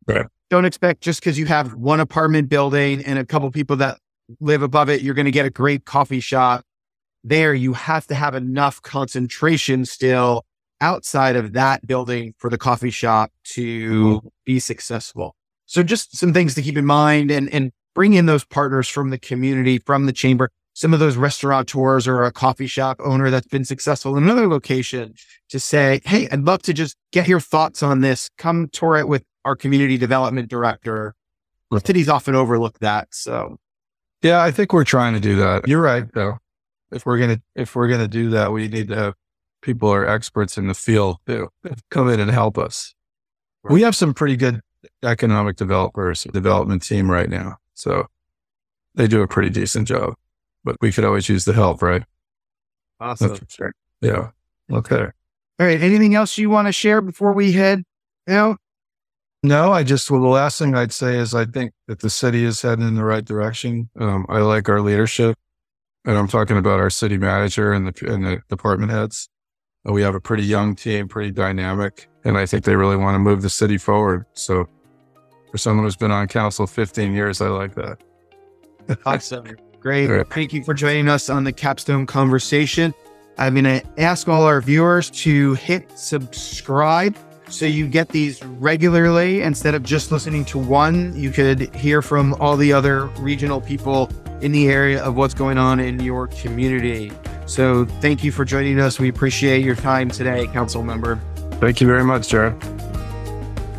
Right. 0.07 0.25
Don't 0.49 0.65
expect 0.65 1.01
just 1.01 1.19
because 1.19 1.39
you 1.39 1.45
have 1.45 1.73
one 1.73 1.99
apartment 1.99 2.49
building 2.49 3.03
and 3.05 3.17
a 3.17 3.25
couple 3.25 3.49
people 3.51 3.75
that 3.77 3.97
live 4.39 4.61
above 4.61 4.89
it, 4.89 5.01
you're 5.01 5.13
going 5.13 5.25
to 5.25 5.31
get 5.31 5.45
a 5.45 5.49
great 5.49 5.85
coffee 5.85 6.19
shop 6.19 6.63
there. 7.23 7.53
You 7.53 7.73
have 7.73 8.07
to 8.07 8.15
have 8.15 8.35
enough 8.35 8.81
concentration 8.81 9.85
still 9.85 10.43
outside 10.81 11.35
of 11.35 11.53
that 11.53 11.85
building 11.87 12.33
for 12.37 12.49
the 12.49 12.57
coffee 12.57 12.89
shop 12.89 13.31
to 13.43 13.89
mm-hmm. 13.89 14.27
be 14.45 14.59
successful. 14.59 15.35
So 15.65 15.83
just 15.83 16.17
some 16.17 16.33
things 16.33 16.55
to 16.55 16.61
keep 16.61 16.77
in 16.77 16.85
mind 16.85 17.31
and, 17.31 17.47
and 17.53 17.71
bring 17.95 18.13
in 18.13 18.25
those 18.25 18.43
partners 18.43 18.87
from 18.87 19.09
the 19.09 19.17
community, 19.17 19.77
from 19.79 20.05
the 20.05 20.11
chamber, 20.11 20.49
some 20.73 20.93
of 20.93 20.99
those 20.99 21.15
restaurateurs 21.15 22.07
or 22.07 22.23
a 22.23 22.31
coffee 22.31 22.67
shop 22.67 22.99
owner 23.03 23.29
that's 23.29 23.47
been 23.47 23.65
successful 23.65 24.17
in 24.17 24.23
another 24.23 24.47
location 24.47 25.13
to 25.49 25.59
say, 25.59 26.01
Hey, 26.03 26.27
I'd 26.29 26.43
love 26.43 26.61
to 26.63 26.73
just 26.73 26.97
get 27.11 27.27
your 27.27 27.39
thoughts 27.39 27.83
on 27.83 28.01
this. 28.01 28.29
Come 28.37 28.69
tour 28.69 28.97
it 28.97 29.07
with 29.07 29.23
our 29.45 29.55
community 29.55 29.97
development 29.97 30.49
director. 30.49 31.15
Cities 31.85 32.09
often 32.09 32.35
overlook 32.35 32.79
that. 32.79 33.09
So 33.11 33.57
yeah, 34.21 34.41
I 34.41 34.51
think 34.51 34.73
we're 34.73 34.83
trying 34.83 35.13
to 35.13 35.19
do 35.19 35.37
that. 35.37 35.67
You're 35.67 35.81
right 35.81 36.05
though. 36.13 36.37
If 36.91 37.05
we're 37.05 37.17
gonna 37.17 37.41
if 37.55 37.75
we're 37.75 37.87
gonna 37.87 38.07
do 38.07 38.31
that, 38.31 38.51
we 38.51 38.67
need 38.67 38.89
to 38.89 39.13
people 39.61 39.89
are 39.89 40.07
experts 40.07 40.57
in 40.57 40.67
the 40.67 40.73
field 40.73 41.17
to 41.27 41.49
come 41.89 42.09
in 42.09 42.19
and 42.19 42.31
help 42.31 42.57
us. 42.57 42.93
Right. 43.63 43.73
We 43.73 43.81
have 43.83 43.95
some 43.95 44.13
pretty 44.13 44.35
good 44.35 44.61
economic 45.03 45.55
developers, 45.55 46.23
development 46.23 46.83
team 46.83 47.09
right 47.09 47.29
now. 47.29 47.57
So 47.73 48.07
they 48.95 49.07
do 49.07 49.21
a 49.21 49.27
pretty 49.27 49.49
decent 49.49 49.87
job, 49.87 50.15
but 50.63 50.75
we 50.81 50.91
could 50.91 51.05
always 51.05 51.29
use 51.29 51.45
the 51.45 51.53
help, 51.53 51.81
right? 51.81 52.03
Awesome. 52.99 53.37
Sure. 53.47 53.73
Yeah. 54.01 54.29
Okay. 54.71 55.05
All 55.59 55.65
right. 55.65 55.81
Anything 55.81 56.15
else 56.15 56.37
you 56.37 56.49
want 56.49 56.67
to 56.67 56.71
share 56.71 57.01
before 57.01 57.33
we 57.33 57.51
head 57.51 57.83
out? 58.27 58.57
No, 59.43 59.71
I 59.71 59.83
just, 59.83 60.11
well, 60.11 60.21
the 60.21 60.27
last 60.27 60.59
thing 60.59 60.75
I'd 60.75 60.93
say 60.93 61.17
is 61.17 61.33
I 61.33 61.45
think 61.45 61.71
that 61.87 61.99
the 61.99 62.11
city 62.11 62.43
is 62.43 62.61
heading 62.61 62.87
in 62.87 62.93
the 62.93 63.03
right 63.03 63.25
direction. 63.25 63.89
Um, 63.99 64.25
I 64.29 64.39
like 64.39 64.69
our 64.69 64.81
leadership 64.81 65.35
and 66.05 66.15
I'm 66.15 66.27
talking 66.27 66.57
about 66.57 66.79
our 66.79 66.91
city 66.91 67.17
manager 67.17 67.73
and 67.73 67.87
the, 67.87 68.13
and 68.13 68.23
the 68.23 68.41
department 68.49 68.91
heads. 68.91 69.29
We 69.83 70.01
have 70.03 70.13
a 70.13 70.21
pretty 70.21 70.43
young 70.43 70.75
team, 70.75 71.07
pretty 71.07 71.31
dynamic, 71.31 72.07
and 72.23 72.37
I 72.37 72.45
think 72.45 72.65
they 72.65 72.75
really 72.75 72.97
want 72.97 73.15
to 73.15 73.19
move 73.19 73.41
the 73.41 73.49
city 73.49 73.77
forward. 73.77 74.25
So 74.33 74.67
for 75.49 75.57
someone 75.57 75.85
who's 75.85 75.95
been 75.95 76.11
on 76.11 76.27
council 76.27 76.67
15 76.67 77.13
years, 77.13 77.41
I 77.41 77.47
like 77.47 77.73
that. 77.75 77.97
awesome. 79.05 79.45
Great. 79.79 80.07
Right. 80.07 80.27
Thank 80.29 80.53
you 80.53 80.63
for 80.63 80.75
joining 80.75 81.09
us 81.09 81.29
on 81.29 81.43
the 81.43 81.51
Capstone 81.51 82.05
conversation. 82.05 82.93
I'm 83.39 83.55
going 83.55 83.63
to 83.63 83.83
ask 83.97 84.27
all 84.27 84.43
our 84.43 84.61
viewers 84.61 85.09
to 85.11 85.55
hit 85.55 85.97
subscribe 85.97 87.17
so 87.49 87.65
you 87.65 87.87
get 87.87 88.09
these 88.09 88.43
regularly 88.43 89.41
instead 89.41 89.73
of 89.73 89.81
just 89.81 90.11
listening 90.11 90.45
to 90.45 90.59
one. 90.59 91.15
You 91.15 91.31
could 91.31 91.73
hear 91.75 92.03
from 92.03 92.35
all 92.35 92.55
the 92.55 92.71
other 92.71 93.07
regional 93.17 93.59
people 93.59 94.11
in 94.41 94.51
the 94.51 94.67
area 94.67 95.03
of 95.03 95.15
what's 95.15 95.33
going 95.33 95.57
on 95.57 95.79
in 95.79 95.99
your 95.99 96.27
community. 96.27 97.11
So 97.51 97.83
thank 97.99 98.23
you 98.23 98.31
for 98.31 98.45
joining 98.45 98.79
us. 98.79 98.97
We 98.97 99.09
appreciate 99.09 99.65
your 99.65 99.75
time 99.75 100.07
today, 100.07 100.47
council 100.47 100.83
member. 100.83 101.19
Thank 101.59 101.81
you 101.81 101.87
very 101.87 102.05
much, 102.05 102.29
Jared. 102.29 102.57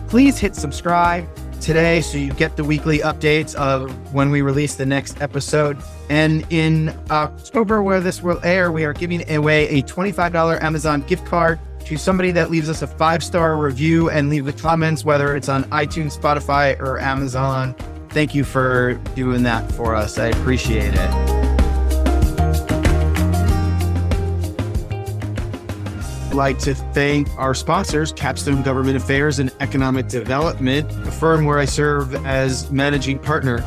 Please 0.08 0.38
hit 0.38 0.54
subscribe 0.54 1.26
today 1.58 2.02
so 2.02 2.18
you 2.18 2.34
get 2.34 2.54
the 2.56 2.64
weekly 2.64 2.98
updates 2.98 3.54
of 3.54 3.90
when 4.12 4.30
we 4.30 4.42
release 4.42 4.74
the 4.74 4.84
next 4.84 5.22
episode. 5.22 5.78
And 6.10 6.44
in 6.50 6.94
October, 7.10 7.82
where 7.82 8.00
this 8.00 8.22
will 8.22 8.44
air, 8.44 8.70
we 8.70 8.84
are 8.84 8.92
giving 8.92 9.26
away 9.30 9.68
a 9.68 9.82
$25 9.84 10.62
Amazon 10.62 11.00
gift 11.02 11.24
card 11.24 11.58
to 11.86 11.96
somebody 11.96 12.30
that 12.32 12.50
leaves 12.50 12.68
us 12.68 12.82
a 12.82 12.86
five 12.86 13.24
star 13.24 13.56
review 13.56 14.10
and 14.10 14.28
leave 14.28 14.44
the 14.44 14.52
comments, 14.52 15.02
whether 15.02 15.34
it's 15.34 15.48
on 15.48 15.64
iTunes, 15.70 16.18
Spotify, 16.18 16.78
or 16.78 17.00
Amazon. 17.00 17.74
Thank 18.10 18.34
you 18.34 18.44
for 18.44 18.94
doing 19.14 19.44
that 19.44 19.72
for 19.72 19.96
us. 19.96 20.18
I 20.18 20.26
appreciate 20.26 20.92
it. 20.92 21.41
Like 26.34 26.58
to 26.60 26.74
thank 26.74 27.28
our 27.38 27.54
sponsors, 27.54 28.12
Capstone 28.12 28.62
Government 28.62 28.96
Affairs 28.96 29.38
and 29.38 29.52
Economic 29.60 30.08
Development, 30.08 30.90
a 31.06 31.10
firm 31.10 31.44
where 31.44 31.58
I 31.58 31.64
serve 31.64 32.14
as 32.26 32.70
managing 32.70 33.18
partner. 33.18 33.58